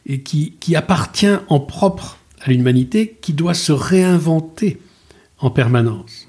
et 0.04 0.22
qui, 0.22 0.54
qui 0.58 0.74
appartient 0.74 1.38
en 1.48 1.60
propre 1.60 2.18
à 2.42 2.50
l'humanité, 2.50 3.16
qui 3.20 3.34
doit 3.34 3.54
se 3.54 3.70
réinventer 3.70 4.78
en 5.40 5.50
permanence. 5.50 6.28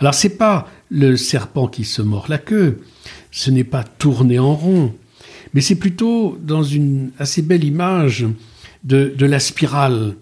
Alors 0.00 0.14
c'est 0.14 0.36
pas 0.36 0.68
le 0.90 1.16
serpent 1.16 1.68
qui 1.68 1.84
se 1.84 2.02
mord 2.02 2.26
la 2.28 2.38
queue, 2.38 2.80
ce 3.30 3.50
n'est 3.50 3.64
pas 3.64 3.84
tourner 3.84 4.38
en 4.38 4.54
rond, 4.54 4.94
mais 5.54 5.60
c'est 5.60 5.76
plutôt 5.76 6.38
dans 6.42 6.62
une 6.62 7.10
assez 7.18 7.42
belle 7.42 7.64
image 7.64 8.26
de, 8.82 9.14
la 9.18 9.38
spirale. 9.38 10.14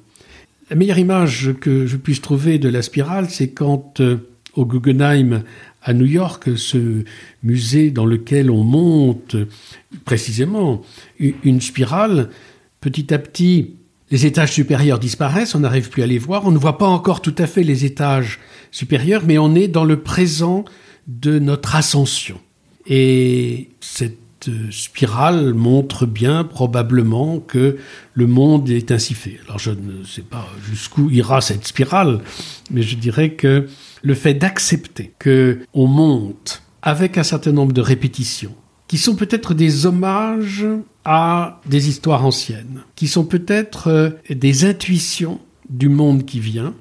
La 0.71 0.77
meilleure 0.77 0.99
image 0.99 1.55
que 1.61 1.87
je 1.87 1.97
puisse 1.97 2.21
trouver 2.21 2.59
de 2.59 2.69
la 2.69 2.83
spirale, 2.83 3.29
c'est 3.29 3.51
quand 3.51 4.01
euh, 4.01 4.29
au 4.55 4.65
Guggenheim 4.65 5.43
à 5.83 5.95
New 5.95 6.07
York, 6.07 6.57
ce 6.57 7.05
musée 7.43 7.91
dans 7.91 8.07
lequel 8.07 8.51
on 8.51 8.63
monte 8.63 9.37
précisément 10.05 10.83
une 11.19 11.61
spirale, 11.61 12.29
petit 12.81 13.13
à 13.13 13.19
petit, 13.19 13.75
les 14.13 14.27
étages 14.27 14.53
supérieurs 14.53 14.99
disparaissent, 14.99 15.55
on 15.55 15.61
n'arrive 15.61 15.89
plus 15.89 16.03
à 16.03 16.07
les 16.07 16.19
voir, 16.19 16.47
on 16.47 16.51
ne 16.51 16.59
voit 16.59 16.77
pas 16.77 16.87
encore 16.87 17.23
tout 17.23 17.35
à 17.39 17.47
fait 17.47 17.63
les 17.63 17.87
étages 17.87 18.39
supérieurs, 18.71 19.23
mais 19.27 19.39
on 19.39 19.55
est 19.55 19.69
dans 19.69 19.85
le 19.85 20.01
présent 20.01 20.67
de 21.09 21.39
notre 21.39 21.75
ascension. 21.75 22.39
Et 22.87 23.71
cette 23.81 24.51
spirale 24.71 25.55
montre 25.55 26.05
bien 26.05 26.45
probablement 26.45 27.41
que 27.41 27.79
le 28.13 28.27
monde 28.27 28.69
est 28.69 28.91
ainsi 28.91 29.15
fait. 29.15 29.39
Alors 29.47 29.59
je 29.59 29.71
ne 29.71 30.05
sais 30.05 30.23
pas 30.23 30.47
jusqu'où 30.69 31.11
ira 31.11 31.41
cette 31.41 31.67
spirale, 31.67 32.21
mais 32.71 32.83
je 32.83 32.97
dirais 32.97 33.33
que 33.33 33.67
le 34.03 34.15
fait 34.15 34.35
d'accepter 34.35 35.15
que 35.19 35.61
on 35.73 35.87
monte 35.87 36.63
avec 36.83 37.17
un 37.17 37.23
certain 37.23 37.53
nombre 37.53 37.73
de 37.73 37.81
répétitions, 37.81 38.55
qui 38.93 38.99
sont 38.99 39.17
peut-être 39.17 39.55
des 39.55 39.87
hommages 39.87 40.67
à 41.07 41.63
des 41.65 41.89
histoires 41.89 42.27
anciennes, 42.27 42.85
qui 42.95 43.09
sont 43.09 43.25
peut-être 43.25 43.89
euh, 43.89 44.11
des 44.29 44.67
intuitions 44.67 45.41
du 45.71 45.89
monde 45.89 46.27
qui 46.27 46.41
vient, 46.41 46.75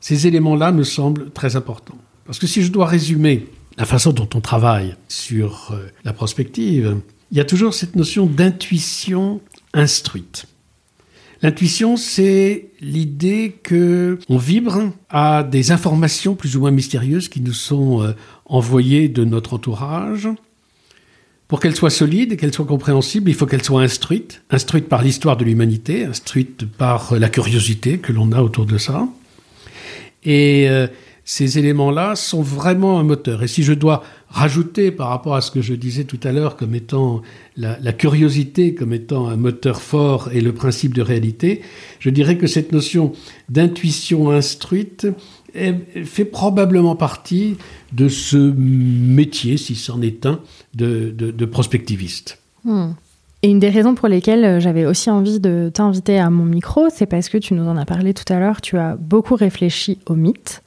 ces 0.00 0.26
éléments-là 0.26 0.72
me 0.72 0.84
semblent 0.84 1.30
très 1.32 1.54
importants. 1.54 1.98
Parce 2.24 2.38
que 2.38 2.46
si 2.46 2.62
je 2.62 2.72
dois 2.72 2.86
résumer 2.86 3.46
la 3.76 3.84
façon 3.84 4.14
dont 4.14 4.30
on 4.34 4.40
travaille 4.40 4.96
sur 5.08 5.72
euh, 5.72 5.90
la 6.02 6.14
prospective, 6.14 6.96
il 7.30 7.36
y 7.36 7.42
a 7.42 7.44
toujours 7.44 7.74
cette 7.74 7.94
notion 7.94 8.24
d'intuition 8.24 9.42
instruite. 9.74 10.46
L'intuition, 11.42 11.98
c'est 11.98 12.70
l'idée 12.80 13.54
que 13.62 14.18
on 14.30 14.38
vibre 14.38 14.92
à 15.10 15.42
des 15.42 15.72
informations 15.72 16.34
plus 16.34 16.56
ou 16.56 16.60
moins 16.60 16.70
mystérieuses 16.70 17.28
qui 17.28 17.42
nous 17.42 17.52
sont 17.52 18.02
euh, 18.02 18.12
envoyées 18.46 19.10
de 19.10 19.26
notre 19.26 19.52
entourage. 19.52 20.26
Pour 21.48 21.60
qu'elles 21.60 21.74
soient 21.74 21.88
solides 21.88 22.32
et 22.32 22.36
qu'elles 22.36 22.52
soient 22.52 22.66
compréhensibles, 22.66 23.30
il 23.30 23.34
faut 23.34 23.46
qu'elles 23.46 23.64
soient 23.64 23.80
instruites, 23.80 24.42
instruites 24.50 24.86
par 24.86 25.02
l'histoire 25.02 25.38
de 25.38 25.44
l'humanité, 25.44 26.04
instruites 26.04 26.66
par 26.66 27.14
la 27.18 27.30
curiosité 27.30 27.98
que 27.98 28.12
l'on 28.12 28.32
a 28.32 28.42
autour 28.42 28.66
de 28.66 28.76
ça. 28.76 29.08
Et 30.24 30.68
euh, 30.68 30.88
ces 31.24 31.58
éléments-là 31.58 32.16
sont 32.16 32.42
vraiment 32.42 33.00
un 33.00 33.02
moteur. 33.02 33.42
Et 33.42 33.48
si 33.48 33.62
je 33.62 33.72
dois 33.72 34.02
rajouter 34.28 34.90
par 34.90 35.08
rapport 35.08 35.36
à 35.36 35.40
ce 35.40 35.50
que 35.50 35.62
je 35.62 35.72
disais 35.72 36.04
tout 36.04 36.20
à 36.22 36.32
l'heure 36.32 36.56
comme 36.56 36.74
étant 36.74 37.22
la, 37.56 37.78
la, 37.80 37.92
curiosité 37.94 38.74
comme 38.74 38.92
étant 38.92 39.28
un 39.28 39.36
moteur 39.36 39.80
fort 39.80 40.28
et 40.32 40.42
le 40.42 40.52
principe 40.52 40.92
de 40.92 41.00
réalité, 41.00 41.62
je 41.98 42.10
dirais 42.10 42.36
que 42.36 42.46
cette 42.46 42.72
notion 42.72 43.12
d'intuition 43.48 44.30
instruite 44.30 45.06
fait 45.52 46.24
probablement 46.24 46.96
partie 46.96 47.56
de 47.92 48.08
ce 48.08 48.36
métier, 48.36 49.56
si 49.56 49.74
c'en 49.74 50.00
est 50.02 50.26
un, 50.26 50.40
de, 50.74 51.44
prospectiviste. 51.46 52.38
Hmm. 52.64 52.90
Et 53.42 53.50
une 53.50 53.60
des 53.60 53.70
raisons 53.70 53.94
pour 53.94 54.08
lesquelles 54.08 54.44
euh, 54.44 54.60
j'avais 54.60 54.84
aussi 54.84 55.10
envie 55.10 55.38
de 55.38 55.70
t'inviter 55.72 56.18
à 56.18 56.28
mon 56.28 56.44
micro, 56.44 56.88
c'est 56.92 57.06
parce 57.06 57.28
que 57.28 57.38
tu 57.38 57.54
nous 57.54 57.68
en 57.68 57.76
as 57.76 57.84
parlé 57.84 58.12
tout 58.12 58.30
à 58.32 58.40
l'heure, 58.40 58.60
tu 58.60 58.76
as 58.78 58.96
beaucoup 58.96 59.36
réfléchi 59.36 59.98
au 60.06 60.16
mythe 60.16 60.60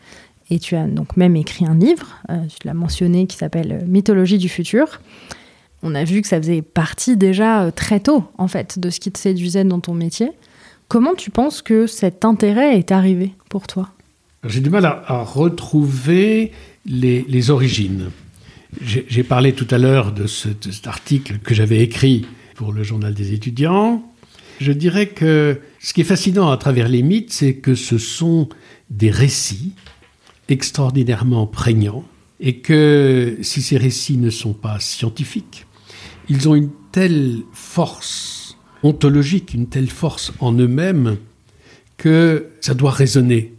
et 0.50 0.58
tu 0.58 0.78
as 0.78 0.88
donc 0.88 1.18
même 1.18 1.36
écrit 1.36 1.66
un 1.66 1.76
livre, 1.76 2.16
euh, 2.30 2.38
tu 2.48 2.66
l'as 2.66 2.74
mentionné, 2.74 3.28
qui 3.28 3.36
s'appelle 3.36 3.80
euh, 3.82 3.86
Mythologie 3.86 4.38
du 4.38 4.48
futur. 4.48 5.02
On 5.84 5.96
a 5.96 6.06
vu 6.06 6.22
que 6.22 6.30
ça 6.30 6.38
faisait 6.38 6.62
partie 6.62 7.18
déjà 7.18 7.72
très 7.74 8.00
tôt, 8.00 8.24
en 8.38 8.48
fait, 8.48 8.80
de 8.80 8.90
ce 8.90 9.02
qui 9.02 9.12
te 9.12 9.20
séduisait 9.20 9.66
dans 9.66 9.82
ton 9.82 9.94
métier. 9.94 10.32
Comment 10.88 11.16
tu 11.16 11.30
penses 11.30 11.62
que 11.62 11.88
cet 11.88 12.24
intérêt 12.24 12.78
est 12.78 12.92
arrivé 12.92 13.34
pour 13.50 13.68
toi? 13.68 13.90
J'ai 14.48 14.62
du 14.62 14.72
mal 14.72 14.86
à, 14.86 15.22
retrouver 15.22 16.52
les, 16.88 17.50
origines. 17.52 18.10
J'ai 18.82 19.24
parlé 19.24 19.54
tout 19.54 19.68
à 19.70 19.78
l'heure 19.78 20.12
de 20.12 20.26
cet 20.26 20.88
article 20.88 21.38
que 21.44 21.54
j'avais 21.54 21.80
écrit 21.82 22.26
pour 22.56 22.74
le 22.74 22.82
journal 22.82 23.14
des 23.14 23.34
étudiants. 23.34 24.04
Je 24.60 24.72
dirais 24.72 25.10
que 25.10 25.60
ce 25.80 25.94
qui 25.94 26.02
est 26.02 26.06
fascinant 26.06 26.50
à 26.50 26.58
travers 26.58 26.90
les 26.90 27.04
mythes, 27.04 27.32
c'est 27.32 27.56
que 27.56 27.76
ce 27.76 28.00
sont 28.00 28.50
des 28.90 29.12
récits 29.12 29.74
extraordinairement 30.50 31.46
prégnants 31.46 32.04
et 32.40 32.58
que 32.58 33.38
si 33.44 33.62
ces 33.62 33.78
récits 33.78 34.18
ne 34.18 34.32
sont 34.32 34.54
pas 34.54 34.80
scientifiques, 34.80 35.68
ils 36.30 36.50
ont 36.50 36.56
une 36.56 36.72
telle 36.92 37.38
force 37.54 38.58
ontologique, 38.82 39.54
une 39.54 39.68
telle 39.68 39.90
force 39.90 40.34
en 40.40 40.52
eux-mêmes 40.54 41.18
que 41.98 42.48
ça 42.60 42.74
doit 42.74 42.92
résonner 42.92 43.54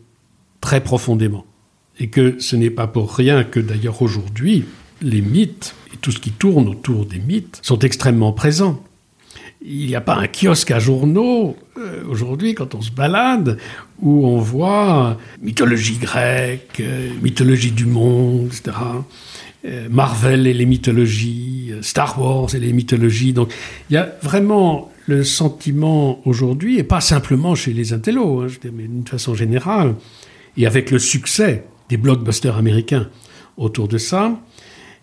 très 0.63 0.83
profondément. 0.83 1.45
Et 2.01 2.09
que 2.09 2.39
ce 2.39 2.57
n'est 2.57 2.71
pas 2.71 2.87
pour 2.87 3.15
rien 3.15 3.45
que 3.45 3.61
d'ailleurs 3.61 4.01
aujourd'hui, 4.01 4.65
les 5.03 5.21
mythes 5.21 5.75
et 5.93 5.99
tout 5.99 6.11
ce 6.11 6.19
qui 6.19 6.31
tourne 6.31 6.67
autour 6.69 7.05
des 7.05 7.19
mythes 7.19 7.59
sont 7.63 7.79
extrêmement 7.81 8.33
présents 8.33 8.83
il 9.65 9.87
n'y 9.87 9.95
a 9.95 10.01
pas 10.01 10.17
un 10.17 10.27
kiosque 10.27 10.71
à 10.71 10.79
journaux 10.79 11.57
euh, 11.79 12.03
aujourd'hui 12.09 12.55
quand 12.55 12.75
on 12.75 12.81
se 12.81 12.91
balade 12.91 13.59
où 14.01 14.27
on 14.27 14.39
voit 14.39 15.19
mythologie 15.41 15.99
grecque, 15.99 16.81
euh, 16.81 17.11
mythologie 17.23 17.71
du 17.71 17.87
monde, 17.87 18.47
etc. 18.47 18.77
Euh, 19.65 19.87
Marvel 19.91 20.47
et 20.47 20.55
les 20.55 20.67
mythologies, 20.67 21.73
Star 21.83 22.21
Wars 22.21 22.55
et 22.55 22.59
les 22.59 22.73
mythologies. 22.73 23.33
Donc 23.33 23.53
il 23.91 23.95
y 23.95 23.97
a 23.97 24.13
vraiment 24.23 24.91
le 25.07 25.25
sentiment 25.25 26.21
aujourd'hui, 26.25 26.79
et 26.79 26.85
pas 26.85 27.01
simplement 27.01 27.55
chez 27.57 27.73
les 27.73 27.93
intellos, 27.93 28.43
hein, 28.43 28.47
mais 28.73 28.85
d'une 28.85 29.07
façon 29.07 29.35
générale, 29.35 29.95
et 30.57 30.67
avec 30.67 30.91
le 30.91 30.99
succès 30.99 31.65
des 31.89 31.97
blockbusters 31.97 32.57
américains 32.57 33.09
autour 33.57 33.89
de 33.89 33.99
ça, 33.99 34.41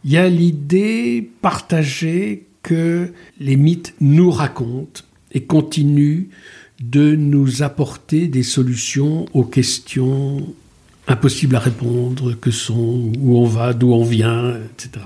il 0.04 0.12
y 0.12 0.18
a 0.18 0.30
l'idée 0.30 1.30
partagée 1.41 2.47
que 2.64 3.14
les 3.39 3.56
mythes 3.56 3.93
nous 4.00 4.32
racontent 4.32 5.02
et 5.32 5.43
continuent 5.43 6.26
de 6.82 7.16
nous 7.16 7.62
apporter 7.62 8.28
des 8.28 8.43
solutions 8.43 9.26
aux 9.34 9.43
questions 9.43 10.54
impossibles 11.08 11.56
à 11.56 11.60
répondre, 11.60 12.34
que 12.34 12.52
sont 12.52 13.12
où 13.20 13.38
on 13.38 13.45
va, 13.45 13.74
d'où 13.74 13.91
on 13.91 14.04
vient, 14.04 14.56
etc. 14.56 15.06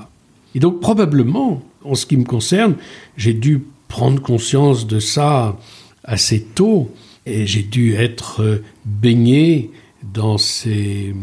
Et 0.53 0.59
donc 0.59 0.81
probablement, 0.81 1.63
en 1.83 1.95
ce 1.95 2.05
qui 2.05 2.17
me 2.17 2.25
concerne, 2.25 2.75
j'ai 3.17 3.33
dû 3.33 3.63
prendre 3.87 4.21
conscience 4.21 4.85
de 4.85 4.99
ça 4.99 5.57
assez 6.03 6.41
tôt 6.41 6.91
et 7.25 7.47
j'ai 7.47 7.63
dû 7.63 7.93
être 7.95 8.61
baigné 8.85 9.71
dans 10.11 10.37
ces 10.37 11.13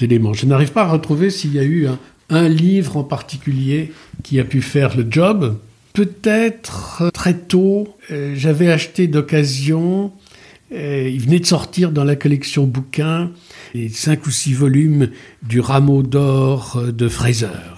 éléments. 0.00 0.32
Je 0.32 0.46
n'arrive 0.46 0.72
pas 0.72 0.82
à 0.82 0.88
retrouver 0.88 1.30
s'il 1.30 1.54
y 1.54 1.58
a 1.58 1.64
eu 1.64 1.88
un, 2.30 2.48
livre 2.48 2.96
en 2.96 3.04
particulier 3.04 3.92
qui 4.22 4.40
a 4.40 4.44
pu 4.44 4.60
faire 4.60 4.96
le 4.96 5.06
job, 5.08 5.58
peut-être 5.92 7.02
euh, 7.02 7.10
très 7.10 7.34
tôt, 7.34 7.88
euh, 8.10 8.34
j'avais 8.36 8.70
acheté 8.70 9.06
d'occasion, 9.06 10.12
euh, 10.72 11.08
il 11.08 11.20
venait 11.20 11.38
de 11.38 11.46
sortir 11.46 11.92
dans 11.92 12.04
la 12.04 12.16
collection 12.16 12.64
bouquins, 12.64 13.30
les 13.74 13.88
cinq 13.88 14.26
ou 14.26 14.30
six 14.30 14.52
volumes 14.52 15.10
du 15.42 15.60
Rameau 15.60 16.02
d'or 16.02 16.82
de 16.92 17.08
Fraser. 17.08 17.75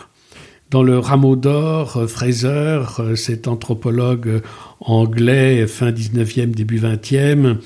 Dans 0.70 0.82
le 0.82 0.98
Rameau 0.98 1.34
d'or, 1.34 2.04
Fraser, 2.08 2.82
cet 3.16 3.48
anthropologue 3.48 4.42
anglais 4.80 5.66
fin 5.66 5.90
19e, 5.90 6.50
début 6.50 6.78
20e, 6.78 7.56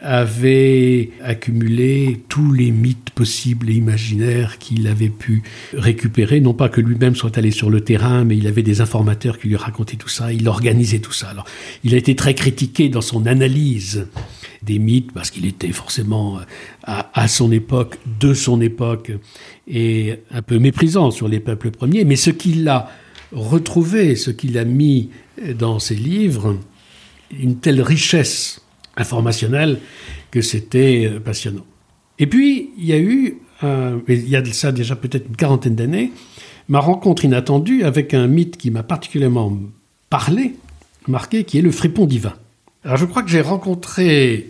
avait 0.00 1.10
accumulé 1.22 2.22
tous 2.30 2.50
les 2.52 2.70
mythes 2.70 3.10
possibles 3.10 3.68
et 3.68 3.74
imaginaires 3.74 4.56
qu'il 4.56 4.86
avait 4.86 5.10
pu 5.10 5.42
récupérer. 5.74 6.40
Non 6.40 6.54
pas 6.54 6.70
que 6.70 6.80
lui-même 6.80 7.16
soit 7.16 7.36
allé 7.36 7.50
sur 7.50 7.68
le 7.68 7.82
terrain, 7.82 8.24
mais 8.24 8.38
il 8.38 8.46
avait 8.46 8.62
des 8.62 8.80
informateurs 8.80 9.38
qui 9.38 9.48
lui 9.48 9.56
racontaient 9.56 9.96
tout 9.98 10.08
ça, 10.08 10.32
il 10.32 10.48
organisait 10.48 11.00
tout 11.00 11.12
ça. 11.12 11.28
Alors, 11.28 11.44
il 11.84 11.92
a 11.92 11.98
été 11.98 12.16
très 12.16 12.32
critiqué 12.32 12.88
dans 12.88 13.02
son 13.02 13.26
analyse 13.26 14.06
des 14.62 14.78
mythes, 14.78 15.12
parce 15.12 15.30
qu'il 15.30 15.46
était 15.46 15.72
forcément 15.72 16.40
à, 16.84 17.10
à, 17.20 17.28
son 17.28 17.52
époque, 17.52 17.98
de 18.20 18.34
son 18.34 18.60
époque, 18.60 19.12
et 19.66 20.20
un 20.30 20.42
peu 20.42 20.58
méprisant 20.58 21.10
sur 21.10 21.28
les 21.28 21.40
peuples 21.40 21.70
premiers. 21.70 22.04
Mais 22.04 22.16
ce 22.16 22.30
qu'il 22.30 22.68
a 22.68 22.90
retrouvé, 23.32 24.16
ce 24.16 24.30
qu'il 24.30 24.58
a 24.58 24.64
mis 24.64 25.10
dans 25.58 25.78
ses 25.78 25.94
livres, 25.94 26.56
une 27.38 27.56
telle 27.56 27.82
richesse 27.82 28.62
informationnel 28.96 29.78
que 30.30 30.40
c'était 30.40 31.08
euh, 31.10 31.20
passionnant. 31.20 31.64
Et 32.18 32.26
puis, 32.26 32.70
il 32.76 32.84
y 32.84 32.92
a 32.92 32.98
eu, 32.98 33.38
euh, 33.62 33.98
il 34.08 34.28
y 34.28 34.36
a 34.36 34.44
ça 34.46 34.72
déjà 34.72 34.96
peut-être 34.96 35.26
une 35.28 35.36
quarantaine 35.36 35.76
d'années, 35.76 36.12
ma 36.68 36.80
rencontre 36.80 37.24
inattendue 37.24 37.84
avec 37.84 38.12
un 38.12 38.26
mythe 38.26 38.56
qui 38.56 38.70
m'a 38.70 38.82
particulièrement 38.82 39.56
parlé, 40.10 40.54
marqué, 41.06 41.44
qui 41.44 41.58
est 41.58 41.62
le 41.62 41.70
fripon 41.70 42.06
divin. 42.06 42.34
Alors 42.88 42.96
je 42.96 43.04
crois 43.04 43.22
que 43.22 43.28
j'ai 43.28 43.42
rencontré 43.42 44.48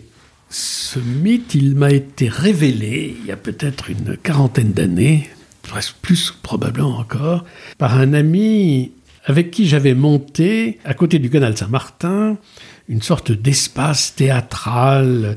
ce 0.49 0.97
mythe, 0.97 1.55
il 1.55 1.75
m'a 1.75 1.91
été 1.91 2.29
révélé 2.29 3.17
il 3.19 3.27
y 3.27 3.33
a 3.33 3.35
peut-être 3.35 3.89
une 3.89 4.15
quarantaine 4.15 4.71
d'années, 4.71 5.29
presque 5.61 5.97
plus 6.01 6.31
probablement 6.41 6.99
encore, 6.99 7.43
par 7.77 7.99
un 7.99 8.13
ami 8.13 8.93
avec 9.25 9.51
qui 9.51 9.67
j'avais 9.67 9.93
monté, 9.93 10.79
à 10.85 10.93
côté 10.93 11.19
du 11.19 11.29
canal 11.29 11.57
Saint-Martin, 11.57 12.37
une 12.87 13.01
sorte 13.01 13.33
d'espace 13.33 14.15
théâtral, 14.15 15.35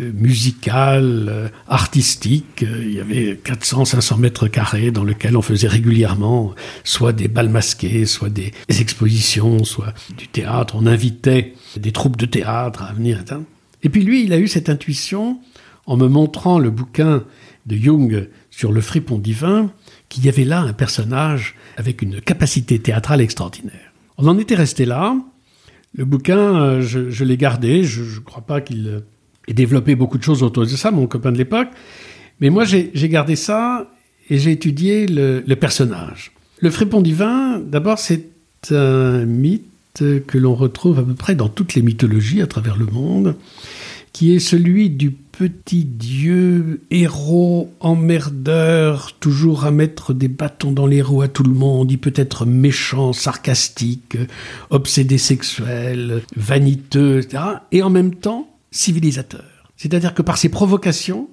euh, 0.00 0.10
musical, 0.14 1.26
euh, 1.28 1.48
artistique. 1.68 2.62
Il 2.62 2.92
y 2.92 3.00
avait 3.00 3.34
400-500 3.34 4.18
mètres 4.18 4.48
carrés 4.48 4.90
dans 4.90 5.04
lequel 5.04 5.36
on 5.36 5.42
faisait 5.42 5.68
régulièrement 5.68 6.54
soit 6.84 7.12
des 7.12 7.28
bals 7.28 7.48
masqués, 7.48 8.06
soit 8.06 8.30
des 8.30 8.52
expositions, 8.68 9.64
soit 9.64 9.92
du 10.16 10.28
théâtre. 10.28 10.76
On 10.76 10.86
invitait 10.86 11.54
des 11.76 11.92
troupes 11.92 12.16
de 12.16 12.26
théâtre 12.26 12.82
à 12.82 12.92
venir. 12.92 13.22
Et 13.82 13.88
puis 13.88 14.02
lui, 14.02 14.24
il 14.24 14.32
a 14.32 14.38
eu 14.38 14.48
cette 14.48 14.68
intuition 14.68 15.40
en 15.86 15.96
me 15.96 16.08
montrant 16.08 16.58
le 16.58 16.70
bouquin 16.70 17.24
de 17.66 17.76
Jung 17.76 18.28
sur 18.50 18.72
le 18.72 18.80
fripon 18.80 19.18
divin, 19.18 19.70
qu'il 20.08 20.24
y 20.24 20.28
avait 20.28 20.44
là 20.44 20.60
un 20.60 20.72
personnage 20.72 21.54
avec 21.76 22.02
une 22.02 22.20
capacité 22.20 22.78
théâtrale 22.78 23.20
extraordinaire. 23.20 23.92
On 24.18 24.26
en 24.26 24.38
était 24.38 24.54
resté 24.54 24.84
là. 24.84 25.16
Le 25.94 26.04
bouquin, 26.04 26.38
euh, 26.38 26.80
je, 26.80 27.24
l'ai 27.24 27.36
gardé. 27.36 27.84
Je 27.84 28.02
ne 28.02 28.20
crois 28.20 28.42
pas 28.42 28.60
qu'il 28.60 29.02
ait 29.48 29.54
développé 29.54 29.94
beaucoup 29.94 30.18
de 30.18 30.22
choses 30.22 30.42
autour 30.42 30.64
de 30.64 30.68
ça, 30.68 30.90
mon 30.90 31.06
copain 31.06 31.32
de 31.32 31.38
l'époque. 31.38 31.68
Mais 32.40 32.50
moi, 32.50 32.64
j'ai 32.64 33.08
gardé 33.08 33.36
ça 33.36 33.90
et 34.30 34.38
j'ai 34.38 34.52
étudié 34.52 35.06
le, 35.06 35.42
le, 35.46 35.56
personnage. 35.56 36.32
Le 36.58 36.70
fripon 36.70 37.00
divin, 37.00 37.60
d'abord, 37.60 37.98
c'est 37.98 38.26
un 38.70 39.24
mythe 39.24 39.62
que 40.26 40.38
l'on 40.38 40.54
retrouve 40.54 40.98
à 40.98 41.02
peu 41.02 41.14
près 41.14 41.34
dans 41.34 41.48
toutes 41.48 41.74
les 41.74 41.82
mythologies 41.82 42.40
à 42.40 42.46
travers 42.46 42.76
le 42.76 42.86
monde, 42.86 43.36
qui 44.12 44.34
est 44.34 44.38
celui 44.38 44.90
du 44.90 45.10
petit 45.10 45.84
dieu, 45.84 46.82
héros, 46.90 47.72
emmerdeur, 47.80 49.12
toujours 49.18 49.64
à 49.64 49.70
mettre 49.70 50.12
des 50.12 50.28
bâtons 50.28 50.70
dans 50.70 50.86
les 50.86 51.02
roues 51.02 51.22
à 51.22 51.28
tout 51.28 51.42
le 51.42 51.52
monde. 51.52 51.90
Il 51.90 51.98
peut 51.98 52.12
être 52.14 52.46
méchant, 52.46 53.12
sarcastique, 53.12 54.16
obsédé 54.70 55.18
sexuel, 55.18 56.22
vaniteux, 56.36 57.20
etc. 57.20 57.42
Et 57.72 57.82
en 57.82 57.90
même 57.90 58.14
temps, 58.14 58.51
civilisateur. 58.72 59.44
C'est-à-dire 59.76 60.14
que 60.14 60.22
par 60.22 60.36
ses 60.36 60.48
provocations, 60.48 61.28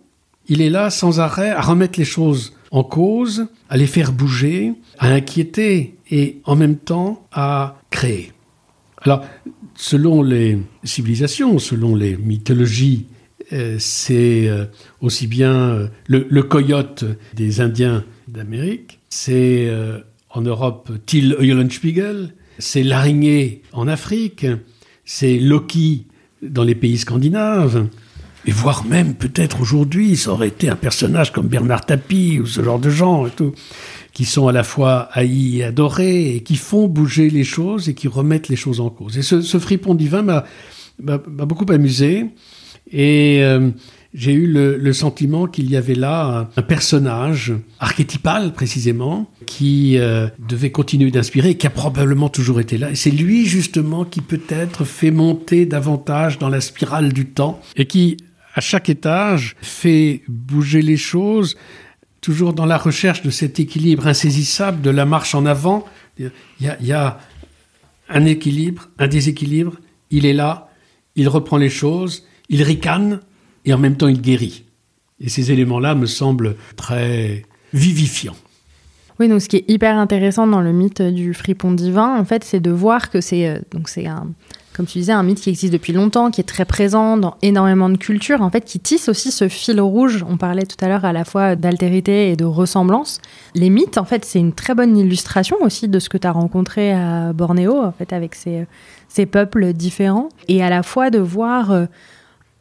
il 0.47 0.61
est 0.61 0.69
là 0.69 0.91
sans 0.91 1.19
arrêt 1.19 1.49
à 1.49 1.61
remettre 1.61 1.97
les 1.97 2.05
choses 2.05 2.53
en 2.69 2.83
cause, 2.83 3.47
à 3.69 3.77
les 3.77 3.87
faire 3.87 4.11
bouger, 4.11 4.73
à 4.99 5.07
inquiéter 5.07 5.97
et 6.11 6.41
en 6.45 6.55
même 6.55 6.77
temps 6.77 7.27
à 7.31 7.81
créer. 7.89 8.31
Alors, 9.01 9.25
selon 9.73 10.21
les 10.21 10.59
civilisations, 10.83 11.57
selon 11.57 11.95
les 11.95 12.17
mythologies 12.17 13.07
euh, 13.51 13.77
c'est 13.79 14.47
euh, 14.47 14.65
aussi 15.01 15.25
bien 15.25 15.53
euh, 15.53 15.87
le, 16.07 16.43
coyote 16.43 17.03
des 17.33 17.61
Indiens 17.61 18.05
d'Amérique, 18.27 18.99
c'est 19.09 19.71
en 20.29 20.41
Europe 20.41 20.91
Till 21.07 21.35
Eulenspiegel, 21.39 22.35
c'est 22.59 22.83
l'araignée 22.83 23.63
en 23.73 23.87
Afrique, 23.87 24.45
c'est 25.03 25.39
Loki 25.39 26.05
dans 26.41 26.63
les 26.63 26.75
pays 26.75 26.97
scandinaves, 26.97 27.87
et 28.45 28.51
voire 28.51 28.85
même 28.85 29.15
peut-être 29.15 29.61
aujourd'hui, 29.61 30.15
ça 30.15 30.31
aurait 30.31 30.47
été 30.47 30.69
un 30.69 30.75
personnage 30.75 31.33
comme 31.33 31.47
Bernard 31.47 31.85
Tapie 31.85 32.39
ou 32.41 32.45
ce 32.45 32.63
genre 32.63 32.79
de 32.79 32.89
gens 32.89 33.25
qui 34.13 34.25
sont 34.25 34.47
à 34.47 34.51
la 34.51 34.63
fois 34.63 35.09
haïs 35.11 35.59
et 35.59 35.63
adorés 35.65 36.35
et 36.35 36.43
qui 36.43 36.55
font 36.55 36.87
bouger 36.87 37.29
les 37.29 37.43
choses 37.43 37.89
et 37.89 37.93
qui 37.93 38.07
remettent 38.07 38.47
les 38.47 38.55
choses 38.55 38.79
en 38.79 38.89
cause. 38.89 39.17
Et 39.17 39.21
ce, 39.21 39.41
ce 39.41 39.59
fripon 39.59 39.93
divin 39.93 40.23
m'a 40.23 40.43
beaucoup 41.27 41.71
amusé. 41.71 42.27
Et 42.91 43.39
euh, 43.43 43.69
j'ai 44.13 44.33
eu 44.33 44.47
le, 44.47 44.93
sentiment 44.93 45.45
qu'il 45.45 45.69
y 45.69 45.77
avait 45.77 45.95
là 45.95 46.49
un, 46.55 46.61
personnage 46.61 47.53
archétypal 47.79 48.53
précisément 48.53 49.29
qui 49.45 49.97
euh, 49.97 50.27
devait 50.39 50.71
continuer 50.71 51.11
d'inspirer 51.11 51.51
et 51.51 51.57
qui 51.57 51.67
a 51.67 51.69
probablement 51.69 52.29
toujours 52.29 52.59
été 52.59 52.77
là. 52.77 52.89
Et 52.89 52.95
c'est 52.95 53.11
lui 53.11 53.45
justement 53.45 54.05
qui 54.05 54.21
peut-être 54.21 54.83
fait 54.83 55.11
monter 55.11 55.65
davantage 55.65 56.39
dans 56.39 56.49
la 56.49 56.59
spirale 56.59 57.13
du 57.13 57.27
temps 57.27 57.61
et 57.75 57.85
qui, 57.85 58.17
à 58.55 58.61
chaque 58.61 58.89
étage, 58.89 59.55
fait 59.61 60.23
bouger 60.27 60.81
les 60.81 60.97
choses, 60.97 61.55
toujours 62.21 62.53
dans 62.53 62.65
la 62.65 62.77
recherche 62.77 63.21
de 63.21 63.29
cet 63.29 63.59
équilibre 63.59 64.07
insaisissable 64.07 64.81
de 64.81 64.89
la 64.89 65.05
marche 65.05 65.35
en 65.35 65.45
avant. 65.45 65.85
Il 66.17 66.31
y 66.61 66.69
il 66.81 66.87
y 66.87 66.93
a 66.93 67.19
un 68.09 68.25
équilibre, 68.25 68.89
un 68.97 69.07
déséquilibre, 69.07 69.75
il 70.09 70.25
est 70.25 70.33
là, 70.33 70.69
il 71.15 71.29
reprend 71.29 71.57
les 71.57 71.69
choses 71.69 72.23
il 72.49 72.63
ricane 72.63 73.19
et 73.65 73.73
en 73.73 73.77
même 73.77 73.95
temps 73.95 74.07
il 74.07 74.21
guérit. 74.21 74.63
Et 75.19 75.29
ces 75.29 75.51
éléments-là 75.51 75.95
me 75.95 76.05
semblent 76.05 76.55
très 76.75 77.43
vivifiants. 77.73 78.37
Oui, 79.19 79.27
donc 79.27 79.41
ce 79.41 79.49
qui 79.49 79.57
est 79.57 79.65
hyper 79.69 79.97
intéressant 79.97 80.47
dans 80.47 80.61
le 80.61 80.71
mythe 80.71 81.01
du 81.01 81.33
fripon 81.33 81.73
divin, 81.73 82.17
en 82.17 82.23
fait, 82.23 82.45
c'est 82.45 82.61
de 82.61 82.71
voir 82.71 83.09
que 83.09 83.19
c'est 83.19 83.49
euh, 83.49 83.59
donc 83.71 83.89
c'est 83.89 84.07
un 84.07 84.27
comme 84.79 84.85
tu 84.85 84.99
disais, 84.99 85.11
un 85.11 85.23
mythe 85.23 85.41
qui 85.41 85.49
existe 85.49 85.73
depuis 85.73 85.91
longtemps, 85.91 86.31
qui 86.31 86.39
est 86.39 86.45
très 86.45 86.63
présent 86.63 87.17
dans 87.17 87.35
énormément 87.41 87.89
de 87.89 87.97
cultures, 87.97 88.41
en 88.41 88.49
fait, 88.49 88.61
qui 88.61 88.79
tisse 88.79 89.09
aussi 89.09 89.29
ce 89.29 89.49
fil 89.49 89.81
rouge. 89.81 90.23
On 90.25 90.37
parlait 90.37 90.65
tout 90.65 90.77
à 90.79 90.87
l'heure 90.87 91.03
à 91.03 91.11
la 91.11 91.25
fois 91.25 91.57
d'altérité 91.57 92.31
et 92.31 92.37
de 92.37 92.45
ressemblance. 92.45 93.19
Les 93.55 93.69
mythes, 93.69 93.97
en 93.97 94.05
fait, 94.05 94.23
c'est 94.23 94.39
une 94.39 94.53
très 94.53 94.75
bonne 94.75 94.95
illustration 94.95 95.57
aussi 95.59 95.89
de 95.89 95.99
ce 95.99 96.07
que 96.07 96.17
tu 96.17 96.25
as 96.25 96.31
rencontré 96.31 96.93
à 96.93 97.33
Bornéo, 97.33 97.77
en 97.83 97.91
fait, 97.91 98.13
avec 98.13 98.35
ces, 98.35 98.67
ces 99.09 99.25
peuples 99.25 99.73
différents. 99.73 100.29
Et 100.47 100.63
à 100.63 100.69
la 100.69 100.81
fois 100.81 101.09
de 101.09 101.19
voir 101.19 101.71
euh, 101.71 101.85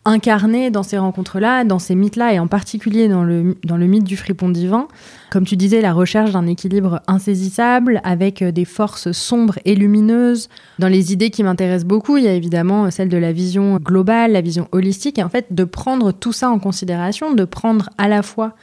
incarné 0.08 0.70
dans 0.70 0.82
ces 0.82 0.96
rencontres-là, 0.96 1.64
dans 1.64 1.78
ces 1.78 1.94
mythes-là, 1.94 2.32
et 2.32 2.38
en 2.38 2.46
particulier 2.46 3.08
dans 3.08 3.24
le, 3.24 3.58
dans 3.64 3.76
le 3.76 3.86
mythe 3.86 4.04
du 4.04 4.16
fripon 4.16 4.48
divin. 4.48 4.88
Comme 5.30 5.44
tu 5.44 5.56
disais, 5.56 5.82
la 5.82 5.92
recherche 5.92 6.32
d'un 6.32 6.46
équilibre 6.46 7.02
insaisissable 7.06 8.00
avec 8.04 8.40
euh, 8.40 8.50
des 8.50 8.64
forces 8.64 9.12
sombres 9.12 9.58
et 9.66 9.74
lumineuses. 9.74 10.48
Dans 10.78 10.88
les 10.88 11.12
idées 11.12 11.28
qui 11.28 11.42
m'intéressent 11.42 11.86
beaucoup, 11.86 12.16
il 12.16 12.24
y 12.24 12.28
a 12.28 12.32
évidemment 12.32 12.90
celle 12.90 13.10
de 13.10 13.18
la 13.18 13.32
vision 13.32 13.76
globale, 13.76 14.32
la 14.32 14.40
vision 14.40 14.66
holistique, 14.72 15.18
et 15.18 15.22
en 15.22 15.28
fait 15.28 15.46
de 15.50 15.64
prendre 15.64 16.12
tout 16.12 16.32
ça 16.32 16.48
en 16.48 16.58
considération, 16.58 17.34
de 17.34 17.44
prendre 17.44 17.90
à 17.98 18.08
la 18.08 18.22
fois 18.22 18.54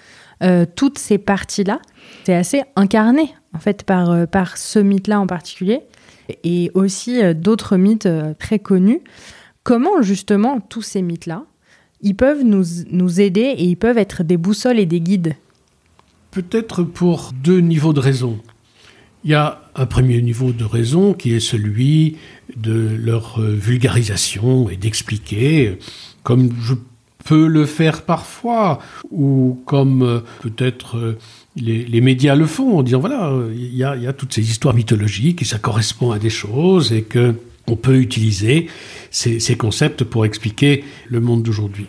euh, 0.41 0.65
toutes 0.75 0.97
ces 0.97 1.19
parties-là. 1.19 1.79
C'est 2.23 2.35
assez 2.35 2.63
incarné 2.75 3.33
en 3.53 3.59
fait 3.59 3.83
par, 3.83 4.09
euh, 4.09 4.25
par 4.25 4.57
ce 4.57 4.79
mythe-là 4.79 5.19
en 5.19 5.27
particulier, 5.27 5.81
et 6.43 6.71
aussi 6.73 7.21
d'autres 7.35 7.77
mythes 7.77 8.09
très 8.39 8.57
connus. 8.57 9.01
Comment 9.65 10.03
justement 10.03 10.59
tous 10.59 10.83
ces 10.83 11.01
mythes-là, 11.01 11.43
ils 12.01 12.13
peuvent 12.13 12.43
nous, 12.43 12.63
nous 12.91 13.19
aider 13.19 13.55
et 13.57 13.63
ils 13.63 13.77
peuvent 13.77 13.97
être 13.97 14.23
des 14.23 14.37
boussoles 14.37 14.77
et 14.77 14.85
des 14.85 15.01
guides? 15.01 15.37
Peut-être 16.29 16.83
pour 16.83 17.31
deux 17.43 17.61
niveaux 17.61 17.91
de 17.91 17.99
raison. 17.99 18.37
Il 19.23 19.31
y 19.31 19.33
a 19.33 19.63
un 19.73 19.87
premier 19.87 20.21
niveau 20.21 20.51
de 20.51 20.63
raison 20.63 21.15
qui 21.15 21.33
est 21.33 21.39
celui 21.39 22.17
de 22.55 22.95
leur 22.95 23.41
euh, 23.41 23.55
vulgarisation 23.55 24.69
et 24.69 24.75
d'expliquer, 24.75 25.79
comme 26.21 26.51
je 26.61 26.75
peux 27.23 27.47
le 27.47 27.65
faire 27.65 28.03
parfois, 28.03 28.77
ou 29.09 29.59
comme 29.65 30.03
euh, 30.03 30.19
peut-être 30.43 30.97
euh, 30.97 31.17
les, 31.55 32.01
médias 32.01 32.35
le 32.35 32.45
font, 32.45 32.77
en 32.77 32.83
disant 32.83 32.99
voilà, 32.99 33.33
il 33.51 33.73
y, 33.73 33.77
y 33.77 33.83
a 33.83 34.13
toutes 34.13 34.31
ces 34.31 34.47
histoires 34.47 34.75
mythologiques 34.75 35.41
et 35.41 35.45
ça 35.45 35.57
correspond 35.57 36.11
à 36.11 36.19
des 36.19 36.29
choses 36.29 36.93
et 36.93 37.01
que 37.01 37.33
on 37.67 37.75
peut 37.75 37.97
utiliser 37.97 38.67
ces, 39.11 39.57
concepts 39.57 40.03
pour 40.03 40.25
expliquer 40.25 40.83
le 41.07 41.19
monde 41.19 41.43
d'aujourd'hui. 41.43 41.87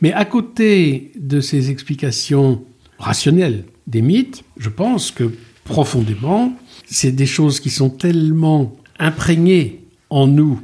Mais 0.00 0.12
à 0.12 0.24
côté 0.24 1.12
de 1.16 1.40
ces 1.40 1.70
explications 1.70 2.62
rationnelles 2.98 3.64
des 3.86 4.02
mythes, 4.02 4.44
je 4.58 4.68
pense 4.68 5.10
que 5.10 5.30
profondément, 5.64 6.52
c'est 6.86 7.12
des 7.12 7.26
choses 7.26 7.60
qui 7.60 7.70
sont 7.70 7.90
tellement 7.90 8.76
imprégnées 8.98 9.80
en 10.10 10.26
nous 10.26 10.60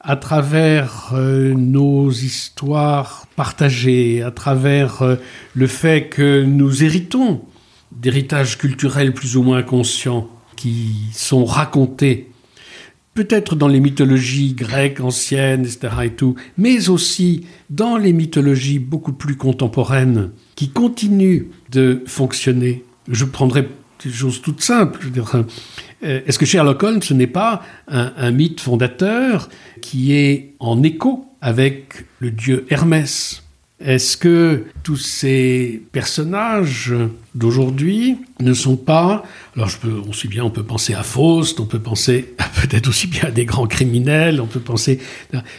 à 0.00 0.16
travers 0.16 1.10
euh, 1.14 1.52
nos 1.52 2.10
histoires 2.12 3.26
partagées, 3.34 4.22
à 4.22 4.30
travers 4.30 5.02
euh, 5.02 5.16
le 5.54 5.66
fait 5.66 6.08
que 6.08 6.44
nous 6.44 6.84
héritons 6.84 7.42
d'héritages 7.90 8.56
culturels 8.56 9.12
plus 9.12 9.36
ou 9.36 9.42
moins 9.42 9.64
conscients 9.64 10.28
qui 10.54 10.94
sont 11.12 11.44
racontés 11.44 12.28
peut-être 13.16 13.56
dans 13.56 13.66
les 13.66 13.80
mythologies 13.80 14.52
grecques 14.52 15.00
anciennes, 15.00 15.64
etc. 15.64 15.88
et 16.04 16.10
tout, 16.10 16.36
mais 16.58 16.88
aussi 16.90 17.46
dans 17.70 17.96
les 17.96 18.12
mythologies 18.12 18.78
beaucoup 18.78 19.14
plus 19.14 19.36
contemporaines 19.36 20.30
qui 20.54 20.68
continuent 20.68 21.46
de 21.72 22.02
fonctionner. 22.06 22.84
Je 23.08 23.24
prendrais 23.24 23.66
des 24.04 24.12
choses 24.12 24.42
toutes 24.42 24.60
simples. 24.60 25.00
Euh, 26.04 26.20
est-ce 26.26 26.38
que 26.38 26.44
Sherlock 26.44 26.82
Holmes, 26.82 27.00
n'est 27.12 27.26
pas 27.26 27.62
un, 27.88 28.30
mythe 28.30 28.60
fondateur 28.60 29.48
qui 29.80 30.12
est 30.12 30.54
en 30.60 30.82
écho 30.82 31.24
avec 31.40 32.04
le 32.20 32.30
dieu 32.30 32.66
Hermès? 32.68 33.45
Est-ce 33.78 34.16
que 34.16 34.64
tous 34.82 34.96
ces 34.96 35.82
personnages 35.92 36.94
d'aujourd'hui 37.34 38.16
ne 38.40 38.54
sont 38.54 38.76
pas, 38.76 39.22
alors 39.54 39.68
bien 40.28 40.44
on 40.44 40.50
peut 40.50 40.62
penser 40.62 40.94
à 40.94 41.02
Faust, 41.02 41.60
on 41.60 41.66
peut 41.66 41.78
penser 41.78 42.34
peut-être 42.62 42.88
aussi 42.88 43.06
bien 43.06 43.24
à 43.24 43.30
des 43.30 43.44
grands 43.44 43.66
criminels, 43.66 44.40
on 44.40 44.46
peut 44.46 44.60
penser 44.60 44.98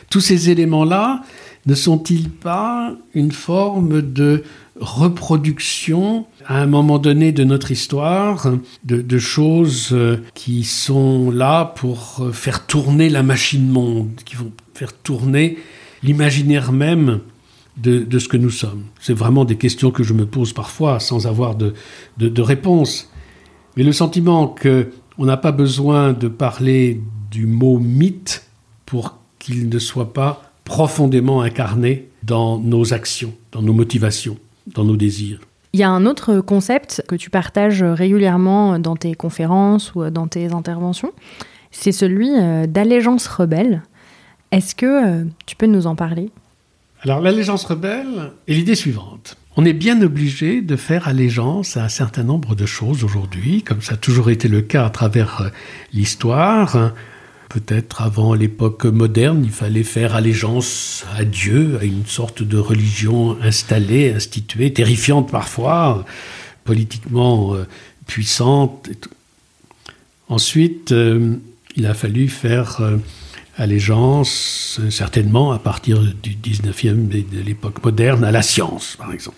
tous 0.09 0.21
ces 0.21 0.49
éléments-là 0.49 1.21
ne 1.67 1.75
sont-ils 1.75 2.29
pas 2.29 2.95
une 3.13 3.33
forme 3.33 4.01
de 4.01 4.43
reproduction 4.79 6.25
à 6.45 6.61
un 6.61 6.65
moment 6.65 6.97
donné 6.97 7.31
de 7.31 7.43
notre 7.43 7.71
histoire 7.71 8.47
de, 8.85 9.01
de 9.01 9.19
choses 9.19 9.89
euh, 9.91 10.23
qui 10.33 10.63
sont 10.63 11.29
là 11.29 11.65
pour 11.65 12.19
euh, 12.21 12.31
faire 12.31 12.65
tourner 12.65 13.09
la 13.09 13.21
machine 13.21 13.67
monde, 13.67 14.11
qui 14.23 14.35
vont 14.35 14.51
faire 14.73 14.93
tourner 14.93 15.57
l'imaginaire 16.03 16.71
même 16.71 17.19
de, 17.77 18.19
ce 18.19 18.27
que 18.27 18.37
nous 18.37 18.49
sommes. 18.49 18.83
C'est 18.99 19.13
vraiment 19.13 19.45
des 19.45 19.55
questions 19.55 19.91
que 19.91 20.03
je 20.03 20.13
me 20.13 20.25
pose 20.25 20.53
parfois 20.53 20.99
sans 20.99 21.27
avoir 21.27 21.55
de, 21.55 21.73
de, 22.17 22.27
de 22.27 22.41
réponse. 22.41 23.11
Mais 23.75 23.83
le 23.83 23.91
sentiment 23.91 24.47
qu'on 24.47 25.25
n'a 25.25 25.37
pas 25.37 25.51
besoin 25.51 26.13
de 26.13 26.27
parler 26.27 27.01
du 27.31 27.45
mot 27.45 27.77
mythe 27.77 28.45
pour 28.85 29.17
qu'il 29.39 29.69
ne 29.69 29.79
soit 29.79 30.13
pas 30.13 30.51
profondément 30.63 31.41
incarné 31.41 32.09
dans 32.23 32.57
nos 32.57 32.93
actions, 32.93 33.33
dans 33.51 33.61
nos 33.61 33.73
motivations, 33.73 34.37
dans 34.73 34.83
nos 34.83 34.97
désirs. 34.97 35.39
Il 35.73 35.79
y 35.79 35.83
a 35.83 35.89
un 35.89 36.05
autre 36.05 36.39
concept 36.39 37.03
que 37.07 37.15
tu 37.15 37.29
partages 37.29 37.83
régulièrement 37.83 38.79
dans 38.79 38.95
tes 38.95 39.13
conférences 39.13 39.93
ou 39.95 40.09
dans 40.09 40.27
tes 40.27 40.51
interventions, 40.53 41.11
c'est 41.71 41.91
celui 41.91 42.29
euh, 42.31 42.65
d'allégeance 42.65 43.27
rebelle. 43.27 43.83
Est-ce 44.51 44.73
que 44.73 44.85
euh, 44.85 45.25
tu 45.45 45.55
peux 45.55 45.67
nous 45.67 45.85
en 45.87 45.95
parler? 45.95 46.31
Alors 47.01 47.19
l'allégeance 47.19 47.63
rebelle 47.65 48.31
est 48.47 48.53
l'idée 48.53 48.75
suivante. 48.75 49.37
On 49.55 49.65
est 49.65 49.73
bien 49.73 50.01
obligé 50.01 50.61
de 50.61 50.75
faire 50.75 51.07
allégeance 51.07 51.77
à 51.77 51.83
un 51.83 51.89
certain 51.89 52.23
nombre 52.23 52.55
de 52.55 52.65
choses 52.65 53.03
aujourd'hui, 53.03 53.61
comme 53.61 53.81
ça 53.81 53.93
a 53.93 53.97
toujours 53.97 54.29
été 54.29 54.47
le 54.47 54.61
cas 54.61 54.85
à 54.85 54.89
travers 54.89 55.41
euh, 55.41 55.49
l'histoire. 55.93 56.93
Peut-être 57.49 58.01
avant 58.01 58.33
l'époque 58.33 58.85
moderne, 58.85 59.43
il 59.43 59.51
fallait 59.51 59.83
faire 59.83 60.15
allégeance 60.15 61.05
à 61.15 61.23
Dieu, 61.23 61.77
à 61.79 61.85
une 61.85 62.05
sorte 62.05 62.43
de 62.43 62.57
religion 62.57 63.37
installée, 63.41 64.13
instituée, 64.13 64.73
terrifiante 64.73 65.31
parfois, 65.31 66.03
politiquement 66.63 67.53
euh, 67.53 67.65
puissante. 68.05 68.89
Ensuite, 70.29 70.91
euh, 70.91 71.35
il 71.75 71.85
a 71.85 71.93
fallu 71.93 72.27
faire 72.27 72.81
allégeance, 73.57 74.79
certainement 74.89 75.51
à 75.51 75.59
partir 75.59 75.99
du 76.01 76.35
19e 76.35 77.11
et 77.13 77.23
de 77.23 77.41
l'époque 77.41 77.83
moderne, 77.83 78.23
à 78.23 78.31
la 78.31 78.41
science, 78.41 78.95
par 78.97 79.11
exemple. 79.11 79.37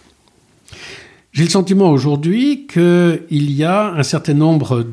J'ai 1.31 1.43
le 1.43 1.49
sentiment 1.49 1.89
aujourd'hui 1.89 2.67
qu'il 2.67 3.51
y 3.51 3.63
a 3.63 3.93
un 3.93 4.03
certain 4.03 4.33
nombre 4.33 4.85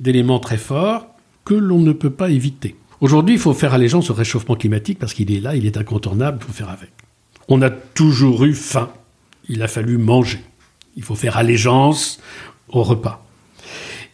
d'éléments 0.00 0.40
très 0.40 0.56
forts 0.56 1.06
que 1.44 1.54
l'on 1.54 1.78
ne 1.78 1.92
peut 1.92 2.10
pas 2.10 2.30
éviter. 2.30 2.74
Aujourd'hui, 3.00 3.34
il 3.34 3.40
faut 3.40 3.52
faire 3.52 3.74
allégeance 3.74 4.10
au 4.10 4.14
réchauffement 4.14 4.56
climatique 4.56 4.98
parce 4.98 5.14
qu'il 5.14 5.30
est 5.30 5.40
là, 5.40 5.54
il 5.54 5.66
est 5.66 5.76
incontournable, 5.76 6.38
il 6.40 6.46
faut 6.46 6.52
faire 6.52 6.70
avec. 6.70 6.90
On 7.48 7.60
a 7.60 7.70
toujours 7.70 8.44
eu 8.44 8.54
faim, 8.54 8.90
il 9.48 9.62
a 9.62 9.68
fallu 9.68 9.98
manger. 9.98 10.40
Il 10.96 11.02
faut 11.02 11.14
faire 11.14 11.36
allégeance 11.36 12.18
au 12.68 12.82
repas. 12.82 13.26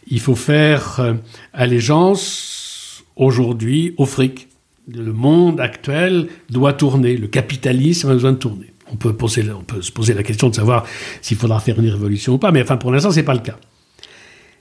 Il 0.07 0.19
faut 0.19 0.35
faire 0.35 0.99
euh, 0.99 1.13
allégeance 1.53 3.03
aujourd'hui 3.15 3.93
au 3.97 4.05
fric. 4.05 4.49
Le 4.93 5.13
monde 5.13 5.59
actuel 5.59 6.27
doit 6.49 6.73
tourner, 6.73 7.17
le 7.17 7.27
capitalisme 7.27 8.09
a 8.09 8.13
besoin 8.13 8.33
de 8.33 8.37
tourner. 8.37 8.73
On 8.91 8.95
peut, 8.95 9.13
poser, 9.13 9.43
on 9.51 9.63
peut 9.63 9.81
se 9.81 9.91
poser 9.91 10.13
la 10.13 10.23
question 10.23 10.49
de 10.49 10.55
savoir 10.55 10.85
s'il 11.21 11.37
faudra 11.37 11.59
faire 11.59 11.79
une 11.79 11.89
révolution 11.89 12.33
ou 12.33 12.37
pas, 12.37 12.51
mais 12.51 12.61
enfin 12.61 12.77
pour 12.77 12.91
l'instant, 12.91 13.11
ce 13.11 13.17
n'est 13.17 13.23
pas 13.23 13.33
le 13.33 13.39
cas. 13.39 13.57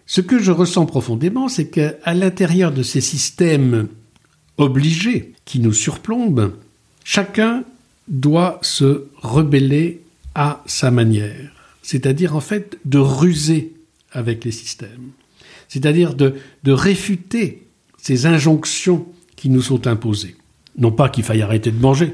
Ce 0.07 0.21
que 0.21 0.39
je 0.39 0.53
ressens 0.53 0.87
profondément, 0.87 1.49
c'est 1.49 1.69
qu'à 1.69 2.15
l'intérieur 2.15 2.73
de 2.73 2.83
ces 2.83 3.01
systèmes 3.01 3.89
obligés 4.57 5.33
qui 5.45 5.61
nous 5.61 5.73
surplombent, 5.73 6.53
chacun 7.05 7.65
doit 8.09 8.59
se 8.63 9.05
rebeller 9.17 10.03
à 10.35 10.63
sa 10.67 10.91
manière. 10.91 11.53
C'est-à-dire 11.83 12.37
en 12.37 12.41
fait 12.41 12.79
de 12.85 12.99
ruser 12.99 13.73
avec 14.13 14.45
les 14.45 14.53
systèmes. 14.53 15.11
C'est-à-dire 15.69 16.15
de, 16.15 16.35
de 16.65 16.73
réfuter 16.73 17.63
ces 17.97 18.27
injonctions 18.27 19.07
qui 19.41 19.49
nous 19.49 19.63
sont 19.63 19.87
imposées. 19.87 20.37
Non 20.77 20.93
pas 20.93 21.09
qu'il 21.09 21.25
faille 21.25 21.41
arrêter 21.41 21.71
de 21.71 21.81
manger, 21.81 22.13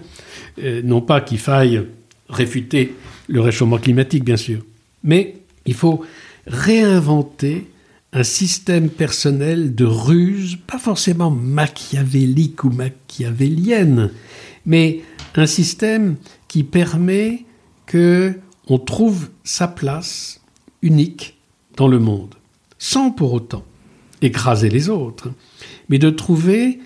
euh, 0.63 0.81
non 0.85 1.01
pas 1.01 1.21
qu'il 1.21 1.39
faille 1.39 1.83
réfuter 2.29 2.95
le 3.27 3.41
réchauffement 3.41 3.79
climatique, 3.79 4.25
bien 4.25 4.37
sûr, 4.37 4.65
mais 5.03 5.35
il 5.67 5.75
faut 5.75 6.05
réinventer 6.47 7.67
un 8.13 8.23
système 8.23 8.89
personnel 8.89 9.75
de 9.75 9.85
ruse, 9.85 10.57
pas 10.69 10.79
forcément 10.79 11.33
machiavélique 11.33 12.63
ou 12.63 12.71
machiavélienne, 12.71 14.11
mais 14.65 15.03
un 15.35 15.47
système 15.47 16.15
qui 16.47 16.63
permet 16.63 17.45
que 17.87 18.35
on 18.69 18.79
trouve 18.79 19.31
sa 19.43 19.67
place 19.67 20.41
unique 20.81 21.37
dans 21.77 21.89
le 21.89 21.99
monde, 21.99 22.37
sans 22.79 23.11
pour 23.11 23.33
autant 23.33 23.65
écraser 24.23 24.69
les 24.69 24.89
autres, 24.89 25.33
mais 25.89 25.99
de 25.99 26.11
trouver 26.11 26.79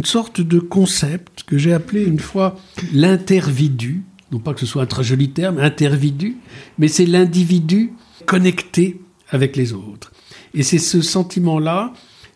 une 0.00 0.06
sorte 0.06 0.40
de 0.40 0.60
concept 0.60 1.42
que 1.42 1.58
j'ai 1.58 1.74
appelé 1.74 2.04
une 2.04 2.20
fois 2.20 2.58
l'intervidu, 2.94 4.02
non 4.32 4.38
pas 4.38 4.54
que 4.54 4.60
ce 4.60 4.64
soit 4.64 4.80
un 4.80 4.86
très 4.86 5.04
joli 5.04 5.28
terme, 5.28 5.58
intervidu, 5.58 6.38
mais 6.78 6.88
c'est 6.88 7.04
l'individu 7.04 7.92
connecté 8.24 8.98
avec 9.28 9.56
les 9.56 9.74
autres. 9.74 10.10
Et 10.54 10.62
c'est 10.62 10.78
ce 10.78 11.02
sentiment-là 11.02 11.92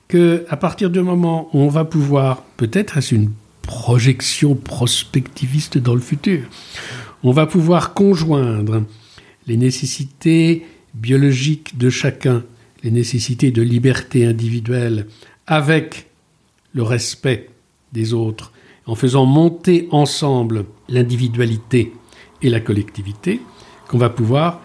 que, 0.09 0.45
à 0.51 0.59
partir 0.59 0.91
du 0.91 1.01
moment 1.01 1.49
où 1.55 1.61
on 1.61 1.69
va 1.69 1.87
pouvoir, 1.87 2.43
peut-être 2.59 2.99
est-ce 2.99 3.15
une 3.15 3.31
projection 3.63 4.57
prospectiviste 4.57 5.79
dans 5.79 5.95
le 5.95 6.03
futur, 6.03 6.43
on 7.23 7.33
va 7.33 7.47
pouvoir 7.47 7.95
conjoindre 7.95 8.85
les 9.47 9.57
nécessités 9.57 10.67
biologiques 10.93 11.79
de 11.79 11.89
chacun, 11.89 12.45
les 12.83 12.91
nécessités 12.91 13.53
de 13.53 13.63
liberté 13.63 14.27
individuelle, 14.27 15.07
avec 15.47 16.09
le 16.75 16.83
respect 16.83 17.49
des 17.95 18.13
autres, 18.13 18.53
en 18.87 18.95
faisant 18.95 19.25
monter 19.25 19.89
ensemble 19.91 20.67
l'individualité 20.91 21.95
et 22.43 22.51
la 22.51 22.61
collectivité, 22.61 23.41
qu'on 23.89 23.97
va 23.97 24.11
pouvoir 24.11 24.61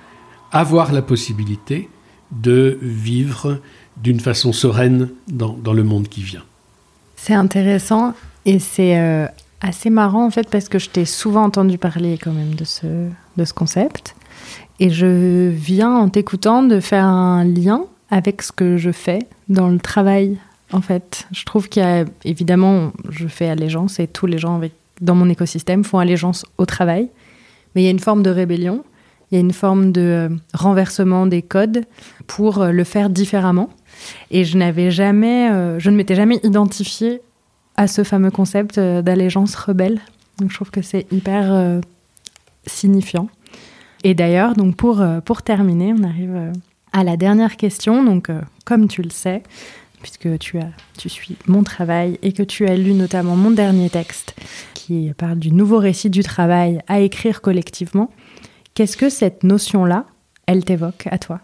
avoir 0.52 0.92
la 0.92 1.02
possibilité 1.02 1.88
de 2.32 2.78
vivre 2.82 3.62
d'une 3.98 4.20
façon 4.20 4.52
sereine 4.52 5.10
dans, 5.28 5.54
dans, 5.54 5.74
le 5.74 5.84
monde 5.84 6.08
qui 6.08 6.22
vient. 6.22 6.44
C'est 7.16 7.34
intéressant 7.34 8.14
et 8.46 8.60
c'est 8.60 9.00
euh, 9.00 9.26
assez 9.62 9.90
marrant 9.90 10.26
en 10.26 10.32
fait 10.32 10.50
parce 10.50 10.70
que 10.70 10.80
je 10.80 10.90
t'ai 10.90 11.06
souvent 11.06 11.44
entendu 11.44 11.78
parler 11.78 12.18
quand 12.18 12.32
même 12.32 12.56
de 12.56 12.64
ce, 12.64 13.10
de 13.38 13.46
ce 13.46 13.54
concept 13.54 14.16
et 14.80 14.90
je 14.90 15.50
viens 15.50 15.94
en 15.94 16.10
t'écoutant 16.10 16.64
de 16.64 16.80
faire 16.80 17.06
un 17.06 17.44
lien 17.44 17.86
avec 18.10 18.42
ce 18.42 18.52
que 18.52 18.78
je 18.78 18.92
fais 18.92 19.20
dans 19.50 19.68
le 19.68 19.80
travail 19.80 20.38
en 20.72 20.82
fait. 20.82 21.28
Je 21.32 21.44
trouve 21.46 21.70
qu'il 21.70 21.84
y 21.84 21.86
a 21.86 22.06
évidemment, 22.24 22.92
je 23.10 23.28
fais 23.28 23.50
allégeance 23.50 24.00
et 24.00 24.08
tous 24.08 24.26
les 24.26 24.38
gens 24.38 24.56
avec, 24.56 24.74
dans 25.02 25.16
mon 25.16 25.30
écosystème 25.30 25.84
font 25.84 26.00
allégeance 26.00 26.46
au 26.58 26.66
travail, 26.66 27.10
mais 27.74 27.82
il 27.82 27.86
y 27.86 27.88
a 27.88 27.92
une 27.92 28.00
forme 28.00 28.24
de 28.24 28.30
rébellion 28.30 28.84
il 29.32 29.36
y 29.36 29.38
a 29.38 29.42
une 29.42 29.54
forme 29.54 29.92
de 29.92 30.02
euh, 30.02 30.30
renversement 30.54 31.28
des 31.28 31.42
codes 31.42 31.86
pour 32.28 32.62
euh, 32.62 32.72
le 32.72 32.84
faire 32.84 33.10
différemment. 33.10 33.70
Et 34.32 34.44
je 34.44 34.58
n'avais 34.58 34.92
jamais, 34.92 35.52
euh, 35.52 35.80
je 35.80 35.90
ne 35.90 35.96
m'étais 35.96 36.16
jamais 36.16 36.40
identifiée 36.44 37.22
à 37.78 37.88
ce 37.88 38.04
fameux 38.04 38.32
concept 38.32 38.80
d'allégeance 38.80 39.56
rebelle. 39.56 40.02
Donc 40.40 40.50
je 40.50 40.56
trouve 40.56 40.72
que 40.72 40.82
c'est 40.82 41.06
hyper 41.12 41.80
signifiant. 42.66 43.30
Et 44.04 44.14
d'ailleurs, 44.14 44.54
donc 44.54 44.76
pour, 44.76 45.02
pour 45.24 45.44
terminer, 45.44 45.94
on 45.98 46.04
arrive 46.04 46.52
à 46.92 47.06
la 47.06 47.16
dernière 47.16 47.56
question. 47.56 48.04
Donc, 48.04 48.30
comme 48.66 48.90
tu 48.90 49.02
le 49.02 49.12
sais, 49.12 49.44
puisque 50.02 50.38
tu, 50.40 50.58
as, 50.60 50.72
tu 50.98 51.10
suis 51.10 51.36
mon 51.48 51.64
travail 51.64 52.18
et 52.22 52.34
que 52.34 52.44
tu 52.44 52.68
as 52.68 52.76
lu 52.76 52.94
notamment 52.94 53.36
mon 53.36 53.52
dernier 53.52 53.90
texte 53.90 54.36
qui 54.74 55.12
parle 55.18 55.40
du 55.40 55.52
nouveau 55.52 55.78
récit 55.78 56.10
du 56.10 56.24
travail 56.24 56.82
à 56.88 57.00
écrire 57.00 57.42
collectivement, 57.42 58.10
Qu'est-ce 58.80 58.96
que 58.96 59.10
cette 59.10 59.44
notion-là, 59.44 60.06
elle 60.46 60.64
t'évoque 60.64 61.08
à 61.12 61.18
toi? 61.18 61.42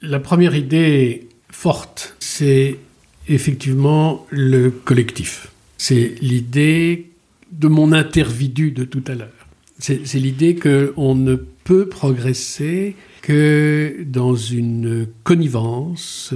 La 0.00 0.20
première 0.20 0.54
idée 0.54 1.26
forte, 1.50 2.14
c'est 2.20 2.78
effectivement 3.26 4.24
le 4.30 4.70
collectif. 4.70 5.50
C'est 5.76 6.14
l'idée 6.20 7.10
de 7.50 7.66
mon 7.66 7.90
intervidu 7.90 8.70
de 8.70 8.84
tout 8.84 9.02
à 9.08 9.16
l'heure. 9.16 9.48
C'est 9.80 10.14
l'idée 10.14 10.54
qu'on 10.54 11.16
ne 11.16 11.34
peut 11.34 11.88
progresser 11.88 12.94
que 13.22 14.04
dans 14.06 14.34
une 14.34 15.06
connivence, 15.24 16.32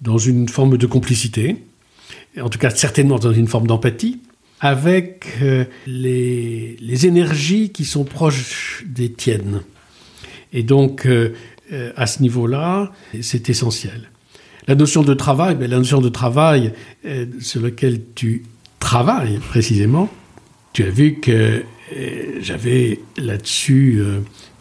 dans 0.00 0.18
une 0.18 0.48
forme 0.48 0.78
de 0.78 0.86
complicité, 0.86 1.56
en 2.40 2.48
tout 2.48 2.58
cas 2.58 2.70
certainement 2.70 3.18
dans 3.18 3.32
une 3.32 3.48
forme 3.48 3.66
d'empathie, 3.66 4.20
avec 4.60 5.26
euh, 5.42 5.64
les, 5.86 6.76
les, 6.80 7.06
énergies 7.06 7.70
qui 7.70 7.86
sont 7.86 8.04
proches 8.04 8.84
des 8.86 9.10
tiennes. 9.10 9.62
Et 10.52 10.62
donc, 10.62 11.06
euh, 11.06 11.32
euh, 11.72 11.92
à 11.96 12.06
ce 12.06 12.20
niveau-là, 12.20 12.92
c'est 13.22 13.48
essentiel. 13.48 14.10
La 14.68 14.74
notion 14.74 15.02
de 15.02 15.14
travail, 15.14 15.54
ben, 15.54 15.70
la 15.70 15.78
notion 15.78 16.00
de 16.00 16.10
travail 16.10 16.72
sur 17.40 17.62
laquelle 17.62 18.00
tu 18.14 18.44
travailles 18.78 19.38
précisément, 19.38 20.08
tu 20.72 20.84
as 20.84 20.90
vu 20.90 21.18
qu'elle 21.18 21.64
J'avais 22.40 23.00
là-dessus 23.16 24.00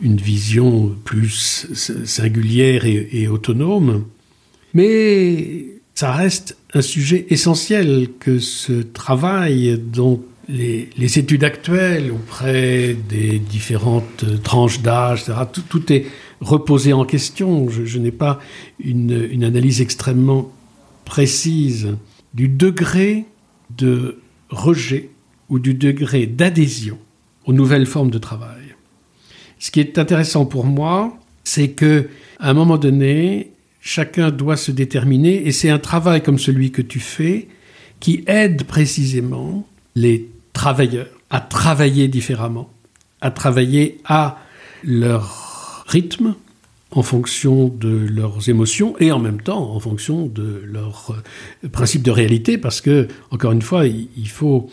une 0.02 0.18
vision 0.18 0.96
plus 1.04 1.68
singulière 2.06 2.86
et, 2.86 3.28
autonome. 3.28 4.06
Mais 4.74 5.66
ça 5.96 6.14
reste 6.14 6.58
un 6.74 6.82
sujet 6.82 7.26
essentiel 7.30 8.10
que 8.20 8.40
ce 8.40 8.82
travail 8.82 9.80
dont 9.80 10.22
les, 10.48 11.20
études 11.20 11.44
actuelles 11.44 12.12
auprès 12.12 12.96
des 13.08 13.40
différentes 13.40 14.26
tranches 14.44 14.82
d'âge, 14.82 15.26
tout, 15.54 15.62
tout, 15.62 15.92
est 15.92 16.06
reposé 16.42 16.94
en 16.94 17.06
question. 17.06 17.70
Je, 17.70 17.98
n'ai 18.00 18.12
pas 18.12 18.40
une, 18.80 19.44
analyse 19.44 19.82
extrêmement 19.82 20.52
précise 21.06 21.96
du 22.34 22.48
degré 22.48 23.26
de 23.78 24.20
rejet 24.50 25.10
ou 25.50 25.60
du 25.60 25.74
degré 25.74 26.26
d'adhésion 26.26 26.98
aux 27.46 27.54
nouvelles 27.54 27.86
formes 27.86 28.12
de 28.12 28.18
travail. 28.18 28.69
Ce 29.60 29.72
qui 29.72 29.80
est 29.80 29.98
intéressant 29.98 30.46
pour 30.46 30.66
moi, 30.66 31.18
c'est 31.44 31.70
que 31.70 32.10
à 32.40 32.50
un 32.50 32.54
moment 32.54 32.78
donné, 32.78 33.52
chacun 33.82 34.32
doit 34.32 34.58
se 34.58 34.72
déterminer 34.72 35.48
et 35.48 35.52
c'est 35.52 35.70
un 35.70 35.80
travail 35.80 36.24
comme 36.24 36.40
celui 36.40 36.72
que 36.72 36.82
tu 36.82 37.00
fais 37.00 37.48
qui 38.00 38.24
aide 38.28 38.64
précisément 38.64 39.68
les 39.96 40.28
travailleurs 40.54 41.08
à 41.30 41.42
travailler 41.42 42.08
différemment, 42.08 42.70
à 43.22 43.32
travailler 43.32 44.00
à 44.06 44.40
leur 44.84 45.86
rythme, 45.88 46.36
en 46.92 47.04
fonction 47.04 47.68
de 47.68 47.90
leurs 47.90 48.50
émotions 48.50 48.96
et 49.00 49.12
en 49.12 49.20
même 49.20 49.42
temps 49.42 49.76
en 49.76 49.80
fonction 49.80 50.26
de 50.26 50.64
leur 50.66 51.16
euh, 51.64 51.68
principe 51.70 52.02
de 52.02 52.12
réalité, 52.12 52.58
parce 52.58 52.82
que, 52.82 53.08
encore 53.32 53.52
une 53.52 53.62
fois, 53.62 53.86
il 53.86 54.30
faut, 54.30 54.70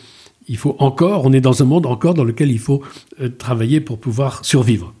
il 0.47 0.57
faut 0.57 0.75
encore, 0.79 1.25
on 1.25 1.33
est 1.33 1.41
dans 1.41 1.61
un 1.61 1.65
monde 1.65 1.85
encore 1.85 2.13
dans 2.13 2.23
lequel 2.23 2.51
il 2.51 2.59
faut 2.59 2.81
euh, 3.21 3.29
travailler 3.29 3.81
pour 3.81 3.99
pouvoir 3.99 4.45
survivre. 4.45 4.93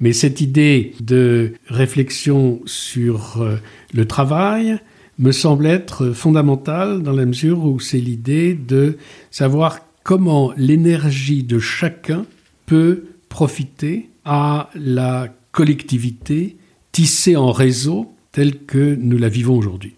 Mais 0.00 0.12
cette 0.12 0.40
idée 0.40 0.94
de 1.00 1.54
réflexion 1.66 2.60
sur 2.64 3.42
euh, 3.42 3.56
le 3.92 4.06
travail 4.06 4.78
me 5.18 5.32
semble 5.32 5.66
être 5.66 6.10
fondamentale 6.10 7.02
dans 7.02 7.12
la 7.12 7.26
mesure 7.26 7.64
où 7.64 7.80
c'est 7.80 7.98
l'idée 7.98 8.54
de 8.54 8.96
savoir 9.32 9.80
comment 10.04 10.52
l'énergie 10.56 11.42
de 11.42 11.58
chacun 11.58 12.24
peut 12.66 13.04
profiter 13.28 14.10
à 14.24 14.70
la 14.74 15.28
collectivité 15.50 16.56
tissée 16.92 17.36
en 17.36 17.50
réseau 17.50 18.14
telle 18.30 18.58
que 18.64 18.94
nous 18.94 19.18
la 19.18 19.28
vivons 19.28 19.56
aujourd'hui. 19.56 19.96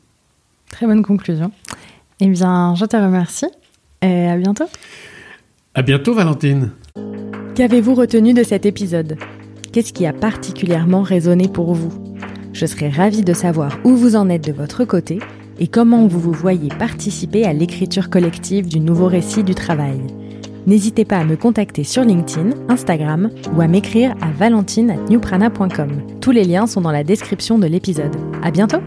Très 0.71 0.87
bonne 0.87 1.03
conclusion. 1.03 1.53
Eh 2.21 2.29
bien, 2.29 2.75
je 2.75 2.87
te 2.87 2.97
remercie 2.97 3.47
et 4.03 4.29
à 4.29 4.37
bientôt. 4.37 4.67
À 5.75 5.83
bientôt, 5.83 6.15
Valentine. 6.15 6.73
Qu'avez-vous 7.55 7.95
retenu 7.95 8.35
de 8.35 8.43
cet 8.43 8.67
épisode? 8.67 9.17
Qu'est-ce 9.73 9.93
qui 9.93 10.07
a 10.07 10.13
particulièrement 10.13 11.03
résonné 11.03 11.49
pour 11.49 11.75
vous? 11.75 11.93
Je 12.53 12.67
serais 12.67 12.89
ravie 12.89 13.23
de 13.23 13.33
savoir 13.33 13.79
où 13.85 13.95
vous 13.95 14.17
en 14.17 14.29
êtes 14.29 14.47
de 14.47 14.53
votre 14.53 14.85
côté 14.85 15.21
et 15.61 15.69
comment 15.69 16.07
vous 16.07 16.19
vous 16.19 16.33
voyez 16.33 16.69
participer 16.69 17.45
à 17.45 17.53
l'écriture 17.53 18.11
collective 18.11 18.67
du 18.67 18.81
nouveau 18.81 19.07
récit 19.07 19.45
du 19.45 19.55
travail. 19.55 20.01
N'hésitez 20.67 21.05
pas 21.05 21.19
à 21.19 21.25
me 21.25 21.37
contacter 21.37 21.85
sur 21.85 22.03
LinkedIn, 22.03 22.51
Instagram 22.69 23.31
ou 23.55 23.61
à 23.61 23.69
m'écrire 23.69 24.15
à 24.21 24.31
valentine@newprana.com. 24.31 25.91
Tous 26.21 26.33
les 26.33 26.45
liens 26.45 26.67
sont 26.67 26.81
dans 26.81 26.93
la 26.93 27.05
description 27.05 27.59
de 27.59 27.67
l'épisode. 27.67 28.17
À 28.43 28.51
bientôt! 28.51 28.81